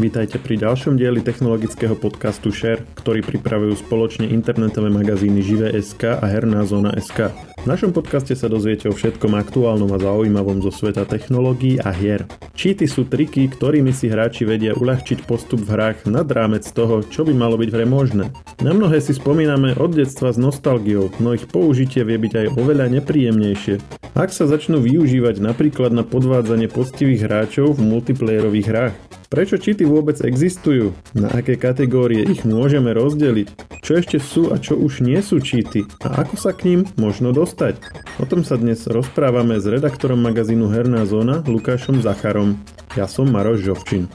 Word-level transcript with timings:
Vítajte 0.00 0.40
pri 0.40 0.56
ďalšom 0.56 0.96
dieli 0.96 1.20
technologického 1.20 1.92
podcastu 1.92 2.48
Share, 2.48 2.80
ktorý 2.96 3.20
pripravujú 3.20 3.84
spoločne 3.84 4.32
internetové 4.32 4.88
magazíny 4.88 5.44
Živé.sk 5.44 6.16
a 6.16 6.24
Herná 6.24 6.64
zóna.sk. 6.64 7.28
V 7.60 7.66
našom 7.68 7.92
podcaste 7.92 8.32
sa 8.32 8.48
dozviete 8.48 8.88
o 8.88 8.96
všetkom 8.96 9.36
aktuálnom 9.36 9.92
a 9.92 10.00
zaujímavom 10.00 10.64
zo 10.64 10.72
sveta 10.72 11.04
technológií 11.04 11.76
a 11.84 11.92
hier. 11.92 12.24
Cheaty 12.56 12.88
sú 12.88 13.12
triky, 13.12 13.52
ktorými 13.52 13.92
si 13.92 14.08
hráči 14.08 14.48
vedia 14.48 14.72
uľahčiť 14.72 15.28
postup 15.28 15.68
v 15.68 15.76
hrách 15.76 16.08
nad 16.08 16.24
rámec 16.24 16.64
toho, 16.64 17.04
čo 17.04 17.28
by 17.28 17.36
malo 17.36 17.60
byť 17.60 17.68
v 17.68 17.76
hre 17.76 17.84
možné. 17.84 18.32
Na 18.64 18.72
mnohé 18.72 19.04
si 19.04 19.12
spomíname 19.12 19.76
od 19.76 19.92
detstva 19.92 20.32
s 20.32 20.40
nostalgiou, 20.40 21.12
no 21.20 21.36
ich 21.36 21.44
použitie 21.44 22.08
vie 22.08 22.16
byť 22.16 22.32
aj 22.40 22.46
oveľa 22.56 22.88
nepríjemnejšie. 22.88 23.99
Ak 24.10 24.34
sa 24.34 24.50
začnú 24.50 24.82
využívať 24.82 25.38
napríklad 25.38 25.94
na 25.94 26.02
podvádzanie 26.02 26.66
poctivých 26.66 27.30
hráčov 27.30 27.78
v 27.78 27.86
multiplayerových 27.94 28.66
hrách. 28.66 28.94
Prečo 29.30 29.54
cheaty 29.54 29.86
vôbec 29.86 30.18
existujú? 30.18 30.90
Na 31.14 31.30
aké 31.30 31.54
kategórie 31.54 32.26
ich 32.26 32.42
môžeme 32.42 32.90
rozdeliť? 32.90 33.54
Čo 33.86 34.02
ešte 34.02 34.18
sú 34.18 34.50
a 34.50 34.58
čo 34.58 34.74
už 34.74 35.06
nie 35.06 35.22
sú 35.22 35.38
cheaty? 35.38 35.86
A 36.02 36.26
ako 36.26 36.34
sa 36.34 36.50
k 36.50 36.66
ním 36.66 36.80
možno 36.98 37.30
dostať? 37.30 37.78
O 38.18 38.26
tom 38.26 38.42
sa 38.42 38.58
dnes 38.58 38.82
rozprávame 38.90 39.62
s 39.62 39.70
redaktorom 39.70 40.18
magazínu 40.18 40.66
Herná 40.66 41.06
zóna 41.06 41.46
Lukášom 41.46 42.02
Zacharom. 42.02 42.58
Ja 42.98 43.06
som 43.06 43.30
Maroš 43.30 43.62
Žovčin. 43.62 44.10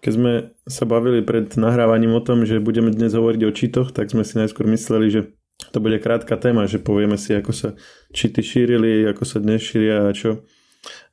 Keď 0.00 0.12
sme 0.16 0.32
sa 0.64 0.88
bavili 0.88 1.20
pred 1.20 1.52
nahrávaním 1.52 2.16
o 2.16 2.24
tom, 2.24 2.48
že 2.48 2.64
budeme 2.64 2.88
dnes 2.90 3.12
hovoriť 3.12 3.40
o 3.44 3.52
cheatoch, 3.52 3.92
tak 3.92 4.08
sme 4.08 4.24
si 4.24 4.40
najskôr 4.40 4.64
mysleli, 4.72 5.12
že 5.12 5.20
to 5.72 5.78
bude 5.80 5.98
krátka 6.02 6.36
téma, 6.36 6.68
že 6.68 6.82
povieme 6.82 7.16
si, 7.16 7.32
ako 7.36 7.52
sa 7.52 7.68
cheaty 8.12 8.42
šírili, 8.42 9.08
ako 9.08 9.24
sa 9.24 9.38
dnes 9.38 9.62
šíria 9.62 10.08
a 10.08 10.16
čo 10.16 10.42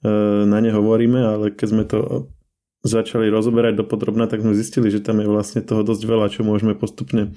E, 0.03 0.09
na 0.45 0.57
ne 0.59 0.71
hovoríme, 0.73 1.19
ale 1.21 1.45
keď 1.53 1.67
sme 1.69 1.83
to 1.85 2.29
začali 2.81 3.27
rozoberať 3.27 3.75
do 3.75 3.85
podrobna, 3.85 4.25
tak 4.25 4.41
sme 4.41 4.55
zistili, 4.55 4.87
že 4.87 5.03
tam 5.03 5.19
je 5.19 5.27
vlastne 5.27 5.59
toho 5.59 5.83
dosť 5.83 6.03
veľa, 6.07 6.31
čo 6.31 6.47
môžeme 6.47 6.73
postupne 6.73 7.35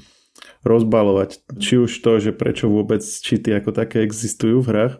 rozbalovať. 0.62 1.42
Či 1.58 1.82
už 1.82 1.92
to, 2.00 2.22
že 2.22 2.30
prečo 2.32 2.70
vôbec 2.70 3.02
cheaty 3.02 3.50
ako 3.52 3.74
také 3.74 4.06
existujú 4.06 4.62
v 4.62 4.70
hrách, 4.70 4.94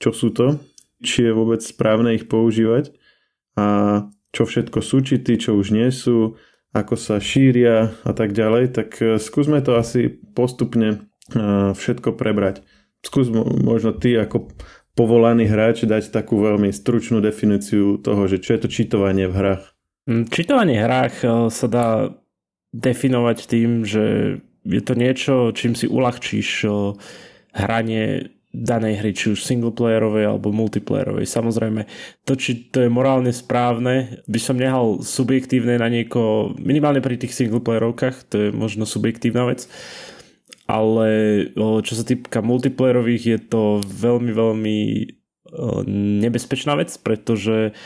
čo 0.00 0.10
sú 0.10 0.32
to, 0.32 0.58
či 1.04 1.28
je 1.28 1.32
vôbec 1.36 1.60
správne 1.60 2.16
ich 2.16 2.26
používať 2.26 2.96
a 3.54 3.66
čo 4.32 4.48
všetko 4.48 4.80
sú 4.80 5.04
cheaty, 5.04 5.36
čo 5.36 5.54
už 5.54 5.76
nie 5.76 5.92
sú, 5.92 6.40
ako 6.72 6.96
sa 6.96 7.20
šíria 7.20 7.92
a 8.00 8.12
tak 8.16 8.32
ďalej, 8.32 8.72
tak 8.72 8.96
e, 8.98 9.20
skúsme 9.20 9.60
to 9.60 9.76
asi 9.76 10.08
postupne 10.08 11.11
všetko 11.76 12.14
prebrať. 12.14 12.64
Skús 13.02 13.28
možno 13.34 13.90
ty 13.96 14.14
ako 14.14 14.52
povolaný 14.92 15.48
hráč 15.48 15.88
dať 15.88 16.12
takú 16.12 16.40
veľmi 16.44 16.70
stručnú 16.70 17.24
definíciu 17.24 17.98
toho, 17.98 18.28
že 18.28 18.38
čo 18.38 18.54
je 18.56 18.60
to 18.62 18.68
čítovanie 18.68 19.26
v 19.26 19.34
hrách? 19.34 19.64
Mm, 20.06 20.24
čítovanie 20.28 20.76
v 20.78 20.84
hrách 20.84 21.16
eh, 21.24 21.30
sa 21.48 21.66
dá 21.66 21.88
definovať 22.72 23.38
tým, 23.48 23.84
že 23.84 24.04
je 24.62 24.82
to 24.82 24.94
niečo, 24.94 25.34
čím 25.56 25.74
si 25.74 25.88
uľahčíš 25.88 26.48
eh, 26.68 26.72
hranie 27.56 28.32
danej 28.52 29.00
hry, 29.00 29.10
či 29.16 29.32
už 29.32 29.48
singleplayerovej 29.48 30.28
alebo 30.28 30.52
multiplayerovej. 30.52 31.24
Samozrejme, 31.24 31.88
to, 32.28 32.36
či 32.36 32.68
to 32.68 32.84
je 32.84 32.90
morálne 32.92 33.32
správne, 33.32 34.20
by 34.28 34.36
som 34.36 34.60
nehal 34.60 35.00
subjektívne 35.00 35.80
na 35.80 35.88
nieko, 35.88 36.52
minimálne 36.60 37.00
pri 37.00 37.16
tých 37.16 37.32
singleplayerovkách, 37.32 38.28
to 38.28 38.36
je 38.36 38.48
možno 38.52 38.84
subjektívna 38.84 39.48
vec, 39.48 39.64
ale 40.66 41.08
čo 41.56 41.92
sa 41.98 42.04
týka 42.06 42.40
multiplayerových 42.40 43.24
je 43.26 43.38
to 43.42 43.62
veľmi, 43.82 44.30
veľmi 44.30 44.78
nebezpečná 46.22 46.78
vec, 46.78 46.94
pretože 47.02 47.76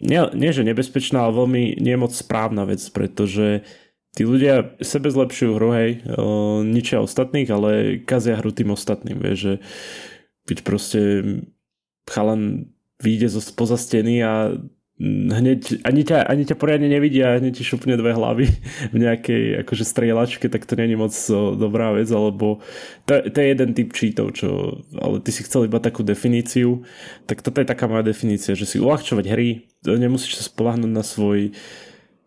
nie, 0.00 0.20
nie 0.32 0.50
že 0.50 0.64
nebezpečná, 0.64 1.28
ale 1.28 1.36
veľmi 1.36 1.62
nemoc 1.78 2.16
správna 2.16 2.64
vec, 2.64 2.80
pretože 2.88 3.66
tí 4.16 4.24
ľudia 4.24 4.80
sebe 4.80 5.12
zlepšujú 5.12 5.52
hru, 5.60 5.70
hej, 5.76 5.90
ničia 6.64 7.04
ostatných, 7.04 7.48
ale 7.52 8.00
kazia 8.00 8.40
hru 8.40 8.48
tým 8.50 8.72
ostatným, 8.72 9.20
vieš, 9.20 9.38
že 9.38 9.54
keď 10.48 10.58
proste 10.64 11.00
chalan 12.08 12.72
vyjde 12.96 13.28
zo 13.28 13.44
spoza 13.44 13.76
steny 13.76 14.24
a 14.24 14.56
hneď, 15.00 15.84
ani 15.84 16.02
ťa, 16.08 16.24
ani 16.24 16.48
ťa 16.48 16.56
poriadne 16.56 16.88
nevidia, 16.88 17.36
hneď 17.36 17.60
ti 17.60 17.64
šupne 17.68 18.00
dve 18.00 18.16
hlavy 18.16 18.48
v 18.94 18.96
nejakej 18.96 19.60
akože 19.64 19.84
strieľačke, 19.84 20.48
tak 20.48 20.64
to 20.64 20.72
není 20.76 20.96
moc 20.96 21.12
dobrá 21.60 21.92
vec, 21.92 22.08
alebo 22.08 22.64
to, 23.04 23.20
to 23.28 23.36
je 23.36 23.46
jeden 23.52 23.70
typ 23.76 23.92
cheatov, 23.92 24.32
čo, 24.32 24.80
ale 24.96 25.20
ty 25.20 25.30
si 25.36 25.44
chcel 25.44 25.68
iba 25.68 25.76
takú 25.80 26.00
definíciu, 26.00 26.80
tak 27.28 27.44
toto 27.44 27.60
je 27.60 27.68
taká 27.68 27.84
moja 27.84 28.08
definícia, 28.08 28.56
že 28.56 28.64
si 28.64 28.80
uľahčovať 28.80 29.26
hry, 29.28 29.68
nemusíš 29.84 30.40
sa 30.40 30.44
spolahnúť 30.48 30.92
na 30.92 31.04
svoj, 31.04 31.52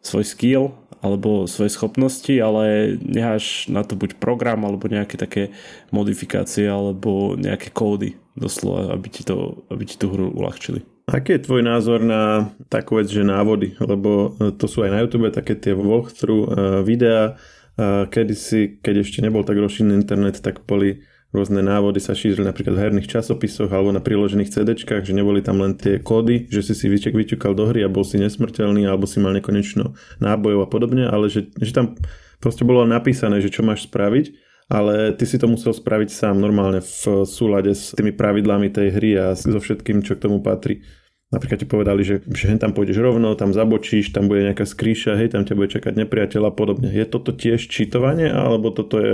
svoj 0.05 0.25
skill 0.25 0.63
alebo 0.99 1.47
svoje 1.47 1.71
schopnosti, 1.71 2.31
ale 2.43 2.95
necháš 2.99 3.71
na 3.71 3.87
to 3.87 3.95
buď 3.95 4.19
program 4.19 4.67
alebo 4.67 4.91
nejaké 4.91 5.15
také 5.15 5.55
modifikácie 5.95 6.67
alebo 6.67 7.39
nejaké 7.39 7.71
kódy 7.71 8.19
doslova, 8.35 8.91
aby 8.93 9.07
ti, 9.07 9.23
to, 9.23 9.63
aby 9.71 9.83
ti 9.87 9.95
tú 9.95 10.11
hru 10.11 10.27
uľahčili. 10.35 10.83
Aký 11.09 11.41
je 11.41 11.45
tvoj 11.49 11.65
názor 11.65 12.05
na 12.05 12.53
takú 12.69 13.01
vec, 13.01 13.09
že 13.09 13.25
návody? 13.25 13.73
Lebo 13.81 14.37
e, 14.37 14.53
to 14.53 14.69
sú 14.69 14.85
aj 14.85 14.93
na 14.93 15.01
YouTube 15.01 15.33
také 15.33 15.57
tie 15.57 15.73
walkthrough 15.73 16.45
uh, 16.45 16.53
videá. 16.85 17.33
Uh, 17.79 18.05
kedysi, 18.11 18.77
keď 18.83 19.07
ešte 19.07 19.23
nebol 19.23 19.41
tak 19.47 19.55
rozšírený 19.55 19.95
internet, 19.95 20.43
tak 20.43 20.67
boli 20.67 20.99
rôzne 21.31 21.63
návody 21.63 22.03
sa 22.03 22.11
šírili 22.11 22.43
napríklad 22.43 22.75
v 22.75 22.81
herných 22.83 23.07
časopisoch 23.07 23.71
alebo 23.71 23.93
na 23.93 24.03
priložených 24.03 24.51
CDčkách, 24.51 25.07
že 25.07 25.13
neboli 25.13 25.39
tam 25.39 25.61
len 25.61 25.77
tie 25.79 26.01
kódy, 26.01 26.49
že 26.51 26.65
si 26.65 26.73
si 26.73 26.91
vyček 26.91 27.13
vyťukal 27.13 27.53
do 27.53 27.69
hry 27.69 27.85
a 27.85 27.89
bol 27.89 28.01
si 28.03 28.17
nesmrteľný 28.17 28.83
alebo 28.89 29.05
si 29.05 29.21
mal 29.21 29.31
nekonečno 29.31 29.93
nábojov 30.19 30.65
a 30.65 30.67
podobne, 30.67 31.05
ale 31.05 31.29
že, 31.29 31.53
že 31.55 31.71
tam 31.71 31.95
proste 32.41 32.65
bolo 32.65 32.83
napísané, 32.83 33.39
že 33.39 33.53
čo 33.53 33.61
máš 33.61 33.85
spraviť 33.85 34.48
ale 34.69 35.17
ty 35.17 35.25
si 35.25 35.41
to 35.41 35.49
musel 35.49 35.73
spraviť 35.73 36.09
sám 36.13 36.37
normálne 36.37 36.85
v 36.85 37.25
súlade 37.25 37.73
s 37.73 37.97
tými 37.97 38.13
pravidlami 38.13 38.69
tej 38.69 38.87
hry 38.93 39.11
a 39.17 39.25
so 39.33 39.57
všetkým, 39.57 40.05
čo 40.05 40.13
k 40.13 40.29
tomu 40.29 40.45
patrí. 40.45 40.85
Napríklad 41.29 41.61
ti 41.61 41.67
povedali, 41.69 42.01
že, 42.01 42.25
že 42.25 42.57
tam 42.57 42.73
pôjdeš 42.73 43.01
rovno, 43.01 43.37
tam 43.37 43.53
zabočíš, 43.53 44.13
tam 44.13 44.25
bude 44.25 44.45
nejaká 44.49 44.65
skríša, 44.65 45.13
hej, 45.17 45.33
tam 45.33 45.45
ťa 45.45 45.53
bude 45.57 45.69
čakať 45.69 45.93
nepriateľ 46.05 46.49
a 46.49 46.53
podobne. 46.53 46.89
Je 46.89 47.05
toto 47.05 47.33
tiež 47.33 47.69
čítovanie, 47.69 48.29
alebo 48.29 48.73
toto 48.73 48.97
je 48.97 49.13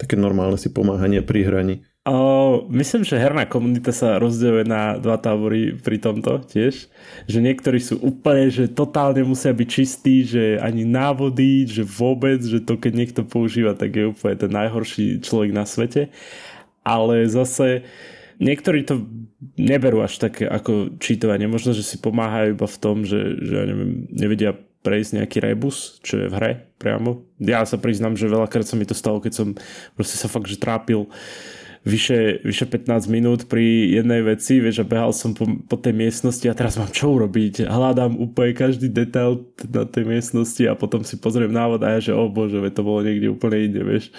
také 0.00 0.16
normálne 0.16 0.56
si 0.56 0.72
pomáhanie 0.72 1.20
pri 1.20 1.44
hraní? 1.44 1.76
Myslím, 2.72 3.04
že 3.04 3.20
herná 3.20 3.44
komunita 3.44 3.92
sa 3.92 4.16
rozdeľuje 4.16 4.64
na 4.64 4.96
dva 4.96 5.20
tábory 5.20 5.76
pri 5.76 6.00
tomto 6.00 6.40
tiež. 6.48 6.88
Že 7.28 7.38
niektorí 7.44 7.76
sú 7.76 8.00
úplne, 8.00 8.48
že 8.48 8.72
totálne 8.72 9.20
musia 9.20 9.52
byť 9.52 9.68
čistí, 9.68 10.24
že 10.24 10.56
ani 10.64 10.88
návody, 10.88 11.68
že 11.68 11.84
vôbec, 11.84 12.40
že 12.40 12.64
to 12.64 12.80
keď 12.80 12.92
niekto 12.96 13.20
používa, 13.20 13.76
tak 13.76 13.92
je 13.92 14.08
úplne 14.16 14.32
ten 14.40 14.48
najhorší 14.48 15.20
človek 15.20 15.52
na 15.52 15.68
svete. 15.68 16.08
Ale 16.88 17.28
zase 17.28 17.84
niektorí 18.40 18.88
to 18.88 19.04
neberú 19.60 20.00
až 20.00 20.24
také 20.24 20.48
ako 20.48 20.96
čítovanie. 20.96 21.52
Možno, 21.52 21.76
že 21.76 21.84
si 21.84 22.00
pomáhajú 22.00 22.56
iba 22.56 22.64
v 22.64 22.80
tom, 22.80 23.04
že, 23.04 23.36
že 23.44 23.52
ja 23.60 23.64
neviem, 23.68 24.08
nevedia 24.08 24.56
prejsť 24.80 25.20
nejaký 25.20 25.38
rebus, 25.44 26.00
čo 26.00 26.16
je 26.24 26.32
v 26.32 26.36
hre 26.40 26.52
priamo. 26.80 27.28
Ja 27.36 27.60
sa 27.68 27.76
priznám, 27.76 28.16
že 28.16 28.32
veľakrát 28.32 28.64
sa 28.64 28.80
mi 28.80 28.88
to 28.88 28.96
stalo, 28.96 29.20
keď 29.20 29.32
som 29.36 29.48
proste 29.92 30.16
sa 30.16 30.32
fakt, 30.32 30.48
že 30.48 30.56
trápil 30.56 31.04
vyše, 31.80 32.44
vyše 32.44 32.68
15 32.68 33.08
minút 33.08 33.40
pri 33.48 33.88
jednej 33.88 34.20
veci, 34.20 34.60
vieš, 34.60 34.84
a 34.84 34.88
behal 34.88 35.16
som 35.16 35.32
po, 35.32 35.48
po 35.64 35.76
tej 35.80 35.96
miestnosti 35.96 36.44
a 36.44 36.56
teraz 36.56 36.76
mám 36.76 36.92
čo 36.92 37.16
urobiť. 37.16 37.64
Hľadám 37.64 38.20
úplne 38.20 38.52
každý 38.52 38.92
detail 38.92 39.48
na 39.64 39.88
tej 39.88 40.04
miestnosti 40.04 40.60
a 40.68 40.76
potom 40.76 41.00
si 41.00 41.16
pozriem 41.16 41.52
návod 41.52 41.80
a 41.80 41.96
ja, 41.96 42.12
že 42.12 42.12
o 42.12 42.28
oh 42.28 42.28
bože, 42.28 42.60
to 42.72 42.84
bolo 42.84 43.00
niekde 43.00 43.32
úplne 43.32 43.72
inde, 43.72 43.80
vieš. 43.80 44.12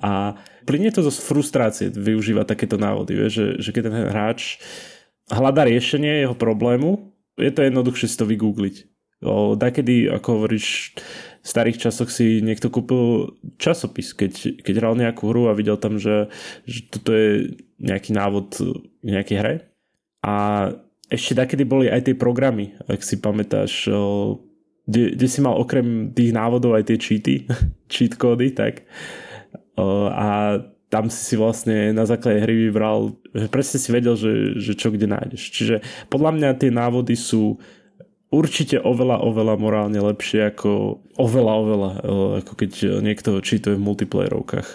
A 0.00 0.40
plynie 0.64 0.88
to 0.88 1.04
zo 1.04 1.12
frustrácie 1.12 1.92
využívať 1.92 2.46
takéto 2.48 2.80
návody, 2.80 3.12
vieš, 3.12 3.32
že, 3.36 3.46
že 3.60 3.70
keď 3.76 3.82
ten 3.92 3.96
hráč 4.08 4.40
hľadá 5.28 5.68
riešenie 5.68 6.24
jeho 6.24 6.36
problému, 6.36 7.12
je 7.36 7.52
to 7.52 7.64
jednoduchšie 7.64 8.08
si 8.08 8.16
to 8.16 8.24
vygoogliť. 8.28 8.76
O, 9.22 9.54
dakedy, 9.54 10.10
ako 10.10 10.42
hovoríš, 10.42 10.98
starých 11.42 11.78
časoch 11.78 12.08
si 12.08 12.38
niekto 12.38 12.70
kúpil 12.70 13.34
časopis, 13.58 14.14
keď, 14.14 14.62
keď 14.62 14.74
hral 14.78 14.94
nejakú 14.94 15.26
hru 15.26 15.50
a 15.50 15.58
videl 15.58 15.74
tam, 15.74 15.98
že, 15.98 16.30
že 16.64 16.86
toto 16.86 17.10
je 17.10 17.58
nejaký 17.82 18.14
návod 18.14 18.46
k 19.02 19.10
nejakej 19.10 19.36
hre. 19.42 19.54
A 20.22 20.34
ešte 21.10 21.34
takedy 21.34 21.66
boli 21.66 21.90
aj 21.90 22.08
tie 22.08 22.16
programy, 22.16 22.78
ak 22.86 23.02
si 23.02 23.18
pamätáš, 23.18 23.90
kde, 24.86 25.18
kde 25.18 25.26
si 25.28 25.42
mal 25.42 25.58
okrem 25.58 26.14
tých 26.14 26.30
návodov 26.30 26.78
aj 26.78 26.88
tie 26.88 26.96
cheaty, 26.96 27.36
cheat 27.92 28.14
kódy, 28.14 28.54
tak. 28.54 28.86
A 30.14 30.62
tam 30.92 31.08
si 31.08 31.20
si 31.24 31.34
vlastne 31.40 31.90
na 31.96 32.04
základe 32.04 32.44
hry 32.44 32.68
vybral, 32.68 33.16
presne 33.48 33.80
si 33.80 33.88
vedel, 33.88 34.12
že, 34.12 34.60
že 34.60 34.76
čo 34.76 34.92
kde 34.92 35.08
nájdeš. 35.08 35.42
Čiže 35.50 35.74
podľa 36.12 36.30
mňa 36.36 36.48
tie 36.60 36.68
návody 36.68 37.16
sú 37.16 37.56
určite 38.32 38.80
oveľa, 38.80 39.20
oveľa 39.20 39.54
morálne 39.60 40.00
lepšie 40.00 40.50
ako 40.50 40.98
oveľa, 41.20 41.52
oveľa, 41.52 41.90
eh, 42.00 42.30
ako 42.42 42.52
keď 42.56 42.70
niekto 43.04 43.38
čítuje 43.44 43.76
v 43.76 43.84
multiplayerovkách. 43.84 44.68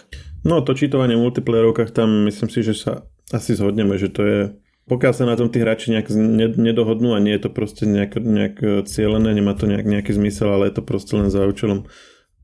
No 0.45 0.61
to 0.61 0.77
čítovanie 0.77 1.17
v 1.17 1.25
multiplayerovkách 1.27 1.91
tam 1.91 2.29
myslím 2.29 2.47
si, 2.53 2.61
že 2.63 2.77
sa 2.77 2.91
asi 3.33 3.57
zhodneme, 3.57 3.97
že 3.99 4.13
to 4.13 4.21
je 4.23 4.39
pokiaľ 4.87 5.11
sa 5.11 5.27
na 5.27 5.35
tom 5.35 5.51
tí 5.51 5.59
hráči 5.59 5.91
nejak 5.91 6.07
nedohodnú 6.55 7.11
a 7.11 7.19
nie 7.19 7.35
je 7.35 7.43
to 7.43 7.51
proste 7.51 7.83
nejak, 7.83 8.23
nejak 8.23 8.87
cieľené, 8.87 9.35
nemá 9.35 9.51
to 9.51 9.67
nejak, 9.67 9.83
nejaký 9.83 10.15
zmysel, 10.15 10.47
ale 10.47 10.71
je 10.71 10.79
to 10.79 10.83
proste 10.87 11.11
len 11.11 11.27
za 11.27 11.43
účelom 11.43 11.91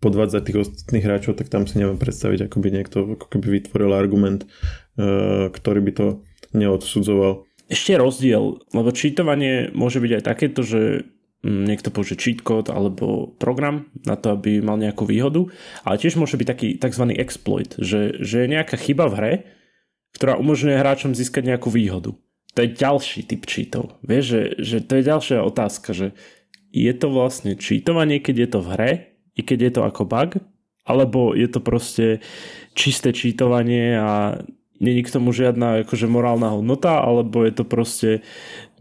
podvádzať 0.04 0.42
tých 0.44 0.60
ostatných 0.68 1.06
hráčov, 1.07 1.39
tak 1.39 1.48
tam 1.48 1.63
si 1.63 1.80
neviem 1.80 1.95
predstaviť, 1.95 2.51
ako 2.51 2.57
by 2.60 2.69
niekto 2.75 2.98
ako 3.15 3.25
keby 3.31 3.63
vytvoril 3.63 3.95
argument, 3.95 4.44
uh, 4.44 5.48
ktorý 5.48 5.80
by 5.80 5.92
to 5.95 6.07
neodsudzoval. 6.51 7.48
Ešte 7.73 7.97
rozdiel, 7.97 8.61
lebo 8.69 8.93
čítovanie 8.93 9.73
môže 9.73 9.97
byť 9.97 10.11
aj 10.21 10.23
takéto, 10.23 10.61
že 10.61 11.09
mm, 11.41 11.63
niekto 11.65 11.89
použije 11.89 12.21
cheat 12.21 12.39
code 12.45 12.69
alebo 12.69 13.33
program 13.41 13.89
na 14.05 14.13
to, 14.13 14.37
aby 14.37 14.61
mal 14.61 14.77
nejakú 14.77 15.09
výhodu, 15.09 15.49
ale 15.81 15.97
tiež 15.97 16.21
môže 16.21 16.37
byť 16.37 16.47
taký 16.47 16.67
tzv. 16.77 17.09
exploit, 17.17 17.73
že, 17.81 18.21
že 18.21 18.45
je 18.45 18.53
nejaká 18.53 18.77
chyba 18.77 19.09
v 19.09 19.15
hre, 19.17 19.33
ktorá 20.13 20.37
umožňuje 20.37 20.77
hráčom 20.77 21.17
získať 21.17 21.49
nejakú 21.49 21.73
výhodu. 21.73 22.13
To 22.53 22.59
je 22.61 22.69
ďalší 22.69 23.25
typ 23.25 23.49
cheatov. 23.49 23.97
Vieš, 24.05 24.23
že, 24.29 24.41
že 24.61 24.77
to 24.85 25.01
je 25.01 25.09
ďalšia 25.09 25.41
otázka, 25.41 25.89
že 25.97 26.13
je 26.69 26.93
to 26.93 27.09
vlastne 27.09 27.57
cheatovanie, 27.57 28.21
keď 28.21 28.35
je 28.37 28.49
to 28.53 28.59
v 28.61 28.69
hre, 28.77 28.91
i 29.33 29.41
keď 29.41 29.59
je 29.65 29.71
to 29.73 29.81
ako 29.81 30.05
bug, 30.05 30.37
alebo 30.85 31.33
je 31.33 31.49
to 31.49 31.59
proste 31.63 32.21
čisté 32.77 33.09
čítovanie 33.09 33.97
a 33.97 34.41
není 34.83 35.01
k 35.07 35.15
tomu 35.15 35.31
žiadna 35.31 35.88
akože 35.88 36.12
morálna 36.12 36.51
hodnota, 36.51 37.00
alebo 37.00 37.47
je 37.47 37.53
to 37.56 37.63
proste 37.63 38.09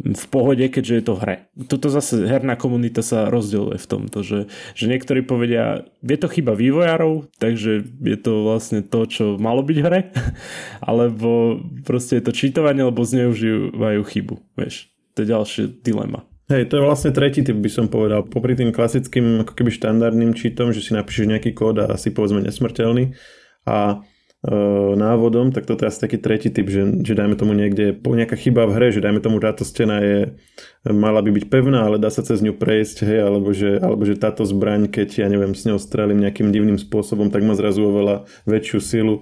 v 0.02 0.24
pohode, 0.34 0.66
keďže 0.66 0.94
je 0.98 1.04
to 1.06 1.14
hre. 1.14 1.46
Toto 1.70 1.86
zase 1.86 2.26
herná 2.26 2.58
komunita 2.58 3.06
sa 3.06 3.30
rozdieluje 3.30 3.78
v 3.78 3.86
tomto, 3.86 4.26
že, 4.26 4.50
že 4.74 4.90
niektorí 4.90 5.22
povedia, 5.22 5.86
je 6.02 6.18
to 6.18 6.26
chyba 6.26 6.58
vývojárov, 6.58 7.30
takže 7.38 7.86
je 7.86 8.18
to 8.18 8.42
vlastne 8.42 8.82
to, 8.82 9.06
čo 9.06 9.38
malo 9.38 9.62
byť 9.62 9.78
v 9.78 9.84
hre, 9.86 10.00
alebo 10.90 11.62
proste 11.86 12.18
je 12.18 12.26
to 12.26 12.32
čítovanie, 12.34 12.82
lebo 12.82 13.06
zneužívajú 13.06 14.00
chybu. 14.02 14.34
Vieš, 14.58 14.90
to 15.14 15.22
je 15.22 15.30
ďalšie 15.30 15.62
dilema. 15.86 16.26
Hej, 16.50 16.68
to 16.68 16.82
je 16.82 16.84
vlastne 16.84 17.14
tretí 17.14 17.40
typ, 17.40 17.56
by 17.56 17.70
som 17.70 17.86
povedal. 17.86 18.26
Popri 18.26 18.58
tým 18.58 18.74
klasickým, 18.74 19.46
ako 19.46 19.56
keby 19.56 19.70
štandardným 19.72 20.34
čítom, 20.34 20.74
že 20.74 20.84
si 20.84 20.92
napíšeš 20.92 21.30
nejaký 21.30 21.54
kód 21.54 21.80
a 21.80 21.94
si 21.96 22.10
povedzme 22.12 22.42
nesmrteľný 22.44 23.14
a 23.64 24.02
návodom, 24.98 25.54
tak 25.54 25.70
toto 25.70 25.86
je 25.86 25.94
asi 25.94 26.02
taký 26.02 26.18
tretí 26.18 26.50
typ, 26.50 26.66
že, 26.66 26.82
že 27.06 27.14
dajme 27.14 27.38
tomu 27.38 27.54
niekde 27.54 27.94
nejaká 27.94 28.34
chyba 28.34 28.66
v 28.66 28.74
hre, 28.74 28.88
že 28.90 28.98
dajme 28.98 29.22
tomu 29.22 29.38
táto 29.38 29.62
stena 29.62 30.02
je, 30.02 30.34
mala 30.82 31.22
by 31.22 31.30
byť 31.30 31.44
pevná, 31.46 31.86
ale 31.86 32.02
dá 32.02 32.10
sa 32.10 32.26
cez 32.26 32.42
ňu 32.42 32.58
prejsť, 32.58 33.06
hej, 33.06 33.22
alebo 33.22 33.54
že, 33.54 33.78
alebo 33.78 34.02
že 34.02 34.18
táto 34.18 34.42
zbraň, 34.42 34.90
keď 34.90 35.22
ja 35.22 35.28
neviem, 35.30 35.54
s 35.54 35.62
ňou 35.62 35.78
strelím 35.78 36.18
nejakým 36.26 36.50
divným 36.50 36.74
spôsobom, 36.74 37.30
tak 37.30 37.46
má 37.46 37.54
zrazu 37.54 37.86
oveľa 37.86 38.26
väčšiu 38.50 38.78
silu 38.82 39.14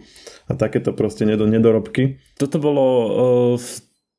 a 0.48 0.56
takéto 0.56 0.96
proste 0.96 1.28
nedorobky. 1.28 2.16
Toto 2.40 2.56
bolo 2.56 2.86
uh, 2.88 3.08
v 3.60 3.68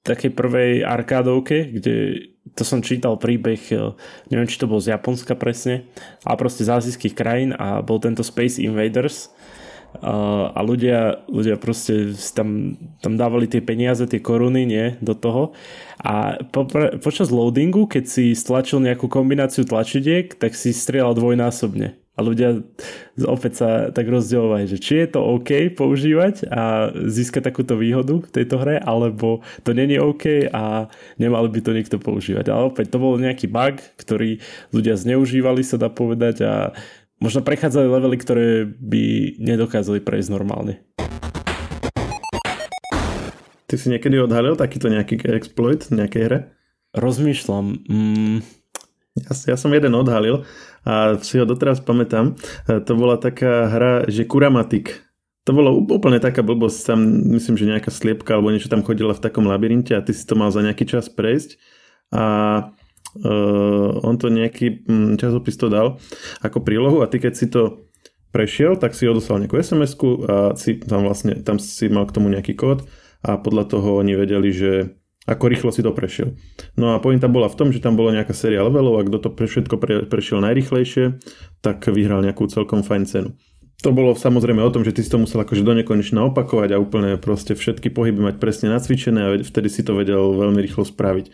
takej 0.05 0.37
prvej 0.37 0.71
arkádovke, 0.85 1.81
kde 1.81 2.29
to 2.57 2.65
som 2.65 2.81
čítal 2.81 3.21
príbeh, 3.21 3.61
e, 3.69 3.93
neviem 4.33 4.49
či 4.49 4.57
to 4.57 4.65
bol 4.65 4.81
z 4.81 4.97
Japonska 4.97 5.37
presne, 5.37 5.85
a 6.25 6.33
proste 6.33 6.65
z 6.65 6.73
azijských 6.73 7.13
krajín 7.13 7.53
a 7.53 7.85
bol 7.85 8.01
tento 8.01 8.25
Space 8.25 8.57
Invaders 8.57 9.29
a 9.99 10.59
ľudia, 10.63 11.27
ľudia 11.27 11.59
proste 11.59 12.15
tam, 12.31 12.79
tam 13.03 13.19
dávali 13.19 13.51
tie 13.51 13.59
peniaze, 13.59 14.07
tie 14.07 14.23
koruny, 14.23 14.63
nie, 14.63 14.95
do 15.03 15.11
toho 15.11 15.51
a 15.99 16.39
po, 16.49 16.65
počas 17.03 17.29
loadingu, 17.29 17.85
keď 17.85 18.03
si 18.07 18.33
stlačil 18.33 18.79
nejakú 18.81 19.11
kombináciu 19.11 19.67
tlačidiek, 19.67 20.33
tak 20.33 20.55
si 20.55 20.71
strieľal 20.71 21.13
dvojnásobne 21.13 22.01
a 22.11 22.19
ľudia 22.19 22.59
opäť 23.23 23.53
sa 23.57 23.69
tak 23.89 24.05
rozdielovali, 24.05 24.67
že 24.67 24.77
či 24.77 25.01
je 25.01 25.15
to 25.15 25.19
OK 25.23 25.71
používať 25.73 26.45
a 26.51 26.91
získať 26.93 27.47
takúto 27.49 27.79
výhodu 27.79 28.21
v 28.21 28.29
tejto 28.29 28.59
hre, 28.59 28.77
alebo 28.83 29.39
to 29.63 29.71
není 29.71 29.95
OK 29.95 30.51
a 30.51 30.91
nemali 31.17 31.47
by 31.47 31.59
to 31.63 31.71
niekto 31.71 31.97
používať. 31.97 32.51
Ale 32.53 32.69
opäť 32.69 32.93
to 32.93 33.01
bol 33.01 33.15
nejaký 33.15 33.47
bug, 33.47 33.79
ktorý 33.97 34.43
ľudia 34.69 34.99
zneužívali, 34.99 35.63
sa 35.63 35.79
dá 35.79 35.87
povedať 35.87 36.43
a 36.43 36.53
možno 37.21 37.45
prechádzali 37.45 37.87
levely, 37.87 38.17
ktoré 38.17 38.47
by 38.65 39.03
nedokázali 39.37 40.01
prejsť 40.01 40.29
normálne. 40.33 40.81
Ty 43.69 43.79
si 43.79 43.87
niekedy 43.87 44.19
odhalil 44.19 44.59
takýto 44.59 44.91
nejaký 44.91 45.23
exploit 45.31 45.87
v 45.87 46.03
nejakej 46.03 46.21
hre? 46.27 46.39
Rozmýšľam. 46.91 47.65
Mm, 47.87 48.37
ja, 49.15 49.31
ja 49.55 49.55
som 49.55 49.71
jeden 49.71 49.95
odhalil 49.95 50.43
a 50.83 51.15
si 51.23 51.39
ho 51.39 51.47
doteraz 51.47 51.79
pamätám. 51.79 52.35
E, 52.67 52.83
to 52.83 52.99
bola 52.99 53.15
taká 53.15 53.71
hra, 53.71 53.93
že 54.11 54.27
Kuramatik. 54.27 55.07
To 55.47 55.55
bolo 55.55 55.87
úplne 55.87 56.19
taká 56.19 56.43
blbosť, 56.43 56.77
tam 56.83 56.99
myslím, 57.31 57.55
že 57.57 57.71
nejaká 57.71 57.89
sliepka 57.89 58.35
alebo 58.35 58.51
niečo 58.51 58.69
tam 58.69 58.83
chodila 58.83 59.15
v 59.15 59.23
takom 59.23 59.47
labyrinte 59.47 59.95
a 59.95 60.03
ty 60.03 60.11
si 60.11 60.27
to 60.27 60.35
mal 60.35 60.51
za 60.51 60.61
nejaký 60.61 60.85
čas 60.85 61.07
prejsť 61.07 61.57
a 62.11 62.23
uh, 63.19 64.05
on 64.05 64.15
to 64.15 64.31
nejaký 64.31 64.87
um, 64.87 65.19
časopis 65.19 65.59
to 65.59 65.67
dal 65.67 65.99
ako 66.39 66.63
prílohu 66.63 67.03
a 67.03 67.09
ty 67.11 67.19
keď 67.19 67.33
si 67.35 67.51
to 67.51 67.91
prešiel, 68.31 68.79
tak 68.79 68.95
si 68.95 69.05
odoslal 69.05 69.43
nejakú 69.43 69.59
sms 69.59 69.93
a 70.27 70.35
si 70.55 70.79
tam 70.79 71.03
vlastne, 71.03 71.43
tam 71.43 71.59
si 71.59 71.91
mal 71.91 72.07
k 72.07 72.15
tomu 72.15 72.31
nejaký 72.31 72.55
kód 72.55 72.87
a 73.21 73.37
podľa 73.37 73.67
toho 73.67 73.99
oni 73.99 74.15
vedeli, 74.15 74.49
že 74.49 74.95
ako 75.29 75.53
rýchlo 75.53 75.69
si 75.69 75.85
to 75.85 75.93
prešiel. 75.93 76.33
No 76.73 76.97
a 76.97 77.03
pointa 77.03 77.29
bola 77.29 77.45
v 77.45 77.57
tom, 77.59 77.69
že 77.69 77.83
tam 77.83 77.93
bola 77.93 78.15
nejaká 78.15 78.33
séria 78.33 78.65
levelov 78.65 78.97
a 78.97 79.05
kto 79.05 79.17
to 79.21 79.29
pre 79.29 79.45
všetko 79.45 79.75
pre, 79.77 79.93
prešiel 80.09 80.41
najrychlejšie, 80.41 81.21
tak 81.61 81.85
vyhral 81.93 82.25
nejakú 82.25 82.49
celkom 82.49 82.81
fajn 82.81 83.03
cenu. 83.05 83.29
To 83.81 83.89
bolo 83.93 84.13
samozrejme 84.13 84.61
o 84.61 84.73
tom, 84.73 84.85
že 84.85 84.93
ty 84.93 85.01
si 85.01 85.09
to 85.09 85.21
musel 85.21 85.41
akože 85.41 85.65
do 85.65 85.73
nekonečna 85.73 86.29
opakovať 86.29 86.69
a 86.73 86.81
úplne 86.81 87.17
proste 87.17 87.57
všetky 87.57 87.89
pohyby 87.89 88.21
mať 88.21 88.35
presne 88.37 88.69
nacvičené 88.73 89.19
a 89.21 89.29
vtedy 89.41 89.69
si 89.73 89.81
to 89.81 89.97
vedel 89.97 90.37
veľmi 90.37 90.61
rýchlo 90.61 90.85
spraviť. 90.85 91.33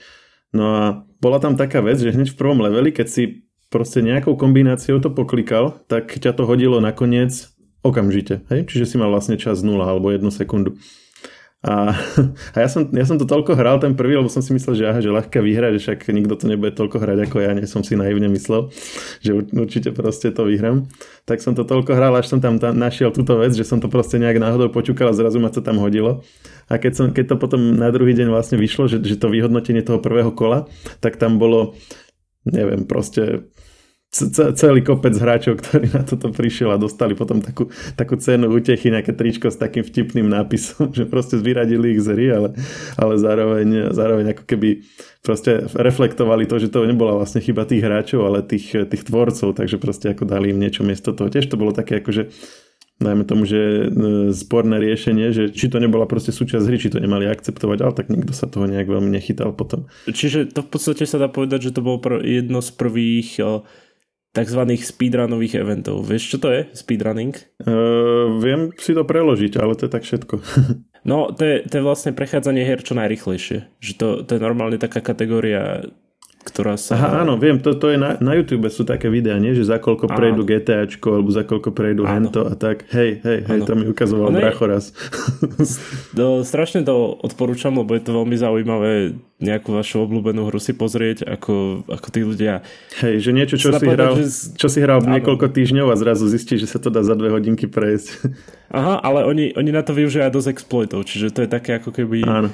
No 0.56 0.64
a 0.64 0.84
bola 1.18 1.42
tam 1.42 1.58
taká 1.58 1.82
vec, 1.82 1.98
že 2.02 2.14
hneď 2.14 2.34
v 2.34 2.40
prvom 2.40 2.62
leveli, 2.62 2.94
keď 2.94 3.08
si 3.08 3.24
proste 3.68 4.00
nejakou 4.00 4.40
kombináciou 4.40 5.02
to 5.04 5.12
poklikal, 5.12 5.84
tak 5.92 6.08
ťa 6.12 6.32
to 6.38 6.48
hodilo 6.48 6.80
nakoniec 6.80 7.52
okamžite. 7.84 8.44
Hej? 8.52 8.68
Čiže 8.72 8.86
si 8.86 8.96
mal 8.96 9.12
vlastne 9.12 9.36
čas 9.36 9.64
0 9.64 9.76
alebo 9.80 10.12
1 10.12 10.24
sekundu. 10.32 10.80
A, 11.66 11.90
a 12.56 12.58
ja, 12.62 12.70
som, 12.70 12.86
ja 12.94 13.06
som 13.08 13.18
to 13.18 13.26
toľko 13.26 13.58
hral 13.58 13.82
ten 13.82 13.98
prvý, 13.98 14.14
lebo 14.14 14.30
som 14.30 14.46
si 14.46 14.54
myslel, 14.54 14.78
že 14.78 14.84
aha, 14.86 15.00
že 15.02 15.10
ľahká 15.10 15.42
výhra, 15.42 15.74
že 15.74 15.82
však 15.82 16.06
nikto 16.14 16.38
to 16.38 16.46
nebude 16.46 16.78
toľko 16.78 17.02
hrať 17.02 17.18
ako 17.26 17.38
ja, 17.42 17.58
nie 17.58 17.66
som 17.66 17.82
si 17.82 17.98
naivne 17.98 18.30
myslel, 18.30 18.70
že 19.26 19.34
určite 19.34 19.90
proste 19.90 20.30
to 20.30 20.46
vyhrám. 20.46 20.86
Tak 21.26 21.42
som 21.42 21.58
to 21.58 21.66
toľko 21.66 21.98
hral, 21.98 22.14
až 22.14 22.30
som 22.30 22.38
tam, 22.38 22.62
tam 22.62 22.78
našiel 22.78 23.10
túto 23.10 23.42
vec, 23.42 23.58
že 23.58 23.66
som 23.66 23.82
to 23.82 23.90
proste 23.90 24.22
nejak 24.22 24.38
náhodou 24.38 24.70
počúkal 24.70 25.10
a 25.10 25.18
zrazu 25.18 25.42
ma 25.42 25.50
to 25.50 25.66
tam 25.66 25.82
hodilo. 25.82 26.22
A 26.70 26.78
keď, 26.78 26.94
som, 26.94 27.06
keď 27.10 27.34
to 27.34 27.36
potom 27.42 27.80
na 27.80 27.90
druhý 27.90 28.14
deň 28.14 28.30
vlastne 28.30 28.62
vyšlo, 28.62 28.86
že, 28.86 29.02
že 29.02 29.18
to 29.18 29.32
vyhodnotenie 29.32 29.82
toho 29.82 29.98
prvého 29.98 30.30
kola, 30.36 30.70
tak 31.02 31.18
tam 31.18 31.42
bolo 31.42 31.74
neviem, 32.48 32.88
proste 32.88 33.52
celý 34.56 34.82
kopec 34.88 35.12
hráčov, 35.20 35.60
ktorí 35.60 35.92
na 35.92 36.02
toto 36.02 36.32
prišiel 36.32 36.72
a 36.72 36.80
dostali 36.80 37.12
potom 37.12 37.44
takú, 37.44 37.68
takú 38.00 38.16
cenu 38.16 38.48
útechy, 38.48 38.88
nejaké 38.88 39.12
tričko 39.12 39.52
s 39.52 39.60
takým 39.60 39.84
vtipným 39.84 40.32
nápisom, 40.32 40.92
že 40.98 41.04
proste 41.04 41.36
vyradili 41.38 41.96
ich 41.96 42.02
z 42.02 42.08
hry, 42.16 42.28
ale, 42.32 42.50
ale 42.96 43.14
zároveň, 43.20 43.92
zároveň 43.92 44.32
ako 44.32 44.44
keby 44.48 44.88
proste 45.22 45.68
reflektovali 45.76 46.48
to, 46.48 46.56
že 46.56 46.72
to 46.72 46.88
nebola 46.88 47.20
vlastne 47.20 47.44
chyba 47.44 47.68
tých 47.68 47.84
hráčov, 47.84 48.24
ale 48.24 48.48
tých, 48.48 48.88
tých 48.88 49.04
tvorcov, 49.04 49.52
takže 49.52 49.76
proste 49.76 50.16
ako 50.16 50.24
dali 50.24 50.56
im 50.56 50.60
niečo 50.64 50.88
miesto 50.88 51.12
toho. 51.12 51.28
Tiež 51.28 51.52
to 51.52 51.60
bolo 51.60 51.76
také 51.76 52.00
akože 52.00 52.32
dajme 52.98 53.30
tomu, 53.30 53.46
že 53.46 53.62
e, 53.62 53.86
sporné 54.34 54.82
riešenie, 54.82 55.30
že 55.30 55.44
či 55.54 55.70
to 55.70 55.78
nebola 55.78 56.10
proste 56.10 56.34
súčasť 56.34 56.66
hry, 56.66 56.78
či 56.82 56.90
to 56.90 56.98
nemali 56.98 57.30
akceptovať, 57.30 57.78
ale 57.86 57.94
tak 57.94 58.10
nikto 58.10 58.34
sa 58.34 58.50
toho 58.50 58.66
nejak 58.66 58.90
veľmi 58.90 59.14
nechytal 59.14 59.54
potom. 59.54 59.86
Čiže 60.10 60.50
to 60.50 60.66
v 60.66 60.70
podstate 60.74 61.06
sa 61.06 61.22
dá 61.22 61.30
povedať, 61.30 61.70
že 61.70 61.78
to 61.78 61.86
bolo 61.86 62.02
jedno 62.26 62.58
z 62.58 62.74
prvých 62.74 63.38
tzv. 64.36 64.62
speedrunových 64.78 65.62
eventov. 65.62 66.04
Vieš, 66.06 66.24
čo 66.36 66.38
to 66.42 66.50
je 66.54 66.62
speedrunning? 66.74 67.36
Uh, 67.64 68.38
viem 68.40 68.74
si 68.78 68.94
to 68.94 69.08
preložiť, 69.08 69.58
ale 69.60 69.74
to 69.78 69.88
je 69.88 69.92
tak 69.92 70.04
všetko. 70.06 70.36
no, 71.12 71.32
to 71.34 71.42
je, 71.44 71.56
to 71.68 71.74
je 71.80 71.84
vlastne 71.86 72.12
prechádzanie 72.14 72.64
her 72.64 72.80
čo 72.82 72.98
najrychlejšie. 72.98 73.82
Že 73.82 73.92
to, 73.98 74.08
to 74.28 74.32
je 74.38 74.42
normálne 74.42 74.78
taká 74.78 75.02
kategória 75.02 75.88
ktorá 76.48 76.80
sa... 76.80 76.96
Aha, 76.96 77.28
áno, 77.28 77.36
viem, 77.36 77.60
to, 77.60 77.76
to 77.76 77.92
je 77.92 78.00
na, 78.00 78.16
na 78.24 78.40
YouTube 78.40 78.72
sú 78.72 78.88
také 78.88 79.12
videá, 79.12 79.36
nie? 79.36 79.52
Že 79.52 79.76
za 79.76 79.78
koľko 79.84 80.08
prejdú 80.08 80.48
GTAčko, 80.48 81.20
alebo 81.20 81.30
za 81.36 81.44
koľko 81.44 81.76
prejdú 81.76 82.08
áno. 82.08 82.32
hento 82.32 82.48
a 82.48 82.56
tak. 82.56 82.88
Hej, 82.96 83.20
hej, 83.20 83.40
hej, 83.44 83.60
to 83.68 83.76
mi 83.76 83.92
ukazoval 83.92 84.32
Bracho 84.32 84.66
raz. 84.66 84.96
No, 86.16 86.42
strašne 86.42 86.88
to 86.88 87.20
odporúčam, 87.20 87.76
lebo 87.76 87.94
je 87.94 88.02
to 88.02 88.16
veľmi 88.16 88.34
zaujímavé 88.40 89.20
nejakú 89.38 89.70
vašu 89.76 90.02
obľúbenú 90.08 90.50
hru 90.50 90.58
si 90.58 90.74
pozrieť, 90.74 91.28
ako, 91.28 91.86
ako 91.86 92.08
tí 92.10 92.22
ľudia... 92.26 92.66
Hej, 92.98 93.22
že 93.22 93.32
niečo, 93.36 93.56
čo, 93.60 93.70
si 93.76 93.86
hral, 93.86 94.18
že... 94.18 94.58
čo 94.58 94.68
si 94.72 94.80
hral 94.82 95.06
áno. 95.06 95.14
niekoľko 95.14 95.52
týždňov 95.54 95.94
a 95.94 95.96
zrazu 96.00 96.26
zistí, 96.26 96.58
že 96.58 96.66
sa 96.66 96.82
to 96.82 96.90
dá 96.90 97.06
za 97.06 97.14
dve 97.14 97.30
hodinky 97.30 97.70
prejsť. 97.70 98.34
Aha, 98.74 98.98
ale 98.98 99.28
oni, 99.30 99.54
oni 99.54 99.70
na 99.70 99.86
to 99.86 99.94
využijú 99.94 100.26
aj 100.26 100.34
dosť 100.34 100.50
exploitov, 100.58 101.06
čiže 101.06 101.30
to 101.30 101.46
je 101.46 101.50
také 101.50 101.78
ako 101.78 101.94
keby... 101.94 102.26
Áno 102.26 102.50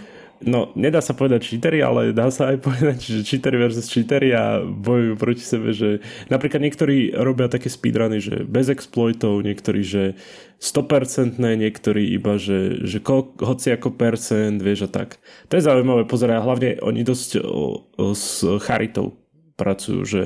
no 0.46 0.70
nedá 0.76 1.00
sa 1.00 1.16
povedať 1.18 1.48
cheatery, 1.50 1.80
ale 1.84 2.12
dá 2.14 2.30
sa 2.30 2.54
aj 2.54 2.58
povedať, 2.68 3.00
že 3.02 3.20
cheatery 3.26 3.58
versus 3.60 3.90
cheatery 3.90 4.36
a 4.36 4.62
bojujú 4.64 5.14
proti 5.18 5.44
sebe, 5.44 5.72
že 5.72 6.04
napríklad 6.30 6.62
niektorí 6.62 7.16
robia 7.16 7.50
také 7.50 7.68
speedruny, 7.68 8.20
že 8.20 8.44
bez 8.46 8.70
exploitov, 8.70 9.42
niektorí, 9.42 9.82
že 9.82 10.20
100% 10.64 11.40
niektorí 11.40 12.16
iba, 12.16 12.40
že, 12.40 12.88
že 12.88 13.04
ko, 13.04 13.36
hoci 13.36 13.76
ako 13.76 14.00
percent, 14.00 14.64
vieš 14.64 14.88
a 14.88 14.90
tak. 14.92 15.20
To 15.52 15.60
je 15.60 15.68
zaujímavé 15.68 16.08
pozerať, 16.08 16.40
hlavne 16.40 16.70
oni 16.80 17.02
dosť 17.04 17.44
o, 17.44 17.84
o, 18.00 18.16
s 18.16 18.48
charitou 18.64 19.20
pracujú, 19.54 20.02
že 20.04 20.22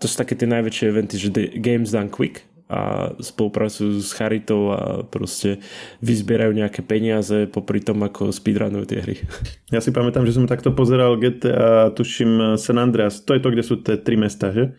to 0.00 0.08
sú 0.08 0.14
také 0.24 0.32
tie 0.38 0.48
najväčšie 0.48 0.84
eventy, 0.88 1.20
že 1.20 1.28
Games 1.60 1.92
Done 1.92 2.08
Quick, 2.08 2.48
a 2.70 2.80
spolupracujú 3.18 3.98
s 3.98 4.14
Charitou 4.14 4.70
a 4.70 4.80
proste 5.02 5.58
vyzbierajú 6.06 6.54
nejaké 6.54 6.86
peniaze 6.86 7.50
popri 7.50 7.82
tom, 7.82 8.06
ako 8.06 8.30
speedrunujú 8.30 8.84
tie 8.86 9.02
hry. 9.02 9.16
Ja 9.74 9.82
si 9.82 9.90
pamätám, 9.90 10.22
že 10.22 10.38
som 10.38 10.46
takto 10.46 10.70
pozeral 10.70 11.18
GTA, 11.18 11.90
tuším 11.90 12.54
San 12.54 12.78
Andreas, 12.78 13.26
to 13.26 13.34
je 13.34 13.42
to, 13.42 13.50
kde 13.50 13.64
sú 13.66 13.82
tie 13.82 13.98
tri 13.98 14.14
mesta, 14.14 14.54
že? 14.54 14.78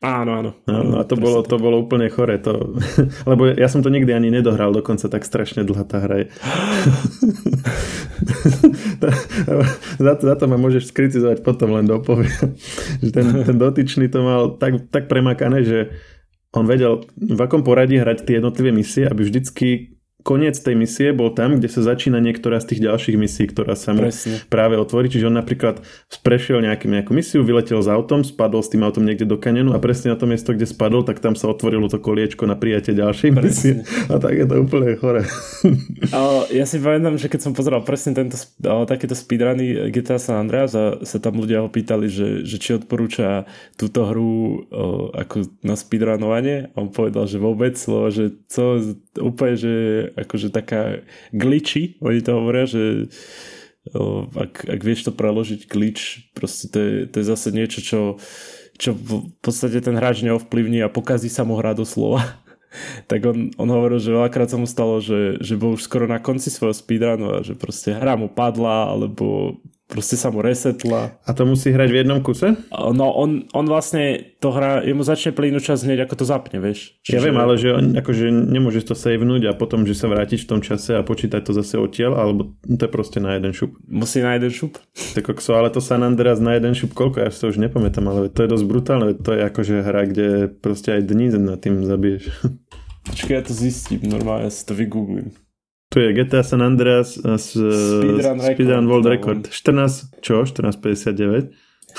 Áno, 0.00 0.32
áno. 0.32 0.50
No, 0.64 0.96
a 0.96 1.04
to 1.04 1.12
bolo, 1.12 1.44
to 1.44 1.60
bolo 1.60 1.76
úplne 1.84 2.08
chore. 2.08 2.40
To, 2.40 2.72
lebo 3.30 3.52
ja 3.52 3.68
som 3.68 3.84
to 3.84 3.92
nikdy 3.92 4.16
ani 4.16 4.32
nedohral, 4.32 4.72
dokonca 4.72 5.12
tak 5.12 5.28
strašne 5.28 5.60
dlhá 5.60 5.84
tá 5.84 6.00
hra 6.00 6.24
je. 6.24 6.26
za, 10.00 10.12
to, 10.16 10.22
za 10.24 10.34
to 10.40 10.44
ma 10.48 10.56
môžeš 10.56 10.88
skritizovať 10.88 11.44
potom, 11.44 11.76
len 11.76 11.84
dopoviem. 11.84 12.56
že 13.04 13.12
ten, 13.12 13.44
ten 13.44 13.56
dotyčný 13.60 14.08
to 14.08 14.24
mal 14.24 14.56
tak, 14.56 14.88
tak 14.88 15.04
premakané, 15.12 15.68
že 15.68 15.92
on 16.54 16.66
vedel 16.66 17.06
v 17.14 17.40
akom 17.40 17.62
poradí 17.62 18.00
hrať 18.02 18.26
tie 18.26 18.42
jednotlivé 18.42 18.74
misie, 18.74 19.06
aby 19.06 19.22
vždycky 19.22 19.99
koniec 20.22 20.56
tej 20.56 20.76
misie 20.76 21.10
bol 21.12 21.32
tam, 21.32 21.58
kde 21.58 21.68
sa 21.68 21.84
začína 21.84 22.20
niektorá 22.20 22.60
z 22.60 22.74
tých 22.74 22.80
ďalších 22.86 23.16
misií, 23.16 23.46
ktorá 23.50 23.74
sa 23.74 23.96
mu 23.96 24.08
Presne. 24.08 24.40
práve 24.52 24.76
otvorí. 24.76 25.10
Čiže 25.10 25.28
on 25.28 25.36
napríklad 25.40 25.80
prešiel 26.20 26.62
nejaký, 26.64 26.86
nejakú 26.86 27.12
misiu, 27.16 27.40
vyletel 27.42 27.80
s 27.80 27.88
autom, 27.88 28.22
spadol 28.22 28.60
s 28.60 28.70
tým 28.70 28.84
autom 28.84 29.04
niekde 29.04 29.24
do 29.26 29.40
kanenu 29.40 29.72
a 29.72 29.82
presne 29.82 30.12
na 30.12 30.16
to 30.20 30.28
miesto, 30.28 30.52
kde 30.52 30.68
spadol, 30.68 31.02
tak 31.02 31.18
tam 31.18 31.34
sa 31.34 31.48
otvorilo 31.50 31.88
to 31.88 31.98
koliečko 31.98 32.44
na 32.44 32.54
prijatie 32.54 32.92
ďalšej 32.92 33.30
presne. 33.32 33.48
misie. 33.48 33.74
A 34.12 34.20
tak 34.20 34.36
je 34.36 34.46
to 34.46 34.54
úplne 34.60 34.94
chore. 35.00 35.22
ja 36.52 36.64
si 36.68 36.76
pamätám, 36.78 37.16
že 37.16 37.26
keď 37.32 37.40
som 37.40 37.52
pozeral 37.56 37.82
presne 37.82 38.12
tento, 38.12 38.36
takéto 38.62 39.16
speedruny 39.16 39.90
GTA 39.92 40.20
San 40.20 40.46
Andreas 40.46 40.72
a 40.76 41.00
sa 41.02 41.18
tam 41.18 41.40
ľudia 41.40 41.64
ho 41.64 41.68
pýtali, 41.72 42.06
že, 42.10 42.42
že 42.44 42.56
či 42.60 42.76
odporúča 42.76 43.48
túto 43.74 44.04
hru 44.04 44.66
o, 44.70 45.10
ako 45.14 45.48
na 45.64 45.74
speedrunovanie, 45.74 46.72
on 46.76 46.92
povedal, 46.92 47.24
že 47.26 47.40
vôbec, 47.40 47.74
lebo 47.88 48.08
že 48.10 48.34
co, 48.50 48.82
úplne, 49.22 49.54
že 49.56 49.74
akože 50.16 50.48
taká 50.50 51.02
glitchy, 51.30 51.98
oni 52.02 52.20
to 52.22 52.30
hovoria, 52.34 52.64
že 52.66 53.10
ak, 54.36 54.68
ak 54.68 54.80
vieš 54.84 55.08
to 55.08 55.12
preložiť 55.12 55.66
glitch, 55.66 56.32
proste 56.36 56.68
to 56.68 56.78
je, 56.78 56.94
to 57.08 57.16
je 57.20 57.26
zase 57.26 57.48
niečo, 57.50 57.80
čo, 57.80 58.00
čo 58.76 58.92
v 58.92 59.32
podstate 59.40 59.80
ten 59.80 59.96
hráč 59.96 60.20
neovplyvní 60.20 60.84
a 60.84 60.92
pokazí 60.92 61.32
sa 61.32 61.48
mu 61.48 61.56
hra 61.56 61.72
doslova. 61.72 62.22
tak 63.10 63.24
on, 63.24 63.50
on 63.56 63.68
hovoril, 63.72 63.98
že 63.98 64.14
veľakrát 64.14 64.52
sa 64.52 64.60
mu 64.60 64.68
stalo, 64.68 65.00
že, 65.00 65.40
že 65.40 65.56
bol 65.56 65.74
už 65.74 65.88
skoro 65.88 66.04
na 66.04 66.20
konci 66.20 66.52
svojho 66.52 66.76
speedrunu 66.76 67.40
a 67.40 67.42
že 67.42 67.56
proste 67.56 67.96
hra 67.96 68.14
mu 68.20 68.28
padla, 68.28 68.92
alebo 68.92 69.58
proste 69.90 70.14
sa 70.14 70.30
mu 70.30 70.38
resetla. 70.38 71.18
A 71.26 71.30
to 71.34 71.42
musí 71.42 71.74
hrať 71.74 71.90
v 71.90 71.98
jednom 72.06 72.22
kuse? 72.22 72.54
No 72.70 73.10
on, 73.10 73.50
on 73.50 73.66
vlastne 73.66 74.30
to 74.38 74.54
hrá, 74.54 74.86
jemu 74.86 75.02
začne 75.02 75.34
plynúť 75.34 75.74
čas 75.74 75.82
hneď 75.82 76.06
ako 76.06 76.22
to 76.22 76.24
zapne, 76.24 76.62
vieš. 76.62 76.94
Čiže... 77.02 77.18
Ja 77.18 77.20
viem, 77.26 77.36
ale 77.36 77.58
že 77.58 77.74
on, 77.74 77.98
akože 77.98 78.30
nemôžeš 78.30 78.88
to 78.88 78.94
savenúť 78.94 79.50
a 79.50 79.58
potom, 79.58 79.82
že 79.82 79.98
sa 79.98 80.06
vrátiť 80.06 80.46
v 80.46 80.48
tom 80.48 80.60
čase 80.62 80.94
a 80.94 81.02
počítať 81.02 81.42
to 81.42 81.52
zase 81.52 81.74
odtiaľ, 81.74 82.16
alebo 82.16 82.54
to 82.62 82.86
je 82.86 82.90
proste 82.90 83.18
na 83.18 83.34
jeden 83.34 83.50
šup. 83.50 83.74
Musí 83.90 84.22
na 84.22 84.38
jeden 84.38 84.54
šup? 84.54 84.78
Tak 85.18 85.26
kokso, 85.26 85.58
ale 85.58 85.74
to 85.74 85.82
San 85.82 86.06
Andreas 86.06 86.38
na 86.38 86.54
jeden 86.54 86.72
šup 86.78 86.94
koľko, 86.94 87.26
ja 87.26 87.30
si 87.34 87.42
to 87.42 87.50
už 87.50 87.58
nepamätám, 87.58 88.06
ale 88.06 88.30
to 88.30 88.46
je 88.46 88.52
dosť 88.52 88.64
brutálne, 88.68 89.18
to 89.18 89.34
je 89.34 89.40
akože 89.42 89.74
hra, 89.82 90.02
kde 90.06 90.28
proste 90.62 90.94
aj 90.94 91.02
dní 91.10 91.32
na 91.40 91.58
tým 91.58 91.82
zabiješ. 91.82 92.30
Počkaj, 93.10 93.34
ja 93.34 93.42
to 93.42 93.56
zistím, 93.56 94.04
normálne 94.06 94.46
ja 94.46 94.52
si 94.52 94.62
to 94.62 94.76
vygooglím. 94.76 95.32
Tu 95.90 95.98
je 95.98 96.14
GTA 96.14 96.46
San 96.46 96.62
Andreas 96.62 97.18
s 97.18 97.58
Speedrun, 97.58 98.38
Speedrun 98.38 98.86
World 98.86 99.10
Record. 99.10 99.50
14, 99.50 100.22
čo? 100.22 100.46
14.59. 100.46 101.50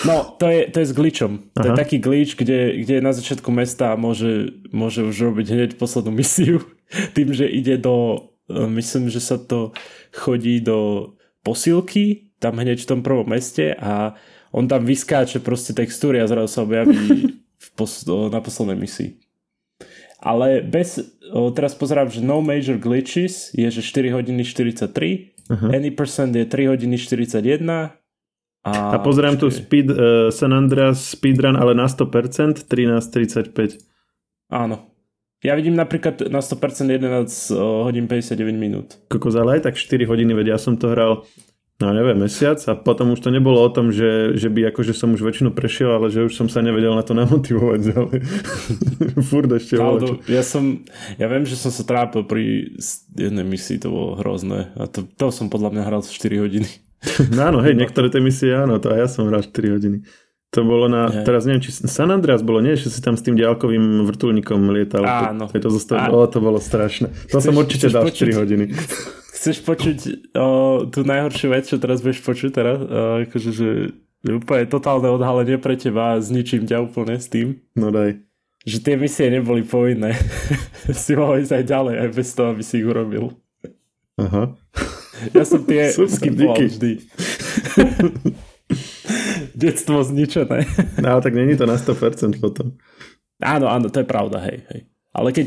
No, 0.07 0.39
to 0.39 0.48
je, 0.48 0.71
to 0.71 0.79
je 0.79 0.88
s 0.88 0.93
glitchom. 0.95 1.51
To 1.60 1.67
Aha. 1.67 1.67
je 1.67 1.71
taký 1.75 1.98
glitch, 2.00 2.39
kde, 2.39 2.88
kde 2.88 3.03
na 3.03 3.12
začiatku 3.12 3.51
mesta 3.51 4.00
môže, 4.00 4.63
môže 4.71 5.03
už 5.03 5.36
robiť 5.36 5.48
hneď 5.51 5.69
poslednú 5.75 6.15
misiu. 6.24 6.63
Tým, 7.12 7.36
že 7.36 7.51
ide 7.51 7.75
do... 7.75 8.27
E, 8.48 8.63
myslím, 8.71 9.12
že 9.12 9.19
sa 9.19 9.36
to 9.36 9.75
chodí 10.15 10.63
do 10.63 11.12
posilky, 11.43 12.31
tam 12.39 12.63
hneď 12.63 12.88
v 12.88 12.89
tom 12.95 13.01
prvom 13.03 13.27
meste 13.27 13.75
a 13.75 14.15
on 14.55 14.71
tam 14.71 14.88
vyskáče 14.88 15.43
proste 15.43 15.75
textúry 15.75 16.24
a 16.24 16.31
zrazu 16.31 16.48
sa 16.48 16.63
objaví 16.63 17.27
v 17.65 17.69
pos- 17.75 18.07
na 18.07 18.39
poslednej 18.39 18.79
misii. 18.79 19.19
Ale 20.21 20.61
bez, 20.61 21.01
o, 21.33 21.49
teraz 21.49 21.73
pozerám, 21.73 22.13
že 22.13 22.21
no 22.21 22.45
major 22.45 22.77
glitches 22.77 23.49
je, 23.57 23.65
že 23.65 23.81
4 23.81 24.13
hodiny 24.13 24.45
43, 24.45 24.85
uh-huh. 25.49 25.69
any 25.73 25.89
percent 25.89 26.29
je 26.37 26.45
3 26.45 26.77
hodiny 26.77 26.95
41 27.01 27.97
a, 28.61 28.93
a 28.93 28.97
pozerám 29.01 29.41
tu 29.41 29.49
speed, 29.49 29.89
uh, 29.89 30.29
San 30.29 30.53
Andreas 30.53 31.17
speedrun, 31.17 31.57
ale 31.57 31.73
na 31.73 31.89
100%, 31.89 32.69
13.35. 32.69 33.81
Áno. 34.53 34.85
Ja 35.41 35.57
vidím 35.57 35.73
napríklad 35.73 36.29
na 36.29 36.45
100% 36.45 36.85
11 36.85 37.57
hodín 37.89 38.05
59 38.05 38.53
minút. 38.53 39.01
Kokos, 39.09 39.33
ale 39.33 39.57
aj 39.57 39.73
tak 39.73 39.75
4 39.81 40.05
hodiny, 40.05 40.37
vedia, 40.37 40.53
ja 40.53 40.61
som 40.61 40.77
to 40.77 40.93
hral 40.93 41.25
no 41.81 41.89
neviem, 41.91 42.15
mesiac 42.15 42.61
a 42.69 42.77
potom 42.77 43.17
už 43.17 43.25
to 43.25 43.33
nebolo 43.33 43.57
o 43.57 43.69
tom, 43.73 43.89
že, 43.89 44.38
že 44.38 44.47
by 44.47 44.69
akože 44.69 44.93
som 44.93 45.17
už 45.17 45.25
väčšinu 45.25 45.50
prešiel, 45.51 45.97
ale 45.97 46.13
že 46.13 46.29
už 46.29 46.33
som 46.38 46.47
sa 46.47 46.61
nevedel 46.61 46.93
na 46.93 47.01
to 47.01 47.17
namotivovať 47.17 47.79
ďalej. 47.91 48.19
Furt 49.29 49.50
ešte 49.50 49.81
Kaldo, 49.81 50.21
ja 50.29 50.45
som, 50.45 50.85
ja 51.17 51.25
viem, 51.25 51.43
že 51.50 51.57
som 51.57 51.73
sa 51.73 51.81
trápil 51.81 52.23
pri 52.29 52.77
jednej 53.17 53.43
misii, 53.43 53.81
to 53.81 53.89
bolo 53.89 54.21
hrozné 54.21 54.69
a 54.77 54.85
to, 54.85 55.03
to 55.03 55.33
som 55.33 55.50
podľa 55.50 55.73
mňa 55.73 55.83
hral 55.89 56.01
4 56.05 56.13
hodiny. 56.45 56.69
no 57.33 57.41
áno, 57.50 57.59
hej, 57.65 57.73
niektoré 57.81 58.13
tie 58.13 58.21
misie 58.21 58.53
áno, 58.53 58.77
to 58.77 58.93
aj 58.93 59.00
ja 59.01 59.07
som 59.09 59.25
hral 59.25 59.41
4 59.41 59.75
hodiny. 59.75 60.05
To 60.51 60.67
bolo 60.67 60.91
na, 60.91 61.08
yeah. 61.08 61.24
teraz 61.24 61.48
neviem, 61.48 61.63
či 61.63 61.72
San 61.72 62.12
Andreas 62.12 62.43
bolo, 62.43 62.60
nie, 62.60 62.75
že 62.75 62.91
si 62.91 63.00
tam 63.00 63.15
s 63.15 63.24
tým 63.24 63.39
ďalkovým 63.39 64.03
vrtulníkom 64.03 64.60
lietal. 64.75 65.08
Áno. 65.08 65.48
To, 65.48 65.55
to, 65.55 65.72
zostalo, 65.72 66.27
to 66.27 66.43
bolo 66.43 66.60
strašné. 66.60 67.08
To 67.31 67.39
chceš, 67.39 67.48
som 67.48 67.55
určite 67.55 67.88
dal 67.88 68.03
počuť, 68.03 68.36
4 68.36 68.41
hodiny. 68.43 68.65
Chceš 69.31 69.63
počuť 69.63 69.98
o, 70.36 70.48
tú 70.91 71.08
najhoršiu 71.08 71.55
vec, 71.55 71.72
čo 71.72 71.79
teraz 71.79 72.03
budeš 72.03 72.20
počuť 72.27 72.51
teraz? 72.51 72.84
O, 72.84 73.24
akože, 73.24 73.50
že, 73.55 73.70
že 74.27 74.31
úplne 74.36 74.67
totálne 74.67 75.08
odhalenie 75.08 75.55
pre 75.55 75.79
teba 75.79 76.13
a 76.13 76.20
zničím 76.20 76.67
ťa 76.67 76.84
úplne 76.84 77.15
s 77.15 77.31
tým. 77.31 77.63
No 77.79 77.88
daj. 77.88 78.20
Že 78.67 78.77
tie 78.84 78.96
misie 79.00 79.31
neboli 79.31 79.63
povinné. 79.63 80.20
si 80.91 81.15
mohol 81.15 81.48
ísť 81.48 81.58
aj 81.58 81.63
ďalej, 81.63 81.96
aj 81.96 82.10
bez 82.12 82.27
toho, 82.36 82.51
aby 82.51 82.60
si 82.60 82.84
ich 82.84 82.88
urobil. 82.91 83.31
Aha. 84.20 84.51
Ja 85.31 85.48
som 85.48 85.63
tie 85.63 85.96
skipoval 85.96 86.60
vždy. 86.60 87.00
Detstvo 89.62 90.01
zničené. 90.01 90.65
No, 90.98 91.22
tak 91.22 91.38
není 91.38 91.53
to 91.53 91.70
na 91.70 91.77
100% 91.77 92.41
potom. 92.41 92.74
Áno, 93.41 93.70
áno, 93.70 93.94
to 93.94 94.01
je 94.01 94.08
pravda, 94.10 94.41
hej, 94.50 94.65
hej. 94.74 94.82
Ale 95.13 95.30
keď, 95.30 95.46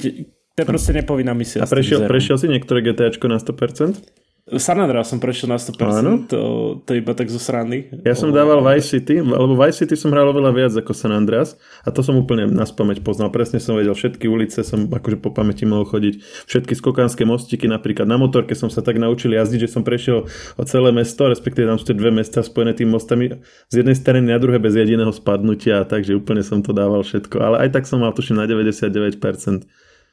to 0.54 0.58
je 0.62 0.66
proste 0.66 0.92
nepovinná 0.94 1.34
misia. 1.34 1.62
A 1.62 1.70
prešiel, 1.70 2.06
prešiel 2.06 2.38
si 2.38 2.46
niektoré 2.46 2.82
GTAčko 2.82 3.26
na 3.26 3.42
100%? 3.42 4.23
San 4.44 4.76
Andreas 4.76 5.08
som 5.08 5.16
prešiel 5.16 5.48
na 5.48 5.56
100%, 5.56 5.80
Áno. 6.04 6.20
to, 6.28 6.40
to 6.84 6.92
iba 6.92 7.16
tak 7.16 7.32
zo 7.32 7.40
strany. 7.40 7.88
Ja 8.04 8.12
som 8.12 8.28
dával 8.28 8.60
Vice 8.60 8.92
City, 8.92 9.24
lebo 9.24 9.56
Vice 9.56 9.80
City 9.80 9.96
som 9.96 10.12
hral 10.12 10.28
oveľa 10.28 10.52
viac 10.52 10.72
ako 10.76 10.92
San 10.92 11.16
Andreas 11.16 11.56
a 11.80 11.88
to 11.88 12.04
som 12.04 12.12
úplne 12.20 12.52
na 12.52 12.68
spameť 12.68 13.00
poznal. 13.00 13.32
Presne 13.32 13.56
som 13.56 13.72
vedel, 13.72 13.96
všetky 13.96 14.28
ulice 14.28 14.60
som 14.60 14.84
akože 14.84 15.16
po 15.24 15.32
pamäti 15.32 15.64
mohol 15.64 15.88
chodiť, 15.88 16.20
všetky 16.44 16.76
skokanské 16.76 17.24
mostiky, 17.24 17.72
napríklad 17.72 18.04
na 18.04 18.20
motorke 18.20 18.52
som 18.52 18.68
sa 18.68 18.84
tak 18.84 19.00
naučil 19.00 19.32
jazdiť, 19.32 19.64
že 19.64 19.72
som 19.72 19.80
prešiel 19.80 20.28
o 20.60 20.62
celé 20.68 20.92
mesto, 20.92 21.24
respektíve 21.24 21.64
tam 21.64 21.80
sú 21.80 21.88
tie 21.88 21.96
dve 21.96 22.12
mesta 22.12 22.44
spojené 22.44 22.76
tým 22.76 22.92
mostami 22.92 23.32
z 23.72 23.74
jednej 23.80 23.96
strany 23.96 24.28
na 24.28 24.36
druhé 24.36 24.60
bez 24.60 24.76
jediného 24.76 25.08
spadnutia, 25.08 25.88
takže 25.88 26.20
úplne 26.20 26.44
som 26.44 26.60
to 26.60 26.76
dával 26.76 27.00
všetko. 27.00 27.40
Ale 27.40 27.56
aj 27.64 27.80
tak 27.80 27.88
som 27.88 28.04
mal 28.04 28.12
tuším 28.12 28.36
na 28.36 28.44
99%. 28.44 29.64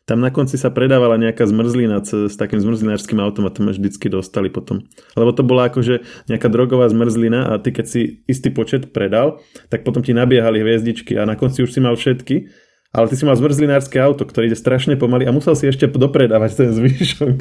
Tam 0.10 0.18
na 0.18 0.34
konci 0.34 0.58
sa 0.58 0.74
predávala 0.74 1.16
nejaká 1.16 1.46
zmrzlina 1.46 2.02
s, 2.02 2.34
takým 2.34 2.58
zmrzlinárským 2.58 3.22
automatom 3.22 3.70
vždycky 3.70 4.10
dostali 4.10 4.50
potom. 4.50 4.84
Lebo 5.14 5.32
to 5.32 5.46
bola 5.46 5.70
akože 5.70 6.04
nejaká 6.26 6.50
drogová 6.50 6.90
zmrzlina 6.90 7.54
a 7.54 7.62
ty 7.62 7.70
keď 7.70 7.86
si 7.86 8.02
istý 8.26 8.50
počet 8.50 8.90
predal, 8.90 9.40
tak 9.70 9.86
potom 9.86 10.02
ti 10.02 10.12
nabiehali 10.12 10.60
hviezdičky 10.60 11.16
a 11.16 11.30
na 11.30 11.38
konci 11.38 11.64
už 11.64 11.72
si 11.72 11.80
mal 11.80 11.94
všetky 11.94 12.50
ale 12.92 13.08
ty 13.08 13.16
si 13.16 13.24
mal 13.24 13.40
zmrzlinárske 13.40 13.96
auto, 14.04 14.28
ktoré 14.28 14.52
ide 14.52 14.60
strašne 14.60 15.00
pomaly 15.00 15.24
a 15.24 15.32
musel 15.32 15.56
si 15.56 15.64
ešte 15.64 15.88
dopredávať 15.88 16.52
ten 16.60 16.70
zvyšok. 16.76 17.36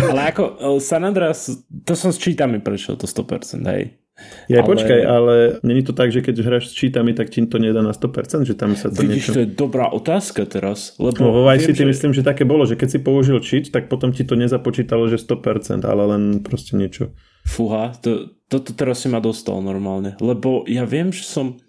Ale 0.08 0.32
ako 0.32 0.42
San 0.80 1.04
Andreas, 1.04 1.52
to 1.84 1.92
som 1.92 2.16
s 2.16 2.18
čítami 2.20 2.64
prešiel, 2.64 2.96
to 2.96 3.04
100%, 3.04 3.60
hej. 3.68 4.00
Ja 4.50 4.62
ale... 4.62 4.68
počkaj, 4.68 5.00
ale 5.06 5.34
není 5.62 5.86
to 5.86 5.94
tak, 5.94 6.10
že 6.10 6.24
keď 6.24 6.42
hráš 6.42 6.70
s 6.70 6.74
cheatami, 6.74 7.14
tak 7.14 7.30
ti 7.30 7.44
to 7.46 7.62
nedá 7.62 7.84
na 7.84 7.94
100%, 7.94 8.42
že 8.42 8.58
tam 8.58 8.74
sa 8.74 8.90
to 8.90 8.98
Vidíš, 8.98 9.30
niečo... 9.30 9.32
to 9.36 9.42
je 9.46 9.50
dobrá 9.50 9.86
otázka 9.94 10.42
teraz. 10.48 10.98
Lebo 10.98 11.22
no, 11.22 11.30
vo 11.30 11.42
Vice 11.46 11.70
City 11.70 11.86
že... 11.86 11.90
myslím, 11.90 12.10
že 12.10 12.26
také 12.26 12.42
bolo, 12.42 12.66
že 12.66 12.74
keď 12.74 12.88
si 12.88 12.98
použil 12.98 13.38
cheat, 13.44 13.70
tak 13.70 13.86
potom 13.86 14.10
ti 14.10 14.26
to 14.26 14.34
nezapočítalo, 14.34 15.06
že 15.06 15.22
100%, 15.22 15.86
ale 15.86 16.02
len 16.16 16.22
proste 16.42 16.74
niečo. 16.74 17.14
Fúha, 17.46 17.94
to, 18.02 18.34
toto 18.50 18.74
teraz 18.74 19.06
si 19.06 19.08
ma 19.12 19.22
dostal 19.22 19.62
normálne. 19.62 20.18
Lebo 20.18 20.66
ja 20.66 20.82
viem, 20.82 21.14
že 21.14 21.22
som... 21.22 21.60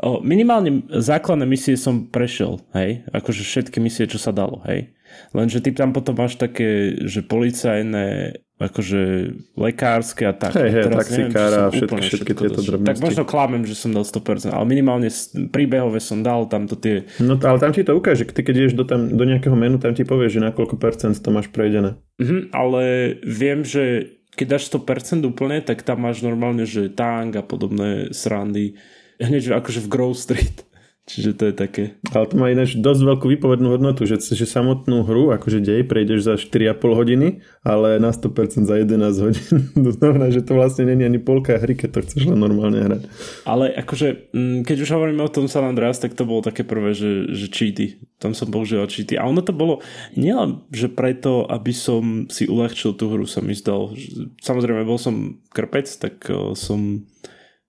O, 0.00 0.24
minimálne 0.24 0.88
základné 0.90 1.46
misie 1.46 1.76
som 1.76 2.08
prešiel, 2.08 2.58
hej? 2.74 3.06
Akože 3.12 3.44
všetky 3.44 3.78
misie, 3.78 4.08
čo 4.08 4.18
sa 4.18 4.32
dalo, 4.32 4.64
hej? 4.66 4.93
Lenže 5.32 5.60
ty 5.64 5.70
tam 5.74 5.92
potom 5.92 6.14
máš 6.14 6.38
také, 6.38 6.98
že 7.04 7.24
policajné 7.24 8.38
akože 8.54 9.34
lekárske 9.58 10.30
a 10.30 10.32
tak. 10.32 10.54
Hej, 10.54 10.70
hej, 10.70 10.84
taxikára 10.86 11.58
a 11.66 11.68
všetky, 11.74 12.02
všetky 12.06 12.32
tieto 12.38 12.60
drobnosti. 12.62 12.86
Tak 12.86 13.02
možno 13.02 13.22
klamem, 13.26 13.66
že 13.66 13.74
som 13.74 13.90
dal 13.90 14.06
100%, 14.06 14.54
ale 14.54 14.64
minimálne 14.70 15.10
príbehové 15.50 15.98
som 15.98 16.22
dal 16.22 16.46
tam 16.46 16.70
to 16.70 16.78
tie... 16.78 17.02
No 17.18 17.34
ale 17.34 17.58
tam 17.58 17.74
ti 17.74 17.82
to 17.82 17.98
ukáže, 17.98 18.30
ty 18.30 18.46
keď 18.46 18.54
ideš 18.54 18.74
do, 18.78 18.86
tam, 18.86 19.10
do 19.10 19.24
nejakého 19.26 19.58
menu, 19.58 19.82
tam 19.82 19.90
ti 19.90 20.06
povie, 20.06 20.30
že 20.30 20.38
na 20.38 20.54
koľko 20.54 20.78
percent 20.78 21.18
to 21.18 21.34
máš 21.34 21.50
prejdené. 21.50 21.98
Mhm, 22.22 22.54
ale 22.54 22.82
viem, 23.26 23.66
že 23.66 24.14
keď 24.38 24.46
dáš 24.58 24.70
100% 24.70 25.26
úplne, 25.26 25.58
tak 25.62 25.82
tam 25.82 26.06
máš 26.06 26.22
normálne, 26.22 26.62
že 26.62 26.90
tank 26.90 27.34
a 27.34 27.42
podobné 27.42 28.14
srandy. 28.14 28.78
Hneď 29.18 29.58
akože 29.62 29.82
v 29.82 29.88
Grove 29.90 30.18
Street. 30.18 30.66
Čiže 31.04 31.36
to 31.36 31.42
je 31.52 31.54
také. 31.54 31.84
Ale 32.16 32.24
to 32.24 32.40
má 32.40 32.48
ináč 32.48 32.80
dosť 32.80 33.04
veľkú 33.04 33.28
výpovednú 33.36 33.76
hodnotu, 33.76 34.08
že, 34.08 34.16
že 34.24 34.48
samotnú 34.48 35.04
hru, 35.04 35.36
akože 35.36 35.60
dej, 35.60 35.84
prejdeš 35.84 36.24
za 36.24 36.34
4,5 36.40 36.80
hodiny, 36.80 37.44
ale 37.60 38.00
na 38.00 38.08
100% 38.08 38.64
za 38.64 38.74
11 38.80 39.12
hodín. 39.20 39.44
to 39.84 39.90
znamená, 39.92 40.32
že 40.32 40.40
to 40.40 40.56
vlastne 40.56 40.88
není 40.88 41.04
ani 41.04 41.20
polka 41.20 41.60
hry, 41.60 41.76
keď 41.76 41.88
to 41.92 42.00
chceš 42.08 42.32
len 42.32 42.40
normálne 42.40 42.80
hrať. 42.80 43.02
Ale 43.44 43.68
akože, 43.84 44.32
mm, 44.32 44.58
keď 44.64 44.76
už 44.80 44.90
hovoríme 44.96 45.20
o 45.20 45.28
tom 45.28 45.44
San 45.44 45.68
Andreas, 45.68 46.00
tak 46.00 46.16
to 46.16 46.24
bolo 46.24 46.40
také 46.40 46.64
prvé, 46.64 46.96
že, 46.96 47.28
že 47.36 47.52
cheaty. 47.52 48.00
Tam 48.16 48.32
som 48.32 48.48
používal 48.48 48.88
cheaty. 48.88 49.20
A 49.20 49.28
ono 49.28 49.44
to 49.44 49.52
bolo 49.52 49.84
nielen, 50.16 50.64
že 50.72 50.88
preto, 50.88 51.44
aby 51.44 51.76
som 51.76 52.32
si 52.32 52.48
uľahčil 52.48 52.96
tú 52.96 53.12
hru, 53.12 53.28
sa 53.28 53.44
mi 53.44 53.52
zdal. 53.52 53.92
Samozrejme, 54.40 54.88
bol 54.88 54.96
som 54.96 55.36
krpec, 55.52 55.84
tak 56.00 56.24
som 56.56 57.04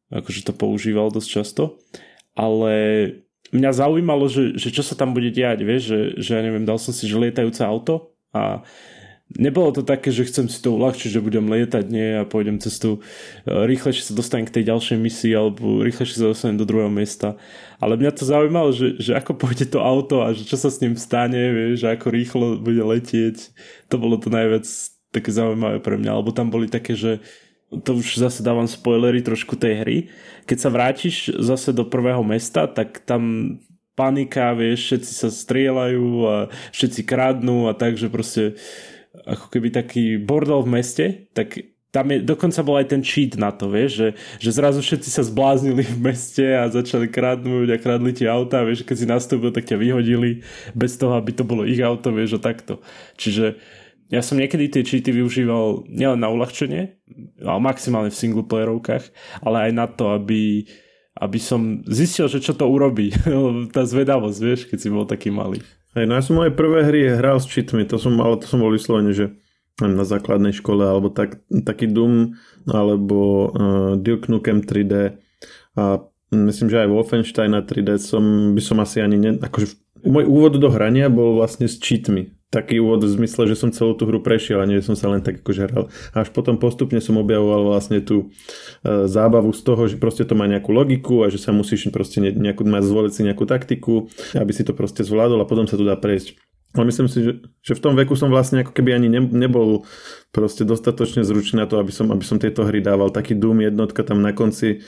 akože 0.08 0.48
to 0.48 0.54
používal 0.56 1.12
dosť 1.12 1.28
často. 1.28 1.64
Ale 2.36 2.76
mňa 3.54 3.72
zaujímalo, 3.76 4.26
že, 4.32 4.58
že 4.58 4.74
čo 4.74 4.82
sa 4.82 4.98
tam 4.98 5.14
bude 5.14 5.30
diať, 5.30 5.62
vieš, 5.62 5.84
že, 5.90 6.00
že 6.18 6.32
ja 6.38 6.42
neviem, 6.42 6.66
dal 6.66 6.82
som 6.82 6.96
si, 6.96 7.06
že 7.06 7.20
lietajúce 7.20 7.62
auto 7.62 8.16
a 8.34 8.66
nebolo 9.34 9.74
to 9.74 9.82
také, 9.82 10.14
že 10.14 10.30
chcem 10.30 10.46
si 10.46 10.62
to 10.62 10.78
uľahčiť, 10.78 11.18
že 11.18 11.24
budem 11.24 11.50
lietať, 11.50 11.86
nie, 11.90 12.22
a 12.22 12.30
pôjdem 12.30 12.62
cez 12.62 12.78
tú, 12.78 13.02
e, 13.46 13.50
rýchlejšie 13.50 14.06
sa 14.06 14.14
dostanem 14.14 14.46
k 14.46 14.62
tej 14.62 14.70
ďalšej 14.70 14.98
misii, 15.02 15.34
alebo 15.34 15.82
rýchlejšie 15.82 16.22
sa 16.22 16.30
dostanem 16.30 16.62
do 16.62 16.68
druhého 16.70 16.94
miesta. 16.94 17.38
Ale 17.82 17.98
mňa 17.98 18.12
to 18.14 18.24
zaujímalo, 18.24 18.70
že, 18.70 19.02
že 19.02 19.18
ako 19.18 19.34
pôjde 19.34 19.66
to 19.74 19.82
auto 19.82 20.22
a 20.22 20.32
že 20.38 20.46
čo 20.46 20.58
sa 20.62 20.70
s 20.70 20.82
ním 20.82 20.94
stane, 20.94 21.42
vieš, 21.52 21.82
že 21.82 21.88
ako 21.98 22.08
rýchlo 22.14 22.46
bude 22.62 22.82
letieť. 22.86 23.50
To 23.90 23.96
bolo 23.98 24.22
to 24.22 24.30
najviac 24.30 24.66
také 25.10 25.32
zaujímavé 25.34 25.82
pre 25.82 25.98
mňa, 25.98 26.12
alebo 26.14 26.30
tam 26.30 26.54
boli 26.54 26.70
také, 26.70 26.94
že 26.94 27.24
to 27.82 28.00
už 28.00 28.22
zase 28.22 28.40
dávam 28.46 28.70
spoilery 28.70 29.20
trošku 29.26 29.58
tej 29.58 29.74
hry. 29.82 29.98
Keď 30.46 30.58
sa 30.62 30.70
vrátiš 30.70 31.34
zase 31.42 31.74
do 31.74 31.84
prvého 31.88 32.22
mesta, 32.22 32.70
tak 32.70 33.02
tam 33.04 33.56
panika, 33.96 34.52
vieš, 34.54 34.92
všetci 34.92 35.12
sa 35.16 35.30
strieľajú 35.32 36.08
a 36.28 36.36
všetci 36.76 37.02
kradnú 37.08 37.72
a 37.72 37.74
tak, 37.74 37.96
že 37.96 38.12
proste 38.12 38.60
ako 39.24 39.48
keby 39.48 39.72
taký 39.72 40.20
bordel 40.20 40.60
v 40.68 40.74
meste, 40.76 41.06
tak 41.32 41.76
tam 41.96 42.12
je, 42.12 42.20
dokonca 42.20 42.60
bol 42.60 42.76
aj 42.76 42.92
ten 42.92 43.00
cheat 43.00 43.40
na 43.40 43.56
to, 43.56 43.72
vieš, 43.72 43.92
že, 43.96 44.10
že 44.44 44.50
zrazu 44.52 44.84
všetci 44.84 45.08
sa 45.08 45.24
zbláznili 45.24 45.88
v 45.88 46.12
meste 46.12 46.44
a 46.44 46.68
začali 46.68 47.08
kradnúť 47.08 47.72
a 47.72 47.80
kradli 47.80 48.12
tie 48.12 48.28
auta, 48.28 48.68
vieš, 48.68 48.84
keď 48.84 48.96
si 49.00 49.08
nastúpil, 49.08 49.56
tak 49.56 49.64
ťa 49.64 49.80
vyhodili 49.80 50.44
bez 50.76 51.00
toho, 51.00 51.16
aby 51.16 51.32
to 51.32 51.48
bolo 51.48 51.64
ich 51.64 51.80
auto, 51.80 52.12
vieš, 52.12 52.36
a 52.36 52.52
takto. 52.52 52.84
Čiže 53.16 53.56
ja 54.14 54.22
som 54.22 54.38
niekedy 54.38 54.70
tie 54.70 54.86
cheaty 54.86 55.10
využíval 55.10 55.90
nielen 55.90 56.22
na 56.22 56.30
uľahčenie, 56.30 56.94
ale 57.42 57.60
maximálne 57.62 58.14
v 58.14 58.20
singleplayerovkách, 58.22 59.04
ale 59.42 59.70
aj 59.70 59.72
na 59.74 59.86
to, 59.90 60.14
aby, 60.14 60.70
aby 61.18 61.40
som 61.42 61.82
zistil, 61.90 62.30
že 62.30 62.42
čo 62.42 62.54
to 62.54 62.70
urobí. 62.70 63.10
Tá 63.76 63.82
zvedavosť, 63.84 64.40
vieš, 64.42 64.62
keď 64.70 64.78
si 64.78 64.90
bol 64.94 65.10
taký 65.10 65.34
malý. 65.34 65.62
Hej, 65.98 66.06
no 66.06 66.14
ja 66.20 66.24
som 66.24 66.38
moje 66.38 66.54
prvé 66.54 66.86
hry 66.86 67.02
hral 67.18 67.42
s 67.42 67.50
cheatmi, 67.50 67.88
to 67.88 67.98
som, 67.98 68.14
ale 68.22 68.38
to 68.38 68.46
som 68.46 68.62
bol 68.62 68.70
vyslovene, 68.70 69.16
že 69.16 69.34
na 69.82 70.08
základnej 70.08 70.56
škole, 70.56 70.88
alebo 70.88 71.12
tak, 71.12 71.44
taký 71.52 71.92
Doom, 71.92 72.40
alebo 72.70 73.52
uh, 73.52 73.94
Duke 74.00 74.32
Nukem 74.32 74.64
3D 74.64 75.20
a 75.76 76.00
myslím, 76.32 76.68
že 76.72 76.84
aj 76.84 76.92
Wolfenstein 76.92 77.52
na 77.52 77.60
3D 77.60 78.00
som, 78.00 78.56
by 78.56 78.62
som 78.64 78.80
asi 78.80 79.04
ani 79.04 79.20
ne, 79.20 79.32
akože 79.36 79.76
môj 80.08 80.26
úvod 80.30 80.56
do 80.62 80.72
hrania 80.72 81.12
bol 81.12 81.36
vlastne 81.36 81.68
s 81.68 81.76
cheatmi 81.76 82.35
taký 82.54 82.80
úvod 82.80 83.04
v 83.04 83.12
zmysle, 83.12 83.50
že 83.52 83.60
som 83.60 83.74
celú 83.74 83.98
tú 83.98 84.08
hru 84.08 84.24
prešiel 84.24 84.62
a 84.62 84.70
nie 84.70 84.80
som 84.80 84.96
sa 84.96 85.12
len 85.12 85.20
tak 85.20 85.44
akože 85.44 85.62
hral. 85.68 85.92
A 86.16 86.24
až 86.24 86.30
potom 86.32 86.56
postupne 86.56 87.02
som 87.04 87.20
objavoval 87.20 87.76
vlastne 87.76 88.00
tú 88.00 88.32
e, 88.86 89.06
zábavu 89.10 89.52
z 89.52 89.62
toho, 89.66 89.82
že 89.92 90.00
proste 90.00 90.24
to 90.24 90.38
má 90.38 90.48
nejakú 90.48 90.72
logiku 90.72 91.26
a 91.26 91.34
že 91.34 91.42
sa 91.42 91.52
musíš 91.52 91.90
proste 91.92 92.24
nejakú, 92.24 92.64
mať 92.64 92.84
zvoliť 92.86 93.12
si 93.12 93.22
nejakú 93.28 93.44
taktiku, 93.44 94.08
aby 94.38 94.52
si 94.56 94.64
to 94.64 94.72
proste 94.72 95.04
zvládol 95.04 95.44
a 95.44 95.50
potom 95.50 95.68
sa 95.68 95.76
tu 95.76 95.84
dá 95.84 96.00
prejsť. 96.00 96.38
Ale 96.76 96.92
myslím 96.92 97.08
si, 97.08 97.24
že, 97.24 97.34
že 97.64 97.74
v 97.74 97.84
tom 97.84 97.96
veku 97.96 98.20
som 98.20 98.28
vlastne 98.28 98.68
ako 98.68 98.76
keby 98.76 99.00
ani 99.00 99.08
ne, 99.08 99.24
nebol 99.24 99.88
proste 100.36 100.68
dostatočne 100.68 101.24
zručný 101.24 101.64
na 101.64 101.68
to, 101.72 101.80
aby 101.80 101.92
som, 101.96 102.12
aby 102.12 102.24
som 102.28 102.36
tieto 102.36 102.68
hry 102.68 102.84
dával. 102.84 103.16
Taký 103.16 103.32
Doom 103.40 103.64
jednotka 103.64 104.04
tam 104.04 104.20
na 104.20 104.36
konci 104.36 104.84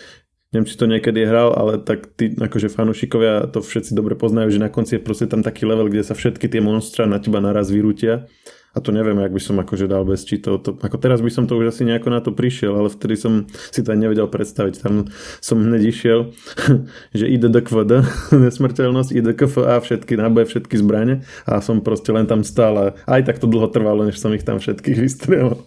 neviem, 0.58 0.66
či 0.66 0.74
to 0.74 0.90
niekedy 0.90 1.22
hral, 1.22 1.54
ale 1.54 1.78
tak 1.78 2.10
tí 2.18 2.34
akože 2.34 2.74
fanúšikovia 2.74 3.46
to 3.54 3.62
všetci 3.62 3.94
dobre 3.94 4.18
poznajú, 4.18 4.58
že 4.58 4.64
na 4.66 4.74
konci 4.74 4.98
je 4.98 5.06
proste 5.06 5.30
tam 5.30 5.46
taký 5.46 5.70
level, 5.70 5.86
kde 5.86 6.02
sa 6.02 6.18
všetky 6.18 6.50
tie 6.50 6.58
monstra 6.58 7.06
na 7.06 7.22
teba 7.22 7.38
naraz 7.38 7.70
vyrútia 7.70 8.26
a 8.74 8.82
to 8.82 8.94
neviem, 8.94 9.18
ak 9.18 9.34
by 9.34 9.42
som 9.42 9.58
akože 9.58 9.90
dal 9.90 10.06
bez 10.06 10.22
čítov. 10.22 10.62
To, 10.62 10.78
ako 10.78 11.02
teraz 11.02 11.26
by 11.26 11.34
som 11.34 11.50
to 11.50 11.58
už 11.58 11.74
asi 11.74 11.82
nejako 11.82 12.14
na 12.14 12.22
to 12.22 12.30
prišiel, 12.30 12.78
ale 12.78 12.94
vtedy 12.94 13.18
som 13.18 13.50
si 13.74 13.82
to 13.82 13.90
aj 13.90 13.98
nevedel 13.98 14.30
predstaviť. 14.30 14.86
Tam 14.86 15.10
som 15.42 15.58
hneď 15.58 15.82
išiel, 15.90 16.20
že 17.18 17.26
ide 17.26 17.50
do 17.50 17.58
kvd, 17.58 18.06
nesmrteľnosť, 18.46 19.10
ide 19.18 19.34
KFA, 19.34 19.82
všetky 19.82 20.14
náboje, 20.22 20.54
všetky 20.54 20.78
zbrane 20.78 21.26
a 21.50 21.58
som 21.58 21.82
proste 21.82 22.14
len 22.14 22.30
tam 22.30 22.46
stál 22.46 22.78
a 22.78 22.86
aj 23.10 23.26
tak 23.26 23.42
to 23.42 23.50
dlho 23.50 23.66
trvalo, 23.74 24.06
než 24.06 24.22
som 24.22 24.30
ich 24.38 24.46
tam 24.46 24.62
všetkých 24.62 24.98
vystrelil. 25.02 25.58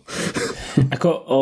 Ako 0.95 1.11
o, 1.11 1.41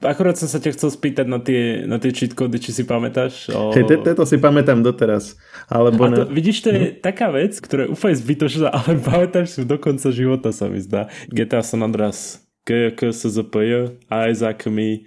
Akorát 0.00 0.40
som 0.40 0.48
sa 0.48 0.56
ťa 0.56 0.72
chcel 0.72 0.88
spýtať 0.88 1.26
na 1.28 1.36
tie, 1.36 1.84
na 1.84 2.00
tie 2.00 2.08
cheat 2.08 2.32
kódy, 2.32 2.56
či 2.56 2.72
si 2.72 2.88
pamätáš. 2.88 3.52
O... 3.52 3.76
Hej, 3.76 3.84
to 4.16 4.24
si 4.24 4.40
pamätám 4.40 4.80
doteraz. 4.80 5.36
Alebo 5.68 6.08
to, 6.08 6.24
na... 6.24 6.24
Vidíš, 6.24 6.64
to 6.64 6.68
je 6.72 6.80
hm. 6.80 6.92
taká 7.04 7.28
vec, 7.28 7.52
ktorá 7.60 7.84
je 7.84 7.92
úplne 7.92 8.16
zbytočná, 8.16 8.72
ale 8.80 8.96
pamätáš 8.96 9.56
si 9.56 9.68
do 9.68 9.76
konca 9.76 10.08
života 10.08 10.48
sa 10.50 10.72
mi 10.72 10.80
zdá. 10.80 11.12
GTA 11.28 11.60
San 11.60 11.84
Andreas, 11.84 12.40
KKSZPJ, 12.64 14.00
Isaac 14.08 14.64
Me, 14.72 15.04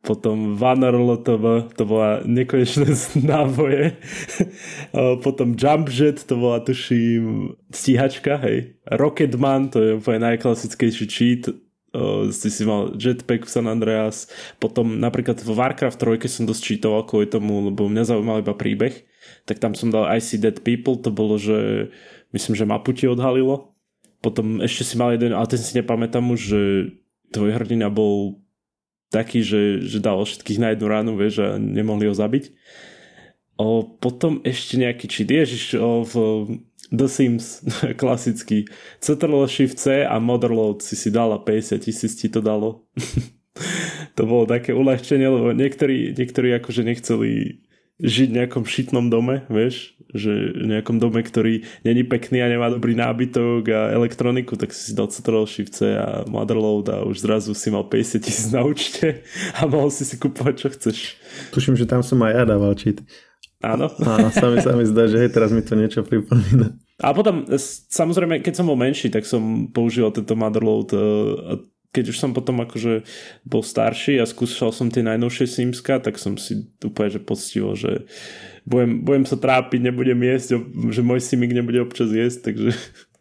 potom 0.00 0.56
Vanarlotov, 0.56 1.74
to 1.74 1.82
bola 1.84 2.22
nekonečné 2.24 2.88
náboje, 3.34 3.98
potom 5.20 5.52
Jumpjet, 5.58 6.24
to 6.24 6.38
bola 6.38 6.64
tuším 6.64 7.52
stíhačka, 7.68 8.40
hej. 8.40 8.78
Rocketman, 8.88 9.68
to 9.68 9.78
je 9.84 9.90
úplne 10.00 10.32
najklasickejší 10.32 11.04
cheat, 11.10 11.42
uh, 11.94 12.28
si 12.28 12.48
si 12.52 12.62
mal 12.64 12.96
jetpack 12.96 13.46
v 13.46 13.52
San 13.52 13.66
Andreas, 13.70 14.28
potom 14.60 14.98
napríklad 15.00 15.40
v 15.40 15.50
Warcraft 15.52 15.98
3 15.98 16.28
som 16.28 16.44
dosť 16.44 16.62
čítoval 16.62 17.06
kvôli 17.08 17.28
tomu, 17.28 17.70
lebo 17.72 17.88
mňa 17.88 18.14
zaujímal 18.14 18.42
iba 18.42 18.54
príbeh, 18.56 19.04
tak 19.44 19.60
tam 19.60 19.72
som 19.72 19.92
dal 19.92 20.08
I 20.08 20.20
See 20.20 20.40
Dead 20.40 20.60
People, 20.60 21.00
to 21.00 21.08
bolo, 21.12 21.40
že 21.40 21.90
myslím, 22.32 22.54
že 22.56 22.68
mapu 22.68 22.92
ti 22.92 23.08
odhalilo. 23.08 23.72
Potom 24.18 24.58
ešte 24.58 24.82
si 24.82 24.94
mal 24.98 25.14
jeden, 25.14 25.30
ale 25.30 25.46
ten 25.46 25.62
si 25.62 25.78
nepamätám 25.78 26.26
už, 26.26 26.40
že 26.40 26.60
tvoj 27.30 27.54
hrdina 27.54 27.86
bol 27.86 28.42
taký, 29.08 29.40
že, 29.40 29.80
že 29.80 30.04
dal 30.04 30.20
všetkých 30.20 30.60
na 30.60 30.68
jednu 30.74 30.86
ránu, 30.90 31.12
vieš, 31.16 31.40
a 31.40 31.48
nemohli 31.56 32.10
ho 32.10 32.14
zabiť. 32.14 32.52
O, 33.58 33.82
potom 33.82 34.38
ešte 34.44 34.78
nejaký 34.78 35.06
cheat, 35.08 35.30
ježiš, 35.30 35.74
o, 35.78 36.04
v 36.04 36.14
The 36.88 37.08
Sims, 37.08 37.64
klasický. 38.00 38.64
Ctrl 39.00 39.46
Shift 39.48 39.78
C 39.78 40.04
a 40.04 40.16
Motherload 40.18 40.82
si 40.82 40.96
si 40.96 41.10
dala 41.12 41.38
50 41.38 41.78
tisíc 41.84 42.16
ti 42.16 42.28
to 42.28 42.40
dalo. 42.40 42.88
to 44.16 44.22
bolo 44.24 44.48
také 44.48 44.72
uľahčenie, 44.72 45.28
lebo 45.28 45.52
niektorí, 45.52 46.16
niektorí 46.16 46.54
akože 46.58 46.82
nechceli 46.86 47.62
žiť 47.98 48.28
v 48.30 48.36
nejakom 48.38 48.62
šitnom 48.62 49.10
dome, 49.10 49.42
vieš, 49.50 49.98
že 50.14 50.30
v 50.54 50.70
nejakom 50.70 51.02
dome, 51.02 51.18
ktorý 51.18 51.66
není 51.82 52.06
pekný 52.06 52.46
a 52.46 52.48
nemá 52.48 52.70
dobrý 52.70 52.94
nábytok 52.94 53.62
a 53.74 53.80
elektroniku, 53.90 54.54
tak 54.54 54.70
si 54.70 54.94
dal 54.94 55.10
Ctrl 55.10 55.50
Shift 55.50 55.74
C 55.74 55.98
a 55.98 56.22
Motherload 56.30 56.86
a 56.94 56.96
už 57.02 57.26
zrazu 57.26 57.58
si 57.58 57.74
mal 57.74 57.90
50 57.90 58.22
tisíc 58.22 58.48
na 58.54 58.62
účte 58.62 59.26
a 59.58 59.66
mohol 59.66 59.90
si 59.90 60.06
si 60.06 60.14
kúpovať, 60.14 60.54
čo 60.54 60.68
chceš. 60.70 61.18
Tuším, 61.50 61.74
že 61.74 61.90
tam 61.90 62.06
som 62.06 62.22
aj 62.22 62.32
ja 62.38 62.44
dával 62.46 62.72
cheat. 62.78 63.02
Áno. 63.58 63.90
Áno, 63.90 64.28
sa 64.30 64.46
mi, 64.46 64.62
sa 64.62 64.72
mi 64.78 64.86
zdá, 64.86 65.10
že 65.10 65.18
hej, 65.18 65.30
teraz 65.34 65.50
mi 65.50 65.66
to 65.66 65.74
niečo 65.74 66.06
pripomína. 66.06 66.78
A 67.02 67.10
potom, 67.10 67.46
samozrejme, 67.90 68.38
keď 68.42 68.62
som 68.62 68.70
bol 68.70 68.78
menší, 68.78 69.10
tak 69.10 69.26
som 69.26 69.66
používal 69.70 70.14
tento 70.14 70.38
Motherload. 70.38 70.88
E, 70.94 70.98
keď 71.90 72.04
už 72.14 72.16
som 72.20 72.30
potom 72.36 72.62
akože 72.62 73.02
bol 73.42 73.64
starší 73.64 74.20
a 74.22 74.28
skúšal 74.28 74.70
som 74.70 74.92
tie 74.92 75.02
najnovšie 75.02 75.46
Simska, 75.48 75.98
tak 75.98 76.20
som 76.20 76.38
si 76.38 76.70
úplne 76.84 77.10
že 77.10 77.20
poctivo, 77.22 77.74
že 77.74 78.06
budem, 78.68 79.02
budem 79.02 79.24
sa 79.26 79.40
trápiť, 79.40 79.80
nebudem 79.90 80.20
jesť, 80.22 80.62
že 80.92 81.00
môj 81.02 81.24
Simik 81.24 81.56
nebude 81.56 81.82
občas 81.82 82.12
jesť, 82.12 82.52
takže... 82.52 82.70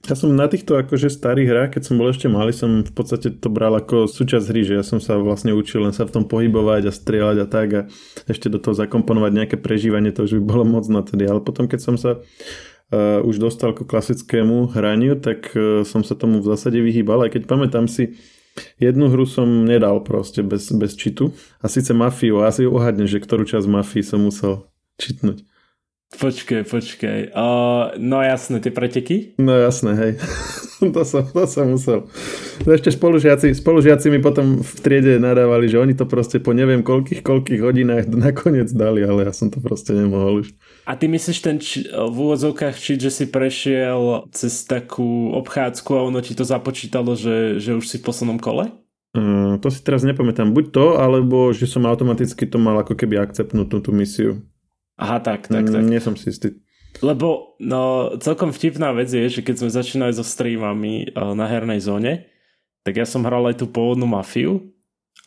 Ja 0.08 0.16
som 0.16 0.32
na 0.32 0.48
týchto 0.48 0.80
akože 0.80 1.12
starých 1.12 1.52
hrách, 1.52 1.72
keď 1.76 1.84
som 1.84 2.00
bol 2.00 2.08
ešte 2.08 2.32
malý, 2.32 2.56
som 2.56 2.80
v 2.80 2.94
podstate 2.96 3.28
to 3.44 3.52
bral 3.52 3.76
ako 3.76 4.08
súčasť 4.08 4.46
hry, 4.48 4.64
že 4.64 4.80
ja 4.80 4.84
som 4.88 5.04
sa 5.04 5.20
vlastne 5.20 5.52
učil 5.52 5.84
len 5.84 5.92
sa 5.92 6.08
v 6.08 6.16
tom 6.16 6.24
pohybovať 6.24 6.88
a 6.88 6.96
strieľať 6.96 7.38
a 7.44 7.48
tak 7.52 7.68
a 7.76 7.82
ešte 8.32 8.48
do 8.48 8.56
toho 8.56 8.72
zakomponovať 8.72 9.32
nejaké 9.36 9.56
prežívanie, 9.60 10.16
to 10.16 10.24
už 10.24 10.40
by 10.40 10.44
bolo 10.48 10.64
moc 10.64 10.88
na 10.88 11.04
tedy. 11.04 11.28
Ale 11.28 11.44
potom, 11.44 11.68
keď 11.68 11.80
som 11.84 12.00
sa 12.00 12.24
uh, 12.24 13.20
už 13.20 13.36
dostal 13.36 13.76
k 13.76 13.84
klasickému 13.84 14.72
hraniu, 14.72 15.20
tak 15.20 15.52
uh, 15.52 15.84
som 15.84 16.08
sa 16.08 16.16
tomu 16.16 16.40
v 16.40 16.56
zásade 16.56 16.80
vyhýbal, 16.80 17.28
aj 17.28 17.36
keď 17.36 17.44
pamätám 17.44 17.92
si, 17.92 18.16
Jednu 18.82 19.14
hru 19.14 19.30
som 19.30 19.46
nedal 19.70 20.02
proste 20.02 20.42
bez, 20.42 20.74
bez 20.74 20.98
čitu. 20.98 21.30
A 21.62 21.70
síce 21.70 21.94
Mafiu. 21.94 22.42
Asi 22.42 22.66
uhadne, 22.66 23.06
že 23.06 23.22
ktorú 23.22 23.46
časť 23.46 23.70
Mafii 23.70 24.02
som 24.02 24.26
musel 24.26 24.66
čitnúť. 24.98 25.46
Počkej, 26.08 26.64
počkej. 26.64 27.36
Uh, 27.36 27.92
no 28.00 28.24
jasné, 28.24 28.64
tie 28.64 28.72
preteky? 28.72 29.36
No 29.36 29.52
jasné, 29.52 29.92
hej. 30.00 30.12
to, 30.96 31.04
som, 31.04 31.28
to 31.28 31.44
som 31.44 31.76
musel. 31.76 32.08
Ešte 32.64 32.96
spolužiaci, 32.96 33.52
spolužiaci 33.52 34.08
mi 34.08 34.24
potom 34.24 34.64
v 34.64 34.72
triede 34.80 35.20
nadávali, 35.20 35.68
že 35.68 35.84
oni 35.84 36.00
to 36.00 36.08
proste 36.08 36.40
po 36.40 36.56
neviem 36.56 36.80
koľkých, 36.80 37.20
koľkých 37.20 37.60
hodinách 37.60 38.08
nakoniec 38.32 38.72
dali, 38.72 39.04
ale 39.04 39.28
ja 39.28 39.36
som 39.36 39.52
to 39.52 39.60
proste 39.60 39.92
nemohol 39.92 40.48
už. 40.48 40.56
A 40.88 40.96
ty 40.96 41.12
myslíš 41.12 41.40
ten 41.44 41.60
či, 41.60 41.84
v 41.92 42.16
úvodzovkách 42.16 42.80
či, 42.80 42.96
že 42.96 43.12
si 43.12 43.28
prešiel 43.28 44.32
cez 44.32 44.64
takú 44.64 45.36
obchádzku 45.36 45.92
a 45.92 46.08
ono 46.08 46.24
ti 46.24 46.32
to 46.40 46.48
započítalo, 46.48 47.20
že, 47.20 47.60
že 47.60 47.76
už 47.76 47.84
si 47.84 48.00
v 48.00 48.08
poslednom 48.08 48.40
kole? 48.40 48.72
Uh, 49.12 49.60
to 49.60 49.68
si 49.68 49.84
teraz 49.84 50.08
nepamätám. 50.08 50.56
Buď 50.56 50.66
to, 50.72 50.86
alebo 51.04 51.52
že 51.52 51.68
som 51.68 51.84
automaticky 51.84 52.48
to 52.48 52.56
mal 52.56 52.80
ako 52.80 52.96
keby 52.96 53.20
akceptnúť 53.20 53.84
tú 53.84 53.92
misiu. 53.92 54.40
Aha, 54.98 55.22
tak, 55.22 55.46
tak, 55.46 55.70
tak. 55.70 55.84
Nie 55.86 56.02
som 56.02 56.18
si 56.18 56.34
istý. 56.34 56.58
Lebo 57.06 57.54
no, 57.62 58.14
celkom 58.18 58.50
vtipná 58.50 58.90
vec 58.98 59.14
je, 59.14 59.30
že 59.30 59.46
keď 59.46 59.56
sme 59.62 59.70
začínali 59.70 60.14
so 60.18 60.26
streamami 60.26 61.14
uh, 61.14 61.38
na 61.38 61.46
hernej 61.46 61.78
zóne, 61.78 62.26
tak 62.82 62.98
ja 62.98 63.06
som 63.06 63.22
hral 63.22 63.46
aj 63.46 63.62
tú 63.62 63.70
pôvodnú 63.70 64.10
mafiu 64.10 64.74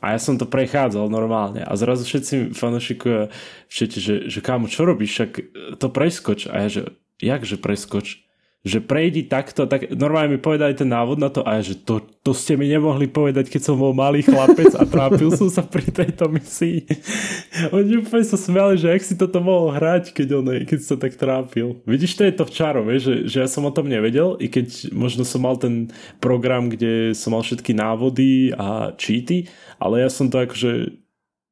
a 0.02 0.16
ja 0.16 0.18
som 0.18 0.34
to 0.34 0.48
prechádzal 0.48 1.06
normálne 1.12 1.62
a 1.62 1.72
zrazu 1.76 2.08
všetci 2.08 2.56
fanúšikovia 2.56 3.30
všetci, 3.68 3.98
že, 4.00 4.14
že 4.32 4.40
kámo, 4.40 4.66
čo 4.66 4.88
robíš, 4.88 5.10
však 5.12 5.30
to 5.78 5.86
preskoč 5.92 6.48
a 6.48 6.66
ja, 6.66 6.68
že 6.72 6.82
jakže 7.20 7.60
preskoč? 7.60 8.29
Že 8.60 8.84
prejdi 8.84 9.24
takto, 9.24 9.64
tak 9.64 9.88
normálne 9.96 10.36
mi 10.36 10.40
povedali 10.40 10.76
ten 10.76 10.84
návod 10.84 11.16
na 11.16 11.32
to 11.32 11.40
a 11.40 11.56
ja, 11.56 11.72
že 11.72 11.80
to, 11.80 12.04
to 12.20 12.36
ste 12.36 12.60
mi 12.60 12.68
nemohli 12.68 13.08
povedať, 13.08 13.48
keď 13.48 13.72
som 13.72 13.80
bol 13.80 13.96
malý 13.96 14.20
chlapec 14.20 14.76
a 14.76 14.84
trápil 14.84 15.32
som 15.32 15.48
sa 15.48 15.64
pri 15.64 15.88
tejto 15.88 16.28
misii. 16.28 16.84
Oni 17.76 18.04
úplne 18.04 18.20
sa 18.20 18.36
smiali, 18.36 18.76
že 18.76 18.92
ak 18.92 19.00
si 19.00 19.16
toto 19.16 19.40
mohol 19.40 19.72
hrať, 19.72 20.12
keď, 20.12 20.28
on, 20.36 20.46
keď 20.68 20.80
sa 20.84 21.00
tak 21.00 21.16
trápil. 21.16 21.80
Vidíš, 21.88 22.20
to 22.20 22.28
je 22.28 22.36
to 22.36 22.44
v 22.44 22.52
čaro, 22.52 22.84
že, 23.00 23.24
že 23.24 23.40
ja 23.40 23.48
som 23.48 23.64
o 23.64 23.72
tom 23.72 23.88
nevedel, 23.88 24.36
i 24.36 24.52
keď 24.52 24.92
možno 24.92 25.24
som 25.24 25.40
mal 25.40 25.56
ten 25.56 25.88
program, 26.20 26.68
kde 26.68 27.16
som 27.16 27.32
mal 27.32 27.40
všetky 27.40 27.72
návody 27.72 28.52
a 28.52 28.92
cheaty, 29.00 29.48
ale 29.80 30.04
ja 30.04 30.12
som 30.12 30.28
to 30.28 30.36
akože 30.36 31.00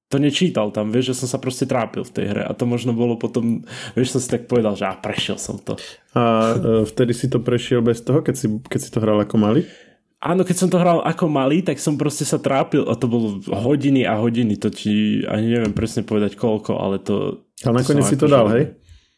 to 0.08 0.16
nečítal 0.16 0.72
tam, 0.72 0.88
vieš, 0.88 1.12
že 1.12 1.18
som 1.24 1.28
sa 1.36 1.38
proste 1.38 1.68
trápil 1.68 2.00
v 2.00 2.12
tej 2.16 2.24
hre 2.32 2.42
a 2.48 2.56
to 2.56 2.64
možno 2.64 2.96
bolo 2.96 3.20
potom, 3.20 3.60
vieš, 3.92 4.16
som 4.16 4.20
si 4.24 4.32
tak 4.32 4.48
povedal, 4.48 4.72
že 4.72 4.88
a 4.88 4.96
prešiel 4.96 5.36
som 5.36 5.60
to. 5.60 5.76
A 6.16 6.56
e, 6.56 6.88
vtedy 6.88 7.12
si 7.12 7.28
to 7.28 7.44
prešiel 7.44 7.84
bez 7.84 8.00
toho, 8.00 8.24
keď 8.24 8.34
si, 8.34 8.46
keď 8.48 8.80
si 8.80 8.88
to 8.88 9.04
hral 9.04 9.20
ako 9.20 9.36
malý? 9.36 9.68
Áno, 10.18 10.42
keď 10.42 10.56
som 10.56 10.68
to 10.72 10.80
hral 10.80 11.04
ako 11.04 11.30
malý, 11.30 11.62
tak 11.62 11.78
som 11.78 11.94
proste 11.94 12.26
sa 12.26 12.40
trápil 12.40 12.88
a 12.88 12.96
to 12.98 13.06
bolo 13.06 13.38
hodiny 13.52 14.02
a 14.02 14.18
hodiny, 14.18 14.58
to 14.58 14.72
ti 14.72 15.22
ani 15.28 15.54
neviem 15.54 15.76
presne 15.76 16.02
povedať 16.02 16.34
koľko, 16.34 16.80
ale 16.80 16.98
to... 16.98 17.44
Ale 17.62 17.84
nakoniec 17.84 18.08
si 18.08 18.18
to 18.18 18.26
dal, 18.26 18.48
hej? 18.50 18.74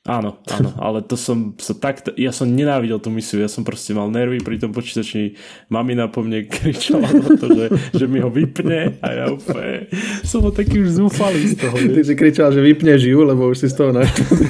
Áno, 0.08 0.40
áno, 0.48 0.72
ale 0.80 1.04
to 1.04 1.12
som 1.12 1.52
sa 1.60 1.76
tak, 1.76 2.00
ja 2.16 2.32
som 2.32 2.48
nenávidel 2.48 2.96
tú 3.04 3.12
misiu, 3.12 3.36
ja 3.36 3.52
som 3.52 3.68
proste 3.68 3.92
mal 3.92 4.08
nervy 4.08 4.40
pri 4.40 4.56
tom 4.56 4.72
počítači, 4.72 5.36
mamina 5.68 6.08
po 6.08 6.24
mne 6.24 6.48
kričala 6.48 7.04
na 7.04 7.36
to, 7.36 7.46
že, 7.52 7.66
že 7.92 8.04
mi 8.08 8.16
ho 8.24 8.32
vypne 8.32 8.96
a 9.04 9.08
ja 9.12 9.24
úplne 9.28 9.92
som 10.24 10.40
ho 10.40 10.48
taký 10.56 10.80
už 10.80 11.04
zúfalý 11.04 11.52
z 11.52 11.60
toho. 11.60 11.76
Ty 11.76 12.00
si 12.00 12.16
kričal, 12.16 12.48
že 12.48 12.64
vypne 12.64 12.96
žiu, 12.96 13.28
lebo 13.28 13.52
už 13.52 13.60
si 13.60 13.68
z 13.68 13.76
toho 13.76 13.92
naštvaný. 13.92 14.48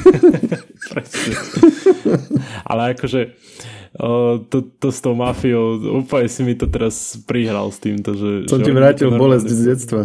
ale 2.70 2.94
akože 2.94 3.34
to, 4.46 4.58
to 4.78 4.88
s 4.94 5.02
tou 5.02 5.18
mafiou, 5.18 5.82
úplne 5.98 6.30
si 6.30 6.46
mi 6.46 6.54
to 6.54 6.70
teraz 6.70 7.18
prihral 7.26 7.74
s 7.74 7.82
týmto, 7.82 8.14
že... 8.14 8.46
Som 8.46 8.62
že 8.62 8.70
ti 8.70 8.72
vrátil 8.72 9.10
bolesť 9.10 9.50
z 9.50 9.60
detstva. 9.66 10.02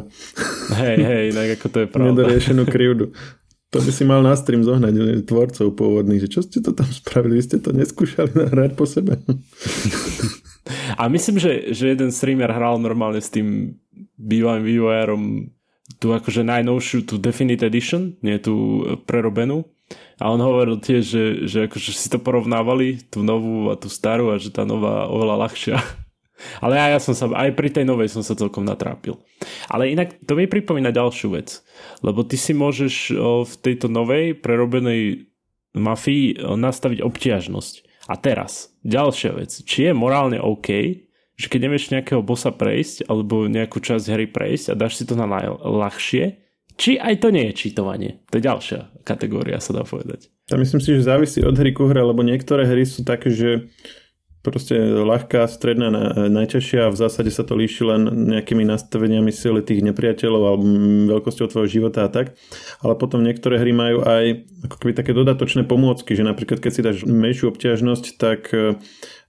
Hej, 0.82 0.98
hej, 1.06 1.26
tak 1.38 1.48
ako 1.62 1.66
to 1.70 1.78
je 1.78 1.88
pravda. 1.94 2.10
Nedoriešenú 2.10 2.64
krivdu. 2.66 3.14
To 3.76 3.84
by 3.84 3.92
si 3.92 4.08
mal 4.08 4.24
na 4.24 4.32
stream 4.40 4.64
zohnať 4.64 5.28
tvorcov 5.28 5.76
pôvodných, 5.76 6.24
že 6.24 6.32
čo 6.32 6.40
ste 6.40 6.64
to 6.64 6.72
tam 6.72 6.88
spravili, 6.88 7.36
vy 7.36 7.44
ste 7.44 7.60
to 7.60 7.76
neskúšali 7.76 8.32
nahrať 8.48 8.72
po 8.80 8.88
sebe. 8.88 9.20
A 10.96 11.12
myslím, 11.12 11.44
že, 11.44 11.76
že 11.76 11.92
jeden 11.92 12.16
streamer 12.16 12.56
hral 12.56 12.80
normálne 12.80 13.20
s 13.20 13.28
tým 13.28 13.76
bývalým 14.16 14.64
vývojárom 14.64 15.52
tú 16.00 16.16
akože 16.16 16.48
najnovšiu, 16.48 17.04
tú 17.04 17.20
Definite 17.20 17.68
Edition, 17.68 18.16
nie 18.24 18.40
tú 18.40 18.82
prerobenú. 19.04 19.68
A 20.24 20.32
on 20.32 20.40
hovoril 20.40 20.80
tiež, 20.80 21.04
že, 21.04 21.26
že 21.46 21.58
akože 21.68 21.92
si 21.92 22.08
to 22.08 22.18
porovnávali, 22.18 23.04
tú 23.12 23.28
novú 23.28 23.70
a 23.70 23.76
tú 23.76 23.92
starú 23.92 24.32
a 24.32 24.40
že 24.40 24.56
tá 24.56 24.64
nová 24.64 25.12
oveľa 25.12 25.36
ľahšia. 25.46 25.78
Ale 26.60 26.76
ja, 26.76 26.96
ja 26.96 27.00
som 27.00 27.16
sa, 27.16 27.32
aj 27.32 27.56
pri 27.56 27.72
tej 27.72 27.88
novej 27.88 28.12
som 28.12 28.22
sa 28.22 28.36
celkom 28.36 28.68
natrápil. 28.68 29.20
Ale 29.72 29.92
inak 29.92 30.20
to 30.28 30.36
mi 30.36 30.52
pripomína 30.52 30.92
ďalšiu 30.92 31.32
vec. 31.32 31.64
Lebo 32.04 32.28
ty 32.28 32.36
si 32.36 32.52
môžeš 32.52 33.16
v 33.48 33.54
tejto 33.64 33.88
novej 33.88 34.36
prerobenej 34.40 35.32
mafii 35.76 36.40
nastaviť 36.40 37.00
obťažnosť. 37.04 37.74
A 38.06 38.16
teraz, 38.22 38.70
ďalšia 38.86 39.32
vec. 39.34 39.52
Či 39.66 39.90
je 39.90 39.94
morálne 39.98 40.38
OK, 40.38 40.70
že 41.36 41.52
keď 41.52 41.60
nevieš 41.68 41.92
nejakého 41.92 42.24
bossa 42.24 42.54
prejsť, 42.54 43.10
alebo 43.12 43.50
nejakú 43.50 43.84
časť 43.84 44.06
hry 44.14 44.28
prejsť 44.30 44.72
a 44.72 44.80
dáš 44.80 45.02
si 45.02 45.04
to 45.04 45.20
na 45.20 45.28
najľahšie, 45.28 46.40
či 46.76 47.00
aj 47.00 47.24
to 47.24 47.32
nie 47.32 47.52
je 47.52 47.54
čítovanie. 47.56 48.24
To 48.32 48.40
je 48.40 48.48
ďalšia 48.48 48.80
kategória, 49.08 49.64
sa 49.64 49.76
dá 49.76 49.88
povedať. 49.88 50.32
Ja 50.52 50.60
myslím 50.60 50.80
si, 50.84 50.96
že 50.96 51.08
závisí 51.08 51.40
od 51.42 51.56
hry 51.56 51.72
ku 51.74 51.88
hre, 51.88 52.04
lebo 52.04 52.22
niektoré 52.22 52.68
hry 52.68 52.84
sú 52.86 53.02
také, 53.08 53.34
že 53.34 53.72
proste 54.46 54.78
ľahká, 54.80 55.50
stredná, 55.50 55.90
najťažšia 56.30 56.88
a 56.88 56.94
v 56.94 57.00
zásade 57.02 57.34
sa 57.34 57.42
to 57.42 57.58
líši 57.58 57.84
len 57.86 58.02
nejakými 58.30 58.62
nastaveniami 58.62 59.34
sily 59.34 59.66
tých 59.66 59.82
nepriateľov 59.82 60.42
alebo 60.46 60.64
veľkosťou 61.10 61.48
tvojho 61.50 61.70
života 61.70 62.06
a 62.06 62.10
tak. 62.14 62.38
Ale 62.86 62.94
potom 62.94 63.26
niektoré 63.26 63.58
hry 63.58 63.74
majú 63.74 64.06
aj 64.06 64.46
ako 64.70 64.76
keby 64.80 64.94
také 64.94 65.12
dodatočné 65.18 65.66
pomôcky, 65.66 66.14
že 66.14 66.22
napríklad 66.22 66.62
keď 66.62 66.72
si 66.72 66.82
dáš 66.86 66.98
menšiu 67.04 67.50
obťažnosť, 67.50 68.06
tak 68.22 68.54
e, 68.54 68.78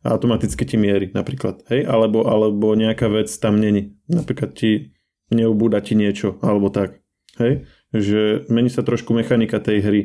automaticky 0.04 0.62
ti 0.68 0.76
mierí 0.76 1.10
napríklad, 1.10 1.64
hej, 1.72 1.88
alebo, 1.88 2.28
alebo 2.28 2.76
nejaká 2.76 3.08
vec 3.08 3.32
tam 3.40 3.58
není. 3.58 3.96
Napríklad 4.06 4.52
ti 4.54 4.96
neubúda 5.32 5.82
ti 5.82 5.98
niečo, 5.98 6.38
alebo 6.44 6.70
tak, 6.70 7.02
hej, 7.40 7.66
že 7.90 8.46
mení 8.46 8.70
sa 8.70 8.86
trošku 8.86 9.10
mechanika 9.16 9.58
tej 9.58 9.78
hry. 9.82 10.02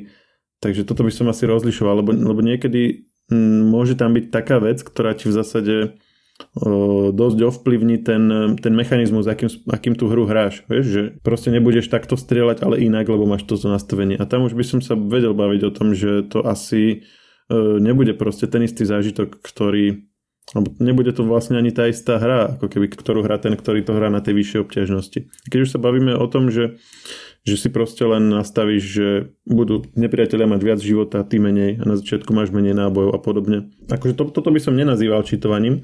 Takže 0.62 0.86
toto 0.86 1.02
by 1.02 1.12
som 1.13 1.26
asi 1.30 1.50
rozlišoval, 1.50 2.06
lebo, 2.06 2.13
lebo 2.13 2.41
niekedy 2.45 3.11
môže 3.32 3.96
tam 3.96 4.13
byť 4.13 4.30
taká 4.30 4.60
vec, 4.60 4.84
ktorá 4.84 5.15
ti 5.15 5.32
v 5.32 5.36
zásade 5.36 5.76
dosť 7.13 7.38
ovplyvní 7.38 8.02
ten, 8.02 8.58
ten 8.58 8.74
mechanizmus, 8.74 9.30
akým, 9.30 9.50
akým 9.70 9.94
tú 9.94 10.10
hru 10.10 10.26
hráš. 10.26 10.65
Vieš, 10.65 10.86
že 10.89 11.02
proste 11.22 11.54
nebudeš 11.54 11.86
takto 11.86 12.17
strieľať, 12.17 12.65
ale 12.65 12.82
inak, 12.82 13.06
lebo 13.06 13.30
máš 13.30 13.46
to 13.46 13.62
nastavenie. 13.70 14.17
A 14.17 14.26
tam 14.26 14.50
už 14.50 14.58
by 14.58 14.65
som 14.65 14.80
sa 14.82 14.98
vedel 14.98 15.38
baviť 15.38 15.62
o 15.70 15.72
tom, 15.72 15.94
že 15.94 16.26
to 16.26 16.41
asi 16.41 17.06
nebude 17.54 18.17
proste 18.17 18.50
ten 18.50 18.65
istý 18.65 18.89
zážitok, 18.89 19.38
ktorý 19.38 20.10
nebude 20.82 21.13
to 21.13 21.22
vlastne 21.22 21.62
ani 21.62 21.70
tá 21.70 21.86
istá 21.86 22.17
hra, 22.17 22.58
ako 22.58 22.67
keby, 22.67 22.89
ktorú 22.89 23.22
hrá 23.22 23.38
ten, 23.38 23.54
ktorý 23.54 23.86
to 23.86 23.94
hrá 23.94 24.10
na 24.10 24.26
tej 24.26 24.41
vyššej 24.41 24.60
obťažnosti. 24.65 25.20
Keď 25.48 25.60
už 25.62 25.70
sa 25.70 25.80
bavíme 25.80 26.17
o 26.17 26.26
tom, 26.26 26.50
že 26.50 26.82
že 27.41 27.58
si 27.58 27.69
proste 27.73 28.06
len 28.06 28.30
nastavíš, 28.30 28.84
že 28.86 29.08
budú 29.49 29.82
nepriatelia 29.97 30.45
mať 30.45 30.62
viac 30.62 30.80
života, 30.80 31.25
ty 31.25 31.41
menej 31.41 31.82
a 31.82 31.84
na 31.89 31.97
začiatku 31.97 32.30
máš 32.38 32.54
menej 32.54 32.77
nábojov 32.77 33.17
a 33.17 33.19
podobne. 33.19 33.73
Akože 33.89 34.13
to, 34.13 34.30
toto 34.30 34.54
by 34.54 34.62
som 34.62 34.77
nenazýval 34.77 35.25
čitovaním, 35.25 35.82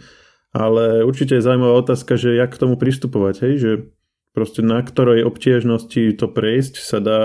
ale 0.53 1.01
určite 1.01 1.37
je 1.37 1.45
zaujímavá 1.45 1.81
otázka, 1.81 2.13
že 2.13 2.37
jak 2.37 2.53
k 2.53 2.61
tomu 2.61 2.77
pristupovať, 2.77 3.35
hej, 3.41 3.53
že 3.57 3.71
proste 4.37 4.61
na 4.61 4.85
ktorej 4.85 5.25
obtiežnosti 5.25 6.13
to 6.13 6.25
prejsť 6.29 6.77
sa 6.77 7.01
dá 7.01 7.19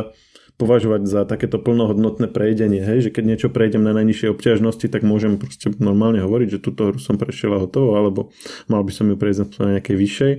považovať 0.57 1.03
za 1.05 1.21
takéto 1.29 1.61
plnohodnotné 1.61 2.33
prejdenie, 2.33 2.81
hej, 2.81 3.09
že 3.09 3.11
keď 3.13 3.25
niečo 3.25 3.49
prejdem 3.53 3.85
na 3.85 3.93
najnižšej 3.93 4.33
obťažnosti, 4.33 4.87
tak 4.89 5.05
môžem 5.05 5.37
proste 5.37 5.69
normálne 5.77 6.25
hovoriť, 6.25 6.57
že 6.57 6.65
túto 6.65 6.89
hru 6.89 6.97
som 6.97 7.21
prešiel 7.21 7.53
a 7.53 7.61
hotovo, 7.61 8.01
alebo 8.01 8.33
mal 8.69 8.81
by 8.81 8.93
som 8.97 9.13
ju 9.13 9.17
prejsť 9.21 9.61
na 9.61 9.77
nejakej 9.77 9.97
vyššej 9.97 10.33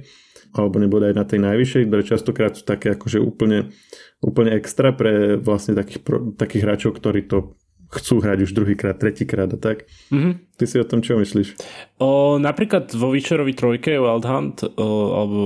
alebo 0.53 0.77
nebude 0.77 1.09
aj 1.09 1.15
na 1.17 1.25
tej 1.25 1.39
najvyššej, 1.41 1.83
ktoré 1.89 2.03
častokrát 2.05 2.53
sú 2.53 2.63
také 2.63 2.93
akože 2.93 3.17
úplne, 3.17 3.73
úplne 4.21 4.53
extra 4.53 4.93
pre 4.93 5.35
vlastne 5.41 5.73
takých, 5.73 6.05
takých 6.37 6.63
hráčov, 6.63 6.91
ktorí 6.97 7.25
to 7.25 7.57
chcú 7.93 8.25
hrať 8.25 8.49
už 8.49 8.51
druhýkrát, 8.57 8.97
tretíkrát 8.97 9.49
a 9.53 9.59
tak. 9.59 9.85
Mm-hmm. 10.09 10.57
Ty 10.57 10.65
si 10.65 10.77
o 10.81 10.85
tom 10.85 11.05
čo 11.05 11.21
myslíš? 11.21 11.53
O, 12.01 12.41
napríklad 12.41 12.89
vo 12.97 13.13
Witcherovi 13.13 13.53
trojke 13.53 14.01
Wild 14.01 14.25
Hunt 14.25 14.65
o, 14.65 14.87
alebo 15.13 15.39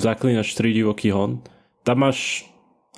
Zaklinač 0.00 0.52
3 0.52 0.76
divoký 0.76 1.12
hon, 1.16 1.40
tam 1.82 2.04
máš, 2.04 2.44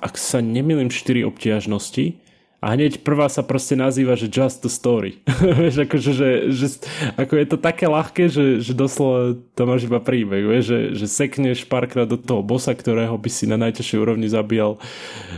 ak 0.03 0.19
sa 0.19 0.43
nemýlim, 0.43 0.91
4 0.91 1.23
obtiažnosti 1.23 2.19
a 2.65 2.73
hneď 2.73 3.05
prvá 3.05 3.29
sa 3.29 3.45
proste 3.45 3.77
nazýva, 3.77 4.17
že 4.17 4.25
just 4.25 4.65
the 4.65 4.71
story. 4.73 5.21
vieš, 5.61 5.85
akože, 5.85 6.11
že, 6.17 6.29
že, 6.49 6.67
ako 7.13 7.33
je 7.37 7.45
to 7.45 7.57
také 7.61 7.85
ľahké, 7.85 8.25
že, 8.25 8.65
že 8.65 8.73
doslova 8.73 9.37
to 9.53 9.61
máš 9.69 9.85
iba 9.85 10.01
príbeh, 10.01 10.41
vieš, 10.41 10.73
že, 10.73 10.79
že 10.97 11.05
sekneš 11.05 11.69
párkrát 11.69 12.09
do 12.09 12.17
toho 12.17 12.41
bossa, 12.41 12.73
ktorého 12.73 13.13
by 13.21 13.29
si 13.29 13.45
na 13.45 13.61
najťažšej 13.61 14.01
úrovni 14.01 14.25
zabíjal 14.25 14.81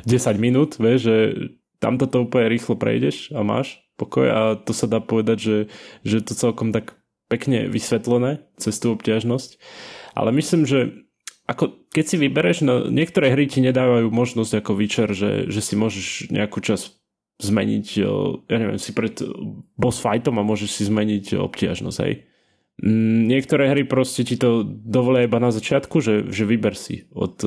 10 0.08 0.40
minút, 0.40 0.80
vieš, 0.80 1.12
že 1.12 1.16
tam 1.84 2.00
to 2.00 2.08
úplne 2.08 2.48
rýchlo 2.48 2.80
prejdeš 2.80 3.36
a 3.36 3.44
máš 3.44 3.84
pokoj 3.98 4.26
a 4.30 4.42
to 4.56 4.72
sa 4.72 4.86
dá 4.88 5.02
povedať, 5.02 5.38
že, 5.42 5.58
že 6.06 6.18
to 6.22 6.38
celkom 6.38 6.72
tak 6.72 6.96
pekne 7.28 7.68
vysvetlené 7.68 8.46
cez 8.56 8.78
tú 8.80 8.96
obťažnosť. 8.96 9.60
Ale 10.16 10.32
myslím, 10.32 10.64
že 10.64 11.04
ako 11.50 11.88
keď 11.92 12.06
si 12.06 12.16
vybereš, 12.20 12.58
no 12.64 12.88
niektoré 12.88 13.34
hry 13.34 13.50
ti 13.50 13.60
nedávajú 13.64 14.14
možnosť 14.14 14.62
ako 14.62 14.72
Witcher, 14.78 15.12
že, 15.16 15.50
že 15.50 15.62
si 15.64 15.74
môžeš 15.80 16.30
nejakú 16.30 16.62
čas 16.62 16.97
zmeniť, 17.38 17.88
ja 18.50 18.58
neviem, 18.58 18.82
si 18.82 18.92
pred 18.98 19.22
boss 19.78 20.02
fightom 20.02 20.42
a 20.42 20.48
môžeš 20.48 20.70
si 20.74 20.84
zmeniť 20.90 21.38
obtiažnosť, 21.38 22.00
hej. 22.02 22.26
Mm, 22.82 23.30
niektoré 23.30 23.74
hry 23.74 23.86
proste 23.86 24.26
ti 24.26 24.38
to 24.38 24.66
dovolia 24.66 25.26
iba 25.26 25.38
na 25.42 25.54
začiatku, 25.54 26.02
že, 26.02 26.30
že 26.30 26.46
vyber 26.46 26.74
si 26.74 27.10
od 27.14 27.42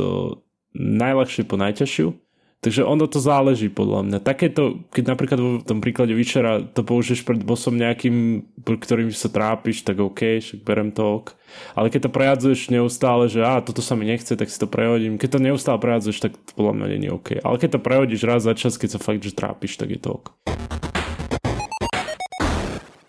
najľahšie 0.74 1.42
po 1.46 1.58
najťažšiu 1.58 2.29
Takže 2.60 2.84
ono 2.84 3.08
to 3.08 3.24
záleží 3.24 3.72
podľa 3.72 4.04
mňa. 4.04 4.18
Takéto, 4.20 4.84
keď 4.92 5.04
napríklad 5.16 5.40
v 5.40 5.64
tom 5.64 5.80
príklade 5.80 6.12
Witchera 6.12 6.60
to 6.60 6.84
použiješ 6.84 7.24
pred 7.24 7.40
bosom 7.40 7.80
nejakým, 7.80 8.44
ktorým 8.60 9.08
sa 9.16 9.32
trápiš, 9.32 9.80
tak 9.80 9.96
OK, 9.96 10.44
však 10.44 10.60
berem 10.60 10.92
to 10.92 11.24
ok. 11.24 11.32
Ale 11.72 11.88
keď 11.88 12.04
to 12.04 12.10
prejadzuješ 12.12 12.68
neustále, 12.68 13.32
že 13.32 13.40
a 13.40 13.64
toto 13.64 13.80
sa 13.80 13.96
mi 13.96 14.04
nechce, 14.04 14.36
tak 14.36 14.52
si 14.52 14.60
to 14.60 14.68
prehodím. 14.68 15.16
Keď 15.16 15.40
to 15.40 15.40
neustále 15.40 15.80
prejadzuješ, 15.80 16.20
tak 16.20 16.36
to 16.36 16.52
podľa 16.52 16.72
mňa 16.76 16.86
nie 17.00 17.08
je 17.08 17.16
OK. 17.16 17.28
Ale 17.40 17.56
keď 17.56 17.70
to 17.72 17.80
prehodíš 17.80 18.28
raz 18.28 18.44
za 18.44 18.52
čas, 18.52 18.76
keď 18.76 18.88
sa 18.92 19.00
fakt, 19.00 19.24
že 19.24 19.32
trápiš, 19.32 19.80
tak 19.80 19.96
je 19.96 20.00
to 20.04 20.20
ok. 20.20 20.36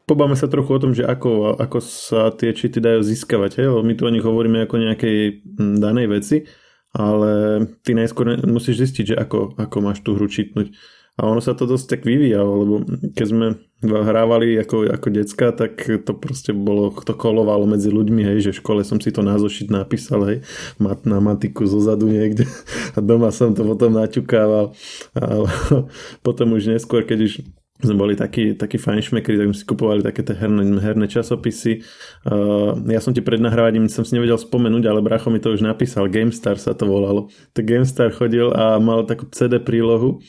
Pobáme 0.08 0.40
sa 0.40 0.48
trochu 0.48 0.72
o 0.76 0.80
tom, 0.80 0.96
že 0.96 1.04
ako, 1.04 1.60
ako 1.60 1.84
sa 1.84 2.32
tie 2.32 2.56
čity 2.56 2.80
dajú 2.80 3.04
získavať. 3.04 3.60
Hej? 3.60 3.68
My 3.84 4.00
tu 4.00 4.08
o 4.08 4.12
nich 4.16 4.24
hovoríme 4.24 4.64
ako 4.64 4.80
nejakej 4.80 5.44
danej 5.76 6.08
veci 6.08 6.48
ale 6.92 7.66
ty 7.84 7.96
najskôr 7.96 8.44
musíš 8.48 8.88
zistiť, 8.88 9.06
že 9.12 9.16
ako, 9.16 9.56
ako 9.56 9.78
máš 9.80 10.04
tú 10.04 10.16
hru 10.16 10.28
čitnúť. 10.28 10.76
A 11.20 11.28
ono 11.28 11.44
sa 11.44 11.52
to 11.52 11.68
dosť 11.68 11.86
tak 11.86 12.02
vyvíjalo, 12.08 12.52
lebo 12.64 12.76
keď 13.14 13.26
sme 13.28 13.48
hrávali 13.84 14.56
ako, 14.64 14.88
ako 14.96 15.08
decka, 15.12 15.52
tak 15.52 15.84
to 16.08 16.12
proste 16.16 16.56
bolo, 16.56 16.88
to 17.04 17.12
kolovalo 17.12 17.68
medzi 17.68 17.92
ľuďmi, 17.92 18.24
hej, 18.24 18.50
že 18.50 18.52
v 18.56 18.60
škole 18.64 18.82
som 18.88 18.98
si 19.04 19.12
to 19.12 19.20
na 19.20 19.36
zošit 19.36 19.68
napísal, 19.68 20.24
hej, 20.24 20.38
mat, 20.80 21.04
na 21.04 21.20
matiku 21.20 21.68
zozadu 21.68 22.08
niekde. 22.08 22.48
A 22.96 23.04
doma 23.04 23.30
som 23.36 23.52
to 23.52 23.68
potom 23.68 23.92
naťukával. 23.92 24.72
A 25.14 25.46
potom 26.26 26.56
už 26.56 26.72
neskôr, 26.72 27.04
keď 27.04 27.28
už 27.28 27.34
sme 27.84 27.98
boli 27.98 28.14
takí, 28.14 28.54
takí 28.54 28.78
fajnšmekri, 28.78 29.38
tak 29.38 29.48
sme 29.52 29.58
si 29.58 29.66
kupovali 29.66 30.02
také 30.06 30.22
tie 30.22 30.38
herné, 30.38 30.64
herné 30.80 31.06
časopisy. 31.10 31.82
Uh, 32.26 32.78
ja 32.88 33.02
som 33.02 33.12
ti 33.12 33.26
pred 33.26 33.42
nahrávaním 33.42 33.90
som 33.90 34.06
si 34.06 34.14
nevedel 34.14 34.38
spomenúť, 34.38 34.84
ale 34.86 35.02
bracho 35.02 35.34
mi 35.34 35.42
to 35.42 35.54
už 35.54 35.66
napísal, 35.66 36.12
GameStar 36.12 36.62
sa 36.62 36.78
to 36.78 36.86
volalo. 36.86 37.28
Tak 37.58 37.66
GameStar 37.66 38.14
chodil 38.14 38.54
a 38.54 38.78
mal 38.78 39.04
takú 39.04 39.28
CD 39.34 39.58
prílohu 39.58 40.22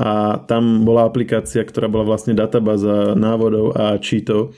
a 0.00 0.42
tam 0.44 0.82
bola 0.82 1.06
aplikácia, 1.06 1.62
ktorá 1.62 1.86
bola 1.86 2.08
vlastne 2.08 2.34
databáza 2.34 3.14
návodov 3.14 3.76
a 3.78 3.94
cheatov. 4.00 4.56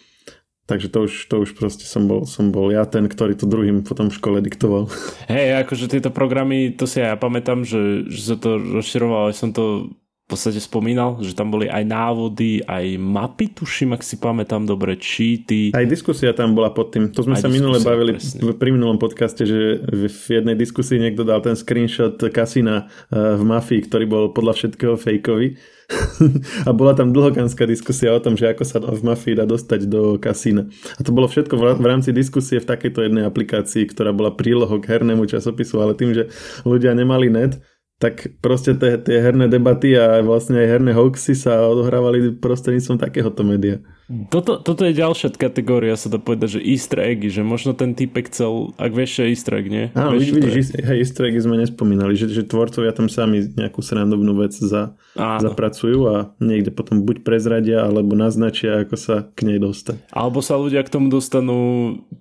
Takže 0.67 0.91
to 0.91 0.99
už, 1.07 1.13
to 1.31 1.35
už 1.47 1.51
proste 1.55 1.87
som 1.87 2.11
bol, 2.11 2.27
som 2.27 2.51
bol 2.51 2.75
ja 2.75 2.83
ten, 2.91 3.07
ktorý 3.07 3.39
to 3.39 3.47
druhým 3.47 3.87
potom 3.87 4.11
v 4.11 4.19
škole 4.19 4.43
diktoval. 4.43 4.91
Hej, 5.31 5.63
akože 5.63 5.87
tieto 5.87 6.11
programy, 6.11 6.75
to 6.75 6.91
si 6.91 6.99
ja 6.99 7.15
pamätám, 7.15 7.63
že, 7.63 8.11
že 8.11 8.35
sa 8.35 8.37
to 8.37 8.59
rozširovalo, 8.59 9.31
som 9.31 9.55
to 9.55 9.95
v 10.27 10.35
podstate 10.35 10.59
spomínal, 10.59 11.23
že 11.23 11.39
tam 11.39 11.55
boli 11.55 11.71
aj 11.71 11.87
návody, 11.87 12.59
aj 12.67 12.99
mapy, 12.99 13.47
tuším, 13.47 13.95
ak 13.95 14.03
si 14.03 14.19
pamätám 14.19 14.67
dobre, 14.67 14.99
cheaty. 14.99 15.71
Aj 15.71 15.87
diskusia 15.87 16.35
tam 16.35 16.59
bola 16.59 16.75
pod 16.75 16.91
tým. 16.91 17.15
To 17.15 17.23
sme 17.23 17.39
aj 17.39 17.47
sa 17.47 17.49
minule 17.49 17.79
bavili 17.79 18.19
presne. 18.19 18.43
pri 18.59 18.75
minulom 18.75 18.99
podcaste, 18.99 19.47
že 19.47 19.87
v 19.87 20.27
jednej 20.27 20.59
diskusii 20.59 20.99
niekto 20.99 21.23
dal 21.23 21.39
ten 21.47 21.55
screenshot 21.55 22.19
kasína 22.19 22.91
eh, 22.91 23.39
v 23.39 23.43
Mafii, 23.47 23.87
ktorý 23.87 24.05
bol 24.11 24.25
podľa 24.35 24.59
všetkého 24.59 24.99
fejkový. 24.99 25.63
a 26.67 26.75
bola 26.75 26.99
tam 26.99 27.15
dlhokánska 27.15 27.63
diskusia 27.63 28.11
o 28.11 28.19
tom, 28.19 28.35
že 28.35 28.51
ako 28.51 28.65
sa 28.67 28.83
v 28.83 29.07
Mafii 29.07 29.39
dá 29.39 29.47
dostať 29.47 29.87
do 29.87 30.19
kasína. 30.19 30.67
A 30.99 31.07
to 31.07 31.15
bolo 31.15 31.31
všetko 31.31 31.79
v 31.79 31.87
rámci 31.87 32.11
diskusie 32.11 32.59
v 32.59 32.67
takejto 32.67 33.07
jednej 33.07 33.23
aplikácii, 33.23 33.87
ktorá 33.95 34.11
bola 34.11 34.35
prílohou 34.35 34.83
k 34.83 34.91
hernému 34.91 35.23
časopisu, 35.31 35.79
ale 35.79 35.95
tým, 35.95 36.11
že 36.11 36.27
ľudia 36.67 36.91
nemali 36.99 37.31
net, 37.31 37.63
tak 37.97 38.29
proste 38.45 38.77
tie, 38.77 39.01
tie 39.01 39.19
herné 39.25 39.49
debaty 39.49 39.97
a 39.97 40.21
vlastne 40.21 40.61
aj 40.61 40.69
herné 40.69 40.93
hoaxy 40.93 41.33
sa 41.33 41.65
odohrávali 41.65 42.37
prostredníctvom 42.37 43.01
takéhoto 43.01 43.41
média. 43.41 43.81
Toto, 44.07 44.63
toto 44.63 44.87
je 44.87 44.95
ďalšia 44.95 45.35
kategória, 45.35 45.99
sa 45.99 46.07
dá 46.07 46.23
povedať, 46.23 46.59
že 46.59 46.61
easter 46.63 47.03
eggy, 47.03 47.27
že 47.27 47.43
možno 47.43 47.75
ten 47.75 47.91
typek 47.91 48.31
chcel, 48.31 48.71
ak 48.79 48.95
vieš, 48.95 49.19
že 49.19 49.35
easter 49.35 49.59
egg, 49.59 49.67
nie? 49.67 49.91
Áno, 49.99 50.15
vieš, 50.15 50.31
vidíš, 50.31 50.79
hej, 50.79 50.99
easter 51.03 51.27
eggy 51.27 51.43
sme 51.43 51.59
nespomínali, 51.59 52.15
že, 52.15 52.31
že 52.31 52.47
tvorcovia 52.47 52.95
tam 52.95 53.11
sami 53.11 53.43
nejakú 53.43 53.83
srandovnú 53.83 54.39
vec 54.39 54.55
za, 54.55 54.95
zapracujú 55.19 55.99
a 56.07 56.17
niekde 56.39 56.71
potom 56.71 57.03
buď 57.03 57.27
prezradia, 57.27 57.83
alebo 57.83 58.15
naznačia, 58.15 58.87
ako 58.87 58.95
sa 58.95 59.17
k 59.35 59.43
nej 59.43 59.59
dostať. 59.59 59.99
Alebo 60.15 60.39
sa 60.39 60.55
ľudia 60.55 60.87
k 60.87 60.93
tomu 60.95 61.11
dostanú 61.11 61.59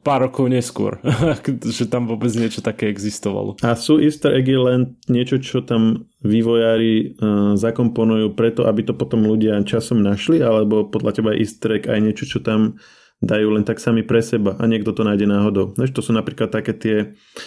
pár 0.01 0.25
rokov 0.25 0.49
neskôr, 0.49 0.97
že 1.77 1.85
tam 1.85 2.09
vôbec 2.09 2.33
niečo 2.33 2.65
také 2.65 2.89
existovalo. 2.89 3.61
A 3.61 3.77
sú 3.77 4.01
easter 4.01 4.33
eggy 4.33 4.57
len 4.57 4.97
niečo, 5.05 5.37
čo 5.37 5.61
tam 5.61 6.09
vývojári 6.25 7.15
uh, 7.21 7.53
zakomponujú 7.53 8.33
preto, 8.33 8.65
aby 8.65 8.81
to 8.81 8.97
potom 8.97 9.23
ľudia 9.29 9.61
časom 9.61 10.01
našli, 10.01 10.41
alebo 10.41 10.89
podľa 10.89 11.21
teba 11.21 11.29
je 11.31 11.45
easter 11.45 11.77
egg 11.77 11.85
aj 11.85 11.99
niečo, 12.01 12.25
čo 12.25 12.41
tam 12.41 12.81
dajú 13.23 13.47
len 13.55 13.63
tak 13.63 13.79
sami 13.79 14.03
pre 14.03 14.19
seba 14.19 14.59
a 14.59 14.63
niekto 14.67 14.91
to 14.91 15.05
nájde 15.05 15.29
náhodou. 15.29 15.71
Než 15.79 15.95
to 15.95 16.03
sú 16.03 16.11
napríklad 16.11 16.51
také 16.51 16.73
tie, 16.75 16.97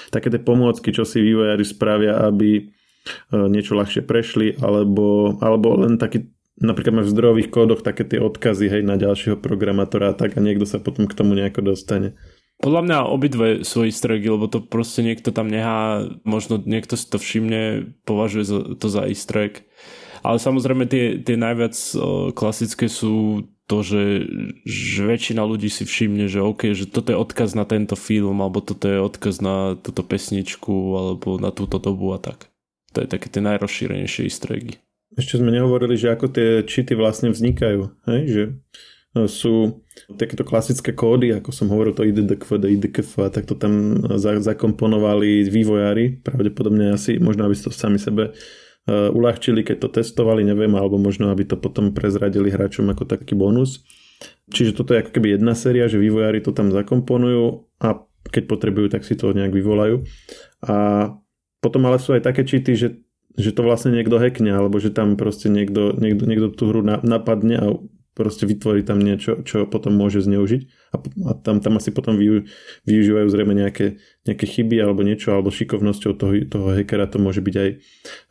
také 0.08 0.32
tie 0.32 0.40
pomôcky, 0.40 0.94
čo 0.94 1.04
si 1.04 1.20
vývojári 1.20 1.66
spravia, 1.66 2.22
aby 2.24 2.70
uh, 3.34 3.50
niečo 3.50 3.74
ľahšie 3.74 4.06
prešli, 4.06 4.56
alebo, 4.62 5.36
alebo 5.42 5.74
len 5.76 5.98
taký 5.98 6.30
napríklad 6.58 7.02
máš 7.02 7.10
v 7.10 7.14
zdrojových 7.14 7.50
kódoch 7.54 7.80
také 7.86 8.02
tie 8.02 8.18
odkazy 8.18 8.66
hej, 8.66 8.82
na 8.82 8.98
ďalšieho 8.98 9.38
programátora 9.38 10.10
a 10.10 10.16
tak 10.16 10.34
a 10.34 10.42
niekto 10.42 10.66
sa 10.66 10.82
potom 10.82 11.06
k 11.06 11.14
tomu 11.14 11.38
nejako 11.38 11.74
dostane. 11.74 12.18
Podľa 12.58 12.82
mňa 12.82 12.98
obidve 13.06 13.48
sú 13.62 13.86
easter 13.86 14.18
eggy, 14.18 14.34
lebo 14.34 14.50
to 14.50 14.58
proste 14.58 15.06
niekto 15.06 15.30
tam 15.30 15.46
nechá, 15.46 16.10
možno 16.26 16.58
niekto 16.58 16.98
si 16.98 17.06
to 17.06 17.22
všimne, 17.22 17.94
považuje 18.02 18.74
to 18.74 18.86
za 18.90 19.06
easter 19.06 19.46
egg. 19.46 19.54
Ale 20.26 20.42
samozrejme 20.42 20.90
tie, 20.90 21.22
tie 21.22 21.38
najviac 21.38 21.78
klasické 22.34 22.90
sú 22.90 23.46
to, 23.70 23.84
že, 23.84 24.26
že 24.66 25.06
väčšina 25.06 25.44
ľudí 25.44 25.70
si 25.70 25.84
všimne, 25.86 26.26
že 26.26 26.42
OK, 26.42 26.72
že 26.72 26.90
toto 26.90 27.14
je 27.14 27.20
odkaz 27.20 27.52
na 27.52 27.68
tento 27.68 27.94
film, 27.94 28.42
alebo 28.42 28.64
toto 28.64 28.88
je 28.88 28.98
odkaz 28.98 29.38
na 29.44 29.78
túto 29.78 30.02
pesničku, 30.02 30.74
alebo 30.98 31.38
na 31.38 31.52
túto 31.52 31.78
dobu 31.78 32.16
a 32.16 32.18
tak. 32.18 32.50
To 32.96 33.04
je 33.04 33.06
také 33.06 33.28
tie 33.28 33.44
najrozšírenejšie 33.44 34.26
easter 34.26 34.56
eggy. 34.56 34.74
Ešte 35.14 35.38
sme 35.38 35.52
nehovorili, 35.52 36.00
že 36.00 36.10
ako 36.10 36.32
tie 36.32 36.64
čity 36.64 36.96
vlastne 36.96 37.28
vznikajú. 37.28 37.92
Hej? 38.08 38.20
Že 38.26 38.42
sú 39.14 39.84
takéto 40.20 40.44
klasické 40.44 40.92
kódy, 40.92 41.32
ako 41.32 41.50
som 41.50 41.72
hovoril, 41.72 41.96
to 41.96 42.04
IDDQF, 42.04 42.60
IDKF, 42.60 43.32
tak 43.32 43.48
to 43.48 43.56
tam 43.56 44.04
zakomponovali 44.20 45.48
vývojári, 45.48 46.20
pravdepodobne 46.20 46.92
asi, 46.92 47.16
možno 47.16 47.48
aby 47.48 47.56
to 47.56 47.72
sami 47.72 47.96
sebe 47.96 48.30
e, 48.30 48.32
uľahčili, 48.92 49.64
keď 49.64 49.76
to 49.80 49.88
testovali, 49.88 50.44
neviem, 50.44 50.70
alebo 50.76 51.00
možno 51.00 51.32
aby 51.32 51.48
to 51.48 51.56
potom 51.56 51.96
prezradili 51.96 52.52
hráčom 52.52 52.84
ako 52.92 53.08
taký 53.08 53.32
bonus. 53.32 53.80
Čiže 54.52 54.76
toto 54.76 54.92
je 54.92 55.00
ako 55.00 55.14
keby 55.16 55.40
jedna 55.40 55.56
séria, 55.56 55.88
že 55.88 55.96
vývojári 55.96 56.44
to 56.44 56.52
tam 56.52 56.68
zakomponujú 56.68 57.64
a 57.80 58.04
keď 58.28 58.44
potrebujú, 58.44 58.92
tak 58.92 59.08
si 59.08 59.16
to 59.16 59.32
nejak 59.32 59.56
vyvolajú. 59.56 60.04
A 60.68 61.08
potom 61.64 61.82
ale 61.88 61.96
sú 61.96 62.12
aj 62.12 62.28
také 62.28 62.44
čity, 62.44 62.72
že 62.76 62.88
že 63.38 63.54
to 63.54 63.62
vlastne 63.62 63.94
niekto 63.94 64.18
hackne, 64.18 64.50
alebo 64.50 64.82
že 64.82 64.90
tam 64.90 65.14
proste 65.14 65.46
niekto, 65.46 65.94
niekto, 65.94 66.26
niekto 66.26 66.50
tú 66.50 66.74
hru 66.74 66.82
napadne 66.82 67.54
a 67.54 67.66
proste 68.18 68.42
vytvorí 68.42 68.82
tam 68.82 68.98
niečo, 68.98 69.46
čo 69.46 69.70
potom 69.70 69.94
môže 69.94 70.18
zneužiť 70.26 70.90
a, 70.90 70.96
a 70.98 71.32
tam, 71.38 71.62
tam 71.62 71.78
asi 71.78 71.94
potom 71.94 72.18
využ, 72.18 72.50
využívajú 72.82 73.30
zrejme 73.30 73.54
nejaké, 73.54 74.02
nejaké 74.26 74.44
chyby 74.50 74.82
alebo 74.82 75.06
niečo, 75.06 75.38
alebo 75.38 75.54
šikovnosťou 75.54 76.12
toho, 76.18 76.32
toho 76.50 76.66
hackera 76.74 77.06
to 77.06 77.22
môže 77.22 77.38
byť 77.38 77.54
aj, 77.54 77.70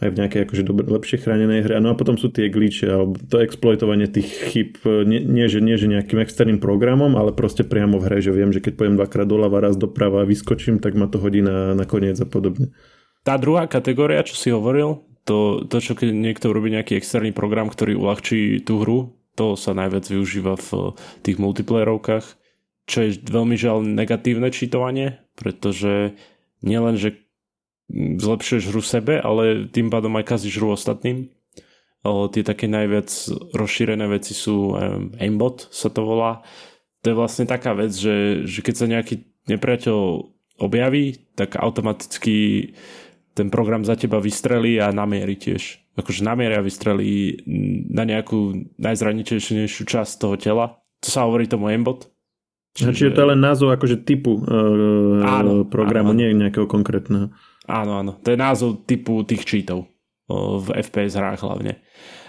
aj 0.04 0.08
v 0.12 0.18
nejakej 0.20 0.40
akože 0.44 0.64
dobre, 0.68 0.84
lepšie 0.92 1.24
chránenej 1.24 1.64
hre. 1.64 1.80
No 1.80 1.96
a 1.96 1.96
potom 1.96 2.20
sú 2.20 2.28
tie 2.28 2.52
glitche 2.52 2.92
alebo 2.92 3.16
to 3.16 3.40
exploitovanie 3.40 4.12
tých 4.12 4.28
chyb, 4.52 4.84
nie, 5.08 5.24
nie, 5.24 5.48
že, 5.48 5.64
nie 5.64 5.80
že 5.80 5.88
nejakým 5.88 6.20
externým 6.20 6.60
programom, 6.60 7.16
ale 7.16 7.32
proste 7.32 7.64
priamo 7.64 8.04
v 8.04 8.12
hre, 8.12 8.20
že 8.20 8.36
viem, 8.36 8.52
že 8.52 8.60
keď 8.60 8.74
pojem 8.76 8.96
dvakrát 9.00 9.26
doľava, 9.30 9.64
raz 9.64 9.80
doprava 9.80 10.26
a 10.26 10.30
vyskočím, 10.30 10.84
tak 10.84 11.00
ma 11.00 11.08
to 11.08 11.24
hodí 11.24 11.40
na, 11.40 11.72
na 11.72 11.88
koniec 11.88 12.20
a 12.20 12.28
podobne. 12.28 12.76
Tá 13.24 13.40
druhá 13.40 13.68
kategória, 13.68 14.24
čo 14.24 14.36
si 14.40 14.50
hovoril, 14.52 15.08
to, 15.28 15.68
to 15.68 15.84
čo 15.84 15.94
keď 16.00 16.16
niekto 16.16 16.56
robí 16.56 16.72
nejaký 16.72 16.96
externý 16.96 17.36
program, 17.36 17.68
ktorý 17.68 18.00
uľahčí 18.00 18.64
tú 18.64 18.80
hru, 18.80 19.17
to 19.38 19.54
sa 19.54 19.78
najviac 19.78 20.10
využíva 20.10 20.58
v 20.58 20.98
tých 21.22 21.38
multiplayerovkách, 21.38 22.26
čo 22.90 22.98
je 23.06 23.22
veľmi 23.22 23.54
žiaľ 23.54 23.86
negatívne 23.86 24.50
čítovanie, 24.50 25.22
pretože 25.38 26.18
nielen, 26.66 26.98
že 26.98 27.22
zlepšuješ 27.94 28.74
hru 28.74 28.82
sebe, 28.82 29.22
ale 29.22 29.70
tým 29.70 29.94
pádom 29.94 30.18
aj 30.18 30.26
kazíš 30.26 30.58
hru 30.58 30.74
ostatným. 30.74 31.30
O, 32.02 32.26
tie 32.28 32.42
také 32.42 32.66
najviac 32.66 33.08
rozšírené 33.54 34.10
veci 34.10 34.34
sú 34.34 34.74
um, 34.74 35.14
aimbot 35.22 35.70
sa 35.70 35.94
to 35.94 36.02
volá. 36.02 36.42
To 37.06 37.14
je 37.14 37.16
vlastne 37.16 37.46
taká 37.46 37.78
vec, 37.78 37.94
že, 37.94 38.44
že 38.44 38.60
keď 38.66 38.76
sa 38.76 38.90
nejaký 38.90 39.16
nepriateľ 39.48 39.98
objaví, 40.58 41.30
tak 41.38 41.62
automaticky 41.62 42.72
ten 43.38 43.54
program 43.54 43.86
za 43.86 43.94
teba 43.94 44.18
vystrelí 44.18 44.82
a 44.82 44.90
namierí 44.90 45.38
tiež 45.38 45.87
akože 45.98 46.22
namieria 46.22 46.62
vystrelí 46.62 47.42
na 47.90 48.06
nejakú 48.06 48.70
najzraniteľnejšiu 48.78 49.84
časť 49.84 50.14
toho 50.22 50.38
tela. 50.38 50.78
To 51.02 51.08
sa 51.10 51.26
hovorí 51.26 51.50
tomu 51.50 51.74
aimbot. 51.74 52.08
Čiže, 52.78 52.94
Čiže 52.94 53.14
to 53.18 53.22
je 53.26 53.30
len 53.34 53.42
názov 53.42 53.74
akože 53.74 54.06
typu 54.06 54.38
uh, 54.38 55.26
áno, 55.26 55.66
programu, 55.66 56.14
áno. 56.14 56.20
nie 56.22 56.30
nejakého 56.38 56.70
konkrétneho. 56.70 57.34
Áno, 57.66 57.92
áno. 57.98 58.22
To 58.22 58.30
je 58.30 58.38
názov 58.38 58.86
typu 58.86 59.26
tých 59.26 59.42
cheatov 59.50 59.90
uh, 60.30 60.62
v 60.62 60.78
FPS 60.86 61.18
hrách 61.18 61.42
hlavne. 61.42 61.82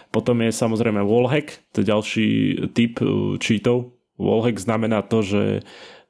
Potom 0.08 0.40
je 0.40 0.48
samozrejme 0.48 1.04
wallhack, 1.04 1.68
to 1.76 1.84
je 1.84 1.90
ďalší 1.92 2.28
typ 2.72 3.04
uh, 3.04 3.36
cheatov. 3.36 3.92
Wallhack 4.16 4.56
znamená 4.56 5.04
to, 5.04 5.20
že 5.20 5.42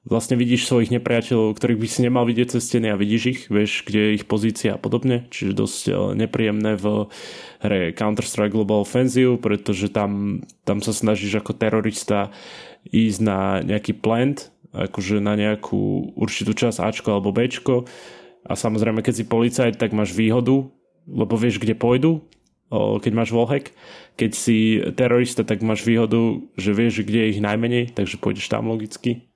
vlastne 0.08 0.40
vidíš 0.40 0.64
svojich 0.64 0.90
nepriateľov, 0.96 1.54
ktorých 1.54 1.80
by 1.84 1.88
si 1.88 2.00
nemal 2.00 2.24
vidieť 2.24 2.56
cez 2.56 2.64
steny 2.64 2.88
a 2.90 2.96
vidíš 2.96 3.22
ich, 3.28 3.40
vieš, 3.52 3.84
kde 3.84 4.00
je 4.00 4.14
ich 4.16 4.24
pozícia 4.24 4.74
a 4.74 4.80
podobne, 4.80 5.28
čiže 5.28 5.52
dosť 5.52 5.82
eh, 5.88 5.96
nepríjemné 6.16 6.80
v 6.80 7.12
hre 7.60 7.80
Counter-Strike 7.92 8.56
Global 8.56 8.82
Offensive, 8.82 9.36
pretože 9.36 9.92
tam, 9.92 10.42
tam 10.64 10.80
sa 10.80 10.96
snažíš 10.96 11.44
ako 11.44 11.52
terorista 11.54 12.32
ísť 12.88 13.20
na 13.20 13.60
nejaký 13.60 14.00
plant, 14.00 14.48
akože 14.72 15.20
na 15.20 15.36
nejakú 15.36 16.16
určitú 16.16 16.56
časť 16.56 16.80
Ačko 16.80 17.08
alebo 17.12 17.32
Bčko 17.36 17.84
a 18.48 18.52
samozrejme 18.56 19.04
keď 19.04 19.14
si 19.14 19.24
policajt, 19.28 19.76
tak 19.76 19.92
máš 19.92 20.16
výhodu, 20.16 20.72
lebo 21.08 21.34
vieš, 21.36 21.60
kde 21.60 21.76
pôjdu, 21.76 22.24
keď 22.72 23.12
máš 23.16 23.32
wallhack. 23.32 23.72
Keď 24.20 24.30
si 24.36 24.80
terorista, 24.92 25.40
tak 25.44 25.64
máš 25.64 25.88
výhodu, 25.88 26.44
že 26.56 26.76
vieš, 26.76 27.00
kde 27.00 27.28
je 27.28 27.32
ich 27.36 27.40
najmenej, 27.40 27.96
takže 27.96 28.20
pôjdeš 28.20 28.52
tam 28.52 28.68
logicky. 28.68 29.27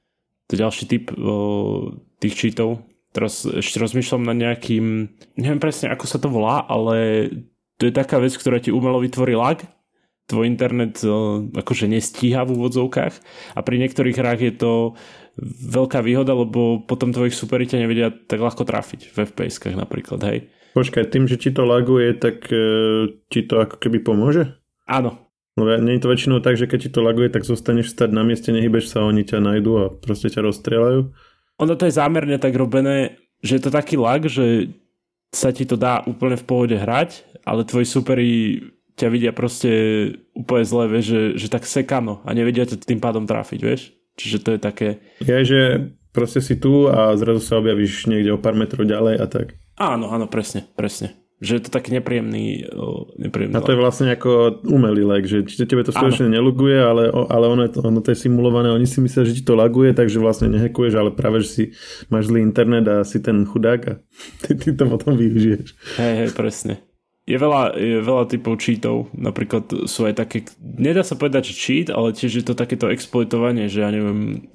To 0.51 0.55
ďalší 0.59 0.85
typ 0.89 1.05
o, 1.15 1.95
tých 2.19 2.35
cheatov. 2.35 2.83
Teraz 3.13 3.45
ešte 3.45 3.77
rozmýšľam 3.77 4.25
na 4.25 4.35
nejakým, 4.35 5.13
neviem 5.37 5.61
presne 5.61 5.93
ako 5.93 6.05
sa 6.09 6.17
to 6.17 6.33
volá, 6.33 6.65
ale 6.65 7.29
to 7.77 7.85
je 7.85 7.93
taká 7.93 8.17
vec, 8.17 8.33
ktorá 8.33 8.57
ti 8.57 8.73
umelo 8.73 9.03
vytvorí 9.05 9.37
lag. 9.37 9.61
Tvoj 10.31 10.49
internet 10.49 11.03
o, 11.05 11.45
akože 11.53 11.91
nestíha 11.91 12.47
v 12.47 12.55
úvodzovkách 12.57 13.15
a 13.53 13.61
pri 13.61 13.77
niektorých 13.85 14.17
hrách 14.17 14.41
je 14.41 14.55
to 14.55 14.73
veľká 15.67 16.05
výhoda, 16.05 16.37
lebo 16.37 16.85
potom 16.85 17.13
tvojich 17.13 17.37
superi 17.37 17.65
ťa 17.67 17.83
nevedia 17.83 18.09
tak 18.13 18.41
ľahko 18.41 18.63
trafiť 18.65 19.13
v 19.13 19.17
FPS-kách 19.29 19.77
napríklad, 19.77 20.21
hej. 20.29 20.39
Počkaj, 20.73 21.13
tým, 21.13 21.29
že 21.29 21.37
ti 21.37 21.53
to 21.53 21.69
laguje, 21.69 22.17
tak 22.17 22.49
e, 22.49 22.65
ti 23.29 23.45
to 23.45 23.61
ako 23.61 23.77
keby 23.77 24.01
pomôže? 24.01 24.57
Áno, 24.89 25.22
No 25.53 25.69
nie 25.69 26.01
je 26.01 26.03
to 26.03 26.09
väčšinou 26.09 26.41
tak, 26.41 26.57
že 26.57 26.65
keď 26.65 26.79
ti 26.89 26.91
to 26.91 27.05
laguje, 27.05 27.29
tak 27.29 27.45
zostaneš 27.45 27.93
stať 27.93 28.09
na 28.17 28.25
mieste, 28.25 28.49
nehybeš 28.49 28.89
sa, 28.89 29.05
oni 29.05 29.21
ťa 29.21 29.45
nájdú 29.45 29.73
a 29.77 29.85
proste 29.93 30.33
ťa 30.33 30.49
rozstrelajú. 30.49 31.13
Ono 31.61 31.75
to 31.77 31.85
je 31.85 31.93
zámerne 31.93 32.41
tak 32.41 32.57
robené, 32.57 33.21
že 33.45 33.61
je 33.61 33.63
to 33.69 33.71
taký 33.71 34.01
lag, 34.01 34.25
že 34.25 34.73
sa 35.29 35.53
ti 35.53 35.69
to 35.69 35.77
dá 35.77 36.01
úplne 36.09 36.41
v 36.41 36.47
pohode 36.49 36.77
hrať, 36.77 37.25
ale 37.45 37.69
tvoji 37.69 37.85
superi 37.85 38.31
ťa 38.97 39.09
vidia 39.13 39.33
proste 39.37 39.71
úplne 40.33 40.65
zle, 40.65 40.85
vieš, 40.89 41.07
že, 41.13 41.23
že 41.45 41.47
tak 41.53 41.69
sekano 41.69 42.25
a 42.25 42.33
nevedia 42.33 42.65
ťa 42.65 42.89
tým 42.89 43.01
pádom 43.01 43.29
trafiť, 43.29 43.61
vieš. 43.61 43.93
Čiže 44.17 44.39
to 44.41 44.49
je 44.57 44.61
také... 44.61 44.89
Je, 45.21 45.37
že 45.45 45.61
proste 46.17 46.41
si 46.41 46.57
tu 46.57 46.89
a 46.89 47.13
zrazu 47.17 47.45
sa 47.45 47.61
objavíš 47.61 48.09
niekde 48.09 48.33
o 48.33 48.41
pár 48.41 48.57
metrov 48.57 48.89
ďalej 48.89 49.21
a 49.21 49.27
tak. 49.29 49.57
Áno, 49.77 50.13
áno, 50.13 50.29
presne, 50.29 50.69
presne 50.77 51.22
že 51.43 51.59
je 51.59 51.63
to 51.67 51.71
taký 51.75 51.91
nepríjemný, 51.99 52.71
nepríjemný 53.19 53.59
A 53.59 53.67
to 53.67 53.75
je 53.75 53.83
vlastne 53.83 54.15
ako 54.15 54.63
umelý 54.63 55.03
lag, 55.03 55.27
že 55.27 55.43
či 55.43 55.67
tebe 55.67 55.83
to 55.83 55.91
skutočne 55.91 56.31
neluguje, 56.31 56.79
ale, 56.79 57.11
ale 57.11 57.45
ono, 57.51 57.67
je 57.67 57.73
to, 57.75 57.79
ono 57.83 57.99
to 57.99 58.15
je 58.15 58.23
simulované, 58.23 58.71
oni 58.71 58.87
si 58.87 59.03
myslia, 59.03 59.27
že 59.27 59.35
ti 59.35 59.43
to 59.43 59.59
laguje, 59.59 59.91
takže 59.91 60.23
vlastne 60.23 60.55
nehekuješ, 60.55 60.95
ale 60.95 61.11
práve, 61.11 61.43
že 61.43 61.49
si 61.51 61.65
máš 62.15 62.31
zlý 62.31 62.47
internet 62.47 62.87
a 62.87 63.03
si 63.03 63.19
ten 63.19 63.43
chudák 63.43 63.81
a 63.91 63.93
ty, 64.47 64.55
ty 64.55 64.71
to 64.71 64.87
potom 64.87 65.19
využiješ. 65.19 65.99
Hej, 65.99 66.15
hej, 66.23 66.31
presne. 66.31 66.79
Je 67.27 67.39
veľa, 67.39 67.79
je 67.79 67.99
veľa 68.03 68.25
typov 68.31 68.59
cheatov, 68.59 69.11
napríklad 69.15 69.87
sú 69.91 70.07
aj 70.07 70.23
také, 70.23 70.47
nedá 70.59 71.03
sa 71.03 71.19
povedať, 71.19 71.51
že 71.51 71.59
cheat, 71.59 71.89
ale 71.91 72.15
tiež 72.15 72.43
je 72.43 72.45
to 72.47 72.55
takéto 72.55 72.91
exploitovanie, 72.91 73.67
že 73.67 73.83
ja 73.83 73.91
neviem, 73.91 74.47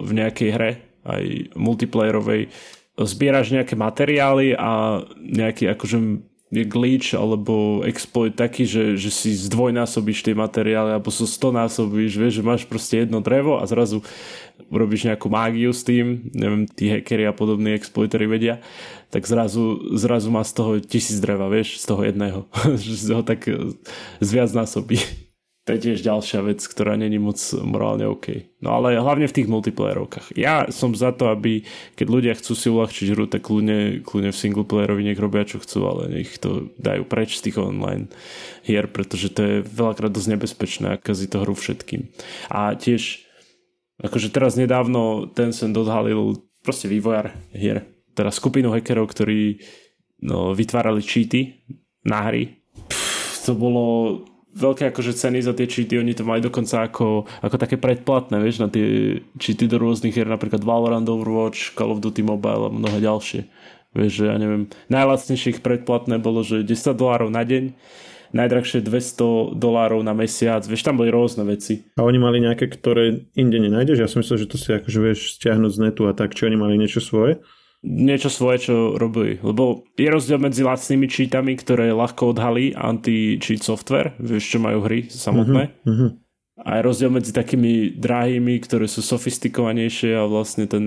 v 0.00 0.10
nejakej 0.16 0.50
hre, 0.52 0.72
aj 1.08 1.56
multiplayerovej, 1.56 2.52
zbieraš 2.98 3.52
nejaké 3.52 3.72
materiály 3.72 4.52
a 4.56 5.02
nejaký 5.16 5.72
akože 5.72 5.98
je 6.52 6.68
glitch 6.68 7.16
alebo 7.16 7.80
exploit 7.88 8.36
taký, 8.36 8.68
že, 8.68 9.00
že 9.00 9.08
si 9.08 9.32
zdvojnásobíš 9.32 10.20
tie 10.20 10.36
materiály 10.36 10.92
alebo 10.92 11.08
so 11.08 11.24
stonásobíš, 11.24 12.20
vieš, 12.20 12.34
že 12.38 12.44
máš 12.44 12.62
proste 12.68 13.08
jedno 13.08 13.24
drevo 13.24 13.56
a 13.56 13.64
zrazu 13.64 14.04
urobíš 14.68 15.08
nejakú 15.08 15.32
mágiu 15.32 15.72
s 15.72 15.80
tým, 15.80 16.28
neviem, 16.36 16.68
tí 16.68 16.92
hackeri 16.92 17.24
a 17.24 17.32
podobní 17.32 17.72
exploitery 17.72 18.28
vedia, 18.28 18.60
tak 19.08 19.24
zrazu, 19.24 19.96
zrazu 19.96 20.28
má 20.28 20.44
z 20.44 20.52
toho 20.52 20.72
tisíc 20.84 21.16
dreva, 21.24 21.48
vieš, 21.48 21.80
z 21.80 21.84
toho 21.88 22.04
jedného, 22.04 22.44
že 22.76 23.16
ho 23.16 23.24
tak 23.24 23.48
zviac 24.20 24.52
násobí 24.52 25.00
to 25.62 25.78
je 25.78 25.78
tiež 25.78 26.02
ďalšia 26.02 26.42
vec, 26.42 26.58
ktorá 26.58 26.98
není 26.98 27.22
moc 27.22 27.38
morálne 27.62 28.10
OK. 28.10 28.58
No 28.58 28.74
ale 28.82 28.98
hlavne 28.98 29.30
v 29.30 29.36
tých 29.38 29.46
multiplayerovkách. 29.46 30.34
Ja 30.34 30.66
som 30.74 30.90
za 30.90 31.14
to, 31.14 31.30
aby 31.30 31.62
keď 31.94 32.06
ľudia 32.10 32.34
chcú 32.34 32.52
si 32.58 32.66
uľahčiť 32.66 33.14
hru, 33.14 33.30
tak 33.30 33.46
kľudne, 33.46 34.02
kľudne 34.02 34.34
v 34.34 34.40
singleplayerovi 34.42 35.06
nech 35.06 35.22
robia 35.22 35.46
čo 35.46 35.62
chcú, 35.62 35.86
ale 35.86 36.02
nech 36.10 36.34
to 36.42 36.74
dajú 36.82 37.06
preč 37.06 37.38
z 37.38 37.46
tých 37.46 37.62
online 37.62 38.10
hier, 38.66 38.90
pretože 38.90 39.30
to 39.30 39.40
je 39.46 39.56
veľakrát 39.62 40.10
dosť 40.10 40.28
nebezpečné 40.34 40.86
a 40.98 41.00
kazí 41.00 41.30
to 41.30 41.46
hru 41.46 41.54
všetkým. 41.54 42.10
A 42.50 42.74
tiež 42.74 43.22
akože 44.02 44.34
teraz 44.34 44.58
nedávno 44.58 45.30
ten 45.30 45.54
sem 45.54 45.70
odhalil 45.70 46.42
proste 46.66 46.90
vývojar 46.90 47.38
hier, 47.54 47.86
teda 48.18 48.34
skupinu 48.34 48.74
hackerov, 48.74 49.14
ktorí 49.14 49.62
no, 50.26 50.58
vytvárali 50.58 51.06
cheaty 51.06 51.62
na 52.02 52.26
hry. 52.26 52.50
Pff, 52.90 53.46
to 53.46 53.54
bolo 53.54 53.86
veľké 54.52 54.92
akože 54.92 55.16
ceny 55.16 55.40
za 55.40 55.56
tie 55.56 55.64
cheaty, 55.64 55.96
oni 55.96 56.12
to 56.12 56.28
mali 56.28 56.44
dokonca 56.44 56.84
ako, 56.84 57.24
ako 57.40 57.56
také 57.56 57.80
predplatné, 57.80 58.36
vieš, 58.40 58.60
na 58.60 58.68
tie 58.68 59.18
cheaty 59.40 59.64
do 59.68 59.80
rôznych 59.80 60.12
hier, 60.12 60.28
napríklad 60.28 60.60
Valorant, 60.60 61.08
Overwatch, 61.08 61.72
Call 61.72 61.92
of 61.92 62.04
Duty 62.04 62.20
Mobile 62.20 62.68
a 62.68 62.70
mnohé 62.70 63.00
ďalšie. 63.00 63.48
Vieš, 63.92 64.12
že 64.12 64.24
ja 64.28 64.36
neviem, 64.40 64.72
najlacnejších 64.88 65.60
predplatné 65.60 66.16
bolo, 66.16 66.40
že 66.40 66.64
10 66.64 66.96
dolárov 66.96 67.28
na 67.28 67.44
deň, 67.44 67.76
najdrahšie 68.32 68.80
200 68.80 69.56
dolárov 69.56 70.00
na 70.00 70.16
mesiac, 70.16 70.64
vieš, 70.64 70.84
tam 70.84 70.96
boli 70.96 71.12
rôzne 71.12 71.44
veci. 71.44 71.84
A 71.96 72.04
oni 72.04 72.16
mali 72.16 72.40
nejaké, 72.40 72.72
ktoré 72.72 73.28
inde 73.36 73.58
nenájdeš? 73.60 74.00
Ja 74.00 74.08
som 74.08 74.24
myslel, 74.24 74.48
že 74.48 74.50
to 74.52 74.56
si 74.56 74.72
akože 74.72 74.98
vieš 75.00 75.36
stiahnuť 75.36 75.72
z 75.76 75.78
netu 75.84 76.08
a 76.08 76.16
tak, 76.16 76.32
či 76.32 76.48
oni 76.48 76.56
mali 76.56 76.80
niečo 76.80 77.04
svoje? 77.04 77.44
Niečo 77.82 78.30
svoje, 78.30 78.70
čo 78.70 78.74
robili. 78.94 79.42
Lebo 79.42 79.82
je 79.98 80.08
rozdiel 80.08 80.38
medzi 80.38 80.62
lacnými 80.62 81.10
cheatami, 81.10 81.58
ktoré 81.58 81.90
ľahko 81.90 82.32
odhalí 82.32 82.72
anti-cheat 82.72 83.62
software, 83.62 84.14
vieš, 84.22 84.54
čo 84.54 84.58
majú 84.62 84.86
hry 84.86 85.10
samotné. 85.10 85.74
Uh-huh. 85.82 86.14
A 86.62 86.78
je 86.78 86.86
rozdiel 86.86 87.10
medzi 87.10 87.34
takými 87.34 87.98
drahými, 87.98 88.62
ktoré 88.62 88.86
sú 88.86 89.02
sofistikovanejšie 89.02 90.14
a 90.14 90.30
vlastne 90.30 90.70
ten... 90.70 90.84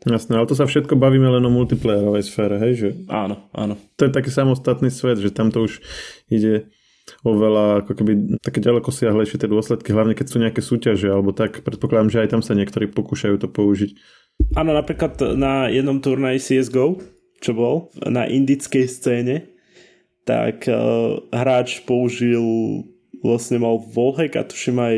Jasné, 0.00 0.40
ale 0.40 0.48
to 0.48 0.56
sa 0.56 0.64
všetko 0.64 0.96
bavíme 0.96 1.28
len 1.28 1.44
o 1.44 1.52
multiplayerovej 1.52 2.24
sfére, 2.24 2.56
hej? 2.56 2.72
Že... 2.80 2.88
Áno, 3.12 3.52
áno. 3.52 3.76
To 4.00 4.08
je 4.08 4.16
taký 4.16 4.32
samostatný 4.32 4.88
svet, 4.88 5.20
že 5.20 5.28
tam 5.28 5.52
to 5.52 5.68
už 5.68 5.84
ide 6.32 6.72
oveľa 7.26 7.84
ako 7.84 7.92
keby 8.00 8.12
také 8.40 8.62
ďaleko 8.62 8.88
siahlejšie 8.88 9.42
tie 9.42 9.50
dôsledky, 9.50 9.90
hlavne 9.90 10.14
keď 10.14 10.26
sú 10.30 10.36
nejaké 10.38 10.62
súťaže 10.62 11.10
alebo 11.10 11.34
tak, 11.34 11.66
predpokladám, 11.66 12.08
že 12.08 12.20
aj 12.22 12.28
tam 12.38 12.42
sa 12.44 12.54
niektorí 12.54 12.88
pokúšajú 12.88 13.36
to 13.40 13.48
použiť. 13.50 13.90
Áno, 14.56 14.74
napríklad 14.74 15.20
na 15.38 15.70
jednom 15.70 16.02
turnaji 16.02 16.42
CSGO, 16.42 16.98
čo 17.40 17.52
bol 17.54 17.88
na 18.04 18.26
indickej 18.26 18.84
scéne, 18.90 19.36
tak 20.28 20.68
uh, 20.68 21.22
hráč 21.32 21.82
použil 21.86 22.42
vlastne 23.20 23.60
mal 23.60 23.80
wallhack 23.80 24.36
a 24.36 24.48
tuším 24.48 24.76
aj 24.80 24.96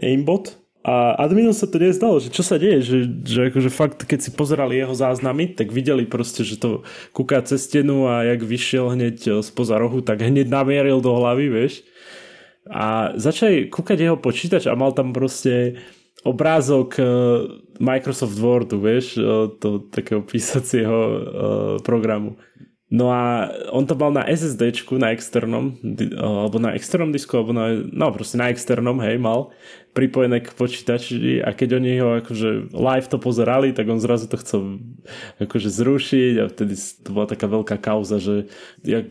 aimbot 0.00 0.64
a 0.84 1.16
adminu 1.16 1.56
sa 1.56 1.64
to 1.64 1.80
nezdalo, 1.80 2.20
že 2.20 2.28
čo 2.28 2.44
sa 2.44 2.60
deje, 2.60 2.84
že, 2.84 2.98
že 3.24 3.48
akože 3.48 3.72
fakt, 3.72 4.04
keď 4.04 4.20
si 4.20 4.30
pozerali 4.36 4.76
jeho 4.76 4.92
záznamy, 4.92 5.56
tak 5.56 5.72
videli 5.72 6.04
proste, 6.04 6.44
že 6.44 6.60
to 6.60 6.84
kúka 7.16 7.40
cez 7.40 7.64
stenu 7.64 8.04
a 8.04 8.20
jak 8.28 8.44
vyšiel 8.44 8.92
hneď 8.92 9.16
e, 9.24 9.30
spoza 9.40 9.80
rohu, 9.80 10.04
tak 10.04 10.20
hneď 10.20 10.52
namieril 10.52 11.00
do 11.00 11.16
hlavy, 11.16 11.48
vieš. 11.48 11.80
A 12.68 13.16
začali 13.16 13.72
kúkať 13.72 13.96
jeho 13.96 14.20
počítač 14.20 14.68
a 14.68 14.76
mal 14.76 14.92
tam 14.92 15.16
proste 15.16 15.80
obrázok 16.24 16.98
e, 16.98 17.02
Microsoft 17.80 18.38
Wordu, 18.40 18.80
vieš, 18.80 19.20
e, 19.20 19.22
to 19.60 19.78
takého 19.92 20.24
písacieho 20.24 20.98
e, 20.98 21.18
programu. 21.84 22.40
No 22.94 23.10
a 23.10 23.50
on 23.74 23.90
to 23.90 23.98
mal 23.98 24.14
na 24.14 24.22
SSDčku, 24.22 25.02
na 25.02 25.10
externom, 25.10 25.74
alebo 26.14 26.62
na 26.62 26.78
externom 26.78 27.10
disku, 27.10 27.34
alebo 27.34 27.50
na, 27.50 27.74
no 27.90 28.14
proste 28.14 28.38
na 28.38 28.54
externom, 28.54 29.02
hej, 29.02 29.18
mal 29.18 29.50
pripojené 29.98 30.38
k 30.44 30.54
počítači 30.54 31.42
a 31.42 31.50
keď 31.50 31.82
oni 31.82 31.90
ho 31.98 32.22
akože 32.22 32.70
live 32.70 33.08
to 33.10 33.18
pozerali, 33.18 33.74
tak 33.74 33.90
on 33.90 33.98
zrazu 33.98 34.30
to 34.30 34.38
chcel 34.38 34.78
akože 35.42 35.74
zrušiť 35.74 36.34
a 36.38 36.44
vtedy 36.46 36.74
to 36.76 37.08
bola 37.10 37.26
taká 37.26 37.50
veľká 37.50 37.76
kauza, 37.82 38.22
že 38.22 38.46
jak 38.86 39.10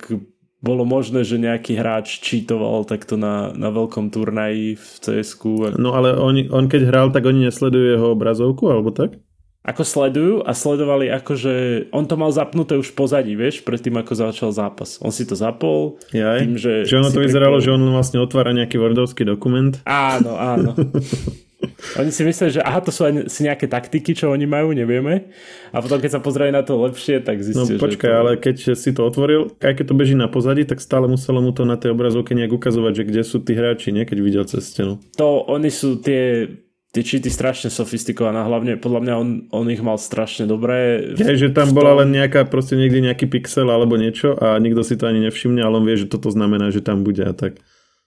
bolo 0.63 0.87
možné, 0.87 1.27
že 1.27 1.35
nejaký 1.35 1.75
hráč 1.75 2.23
čítoval 2.23 2.87
takto 2.87 3.19
na, 3.19 3.51
na 3.51 3.67
veľkom 3.67 4.07
turnaji 4.09 4.79
v 4.79 4.87
cs 5.03 5.35
No 5.75 5.91
ale 5.91 6.15
on, 6.15 6.39
on 6.55 6.71
keď 6.71 6.87
hral, 6.87 7.07
tak 7.11 7.27
oni 7.27 7.51
nesledujú 7.51 7.99
jeho 7.99 8.07
obrazovku, 8.15 8.71
alebo 8.71 8.95
tak? 8.95 9.19
ako 9.63 9.83
sledujú 9.87 10.35
a 10.43 10.51
sledovali 10.51 11.07
akože 11.07 11.87
on 11.95 12.03
to 12.03 12.19
mal 12.19 12.35
zapnuté 12.35 12.75
už 12.75 12.91
pozadí, 12.91 13.31
vieš, 13.31 13.63
predtým 13.63 13.95
ako 13.95 14.11
začal 14.11 14.51
zápas. 14.51 14.99
On 14.99 15.07
si 15.07 15.23
to 15.23 15.39
zapol. 15.39 16.03
Jaj, 16.11 16.39
tým, 16.43 16.59
že, 16.59 16.83
že 16.83 16.99
ono 16.99 17.07
to 17.07 17.23
vyzeralo, 17.23 17.63
pripol... 17.63 17.65
že 17.71 17.75
on 17.79 17.83
vlastne 17.95 18.19
otvára 18.19 18.51
nejaký 18.51 18.75
wordovský 18.75 19.23
dokument. 19.23 19.79
Áno, 19.87 20.35
áno. 20.35 20.75
Oni 21.99 22.09
si 22.09 22.21
myslia, 22.25 22.49
že 22.49 22.61
aha, 22.61 22.79
to 22.81 22.91
sú 22.91 23.05
aj 23.05 23.29
si 23.29 23.45
nejaké 23.45 23.69
taktiky, 23.69 24.17
čo 24.17 24.33
oni 24.33 24.49
majú, 24.49 24.73
nevieme. 24.73 25.29
A 25.71 25.79
potom, 25.79 26.01
keď 26.01 26.17
sa 26.17 26.21
pozerajú 26.21 26.51
na 26.51 26.63
to 26.65 26.79
lepšie, 26.79 27.21
tak 27.21 27.39
zistia, 27.39 27.75
No 27.75 27.81
počkaj, 27.81 28.11
to... 28.11 28.17
ale 28.17 28.31
keď 28.39 28.55
si 28.73 28.89
to 28.91 29.01
otvoril, 29.05 29.53
aj 29.61 29.73
keď 29.77 29.85
to 29.89 29.95
beží 29.95 30.15
na 30.17 30.27
pozadí, 30.27 30.65
tak 30.65 30.81
stále 30.81 31.05
muselo 31.05 31.39
mu 31.39 31.53
to 31.53 31.63
na 31.63 31.79
tej 31.79 31.93
obrazovke 31.93 32.33
nejak 32.33 32.53
ukazovať, 32.53 32.93
že 32.99 33.03
kde 33.07 33.21
sú 33.21 33.37
tí 33.41 33.53
hráči, 33.53 33.93
nie? 33.93 34.03
Keď 34.07 34.17
videl 34.19 34.45
cez 34.47 34.69
stenu. 34.69 34.99
To 35.19 35.45
oni 35.47 35.69
sú 35.69 35.99
tie 36.01 36.49
tie 36.93 37.01
cheaty 37.01 37.33
strašne 37.33 37.73
sofistikované, 37.73 38.45
hlavne 38.45 38.77
podľa 38.77 39.01
mňa 39.01 39.13
on, 39.17 39.29
on 39.49 39.65
ich 39.73 39.81
mal 39.81 39.97
strašne 39.97 40.45
dobré. 40.45 41.01
Ja, 41.17 41.33
že 41.33 41.49
tam 41.49 41.73
bola 41.73 42.05
len 42.05 42.13
nejaká, 42.13 42.45
proste 42.45 42.77
niekde 42.77 43.01
nejaký 43.01 43.25
pixel 43.25 43.65
alebo 43.65 43.97
niečo 43.97 44.37
a 44.37 44.61
nikto 44.61 44.85
si 44.85 44.93
to 44.93 45.09
ani 45.09 45.25
nevšimne, 45.25 45.57
ale 45.57 45.81
on 45.81 45.89
vie, 45.89 45.97
že 45.97 46.05
toto 46.05 46.29
znamená, 46.29 46.69
že 46.69 46.85
tam 46.85 47.01
bude 47.01 47.25
a 47.25 47.33
tak. 47.33 47.57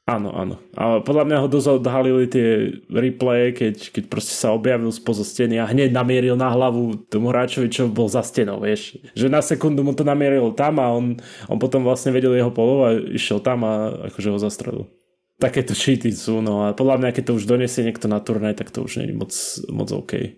Áno, 0.06 0.30
áno. 0.30 0.62
A 0.78 1.02
podľa 1.02 1.26
mňa 1.26 1.36
ho 1.42 1.48
dosť 1.50 1.82
odhalili 1.82 2.30
tie 2.30 2.78
replaye, 2.86 3.50
keď, 3.50 3.90
keď 3.90 4.04
proste 4.06 4.38
sa 4.38 4.54
objavil 4.54 4.94
spoza 4.94 5.26
steny 5.26 5.58
a 5.58 5.66
hneď 5.66 5.90
namieril 5.90 6.38
na 6.38 6.46
hlavu 6.46 7.10
tomu 7.10 7.34
hráčovi, 7.34 7.66
čo 7.66 7.90
bol 7.90 8.06
za 8.06 8.22
stenou, 8.22 8.62
vieš. 8.62 9.02
Že 9.18 9.34
na 9.34 9.42
sekundu 9.42 9.82
mu 9.82 9.98
to 9.98 10.06
namieril 10.06 10.54
tam 10.54 10.78
a 10.78 10.94
on, 10.94 11.18
on 11.50 11.58
potom 11.58 11.82
vlastne 11.82 12.14
vedel 12.14 12.38
jeho 12.38 12.54
polov 12.54 12.86
a 12.86 12.90
išiel 12.94 13.42
tam 13.42 13.66
a 13.66 14.06
akože 14.06 14.30
ho 14.30 14.38
zastrelil 14.38 14.86
takéto 15.36 15.76
cheaty 15.76 16.16
sú, 16.16 16.40
no 16.40 16.64
a 16.64 16.72
podľa 16.72 16.96
mňa, 16.96 17.10
keď 17.12 17.24
to 17.28 17.36
už 17.36 17.44
donesie 17.44 17.84
niekto 17.84 18.08
na 18.08 18.24
turnaj, 18.24 18.56
tak 18.56 18.72
to 18.72 18.80
už 18.80 19.04
je 19.04 19.12
moc, 19.12 19.32
moc 19.68 19.88
OK. 19.92 20.32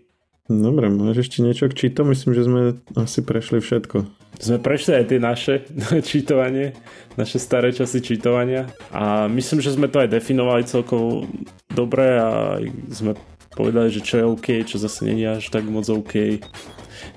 Dobre, 0.48 0.88
máš 0.88 1.28
ešte 1.28 1.44
niečo 1.44 1.68
k 1.68 1.76
cheatom? 1.76 2.08
Myslím, 2.08 2.32
že 2.32 2.48
sme 2.48 2.60
asi 2.96 3.20
prešli 3.20 3.60
všetko. 3.60 4.08
Sme 4.40 4.56
prešli 4.56 4.96
aj 4.96 5.04
tie 5.12 5.20
naše 5.20 5.54
cheatovanie, 6.08 6.72
naše 7.20 7.36
staré 7.36 7.68
časy 7.68 8.00
cheatovania 8.00 8.64
a 8.88 9.28
myslím, 9.28 9.60
že 9.60 9.76
sme 9.76 9.92
to 9.92 10.00
aj 10.00 10.08
definovali 10.08 10.64
celkovo 10.64 11.28
dobre 11.68 12.16
a 12.16 12.56
sme 12.88 13.12
povedali, 13.52 13.92
že 13.92 14.00
čo 14.00 14.14
je 14.16 14.24
OK, 14.24 14.46
čo 14.64 14.80
zase 14.80 15.04
není 15.04 15.28
až 15.28 15.52
tak 15.52 15.68
moc 15.68 15.84
OK, 15.84 16.40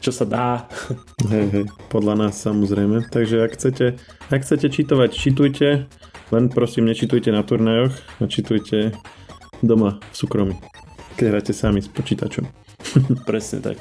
čo 0.03 0.11
sa 0.11 0.27
dá. 0.27 0.67
Hej, 1.31 1.47
hej, 1.55 1.65
podľa 1.87 2.27
nás 2.27 2.35
samozrejme. 2.35 3.07
Takže 3.15 3.47
ak 3.47 3.55
chcete, 3.55 3.95
ak 4.27 4.43
chcete 4.43 4.67
cheatovať, 4.75 5.11
cheatujte 5.15 5.87
len 6.31 6.47
prosím, 6.47 6.87
nečitujte 6.87 7.31
na 7.31 7.43
turnajoch 7.43 7.95
a 8.19 8.23
čitujte 8.27 8.95
doma 9.63 9.99
v 9.99 10.15
súkromí. 10.15 10.55
Keď 11.19 11.25
hráte 11.27 11.53
sami 11.55 11.83
s 11.83 11.91
počítačom. 11.91 12.70
Presne 13.29 13.59
tak. 13.61 13.77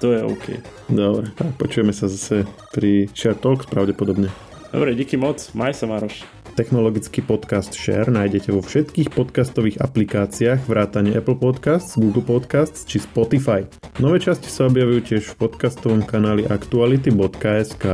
To 0.00 0.12
je 0.12 0.20
OK. 0.20 0.46
Dobre, 0.92 1.32
a 1.40 1.44
počujeme 1.56 1.92
sa 1.96 2.04
zase 2.08 2.44
pri 2.76 3.08
Share 3.16 3.36
Talks 3.36 3.64
pravdepodobne. 3.64 4.28
Dobre, 4.68 4.92
díky 4.92 5.16
moc. 5.16 5.40
Maj 5.56 5.80
sa, 5.80 5.88
Maroš. 5.88 6.20
Technologický 6.56 7.20
podcast 7.20 7.76
Share 7.76 8.08
nájdete 8.08 8.48
vo 8.48 8.64
všetkých 8.64 9.12
podcastových 9.12 9.76
aplikáciách 9.80 10.64
vrátane 10.64 11.12
Apple 11.12 11.36
Podcasts, 11.36 12.00
Google 12.00 12.24
Podcasts 12.24 12.88
či 12.88 12.96
Spotify. 12.96 13.68
Nové 14.00 14.20
časti 14.24 14.48
sa 14.48 14.64
objavujú 14.68 15.00
tiež 15.04 15.36
v 15.36 15.48
podcastovom 15.48 16.00
kanáli 16.04 16.48
aktuality.sk. 16.48 17.84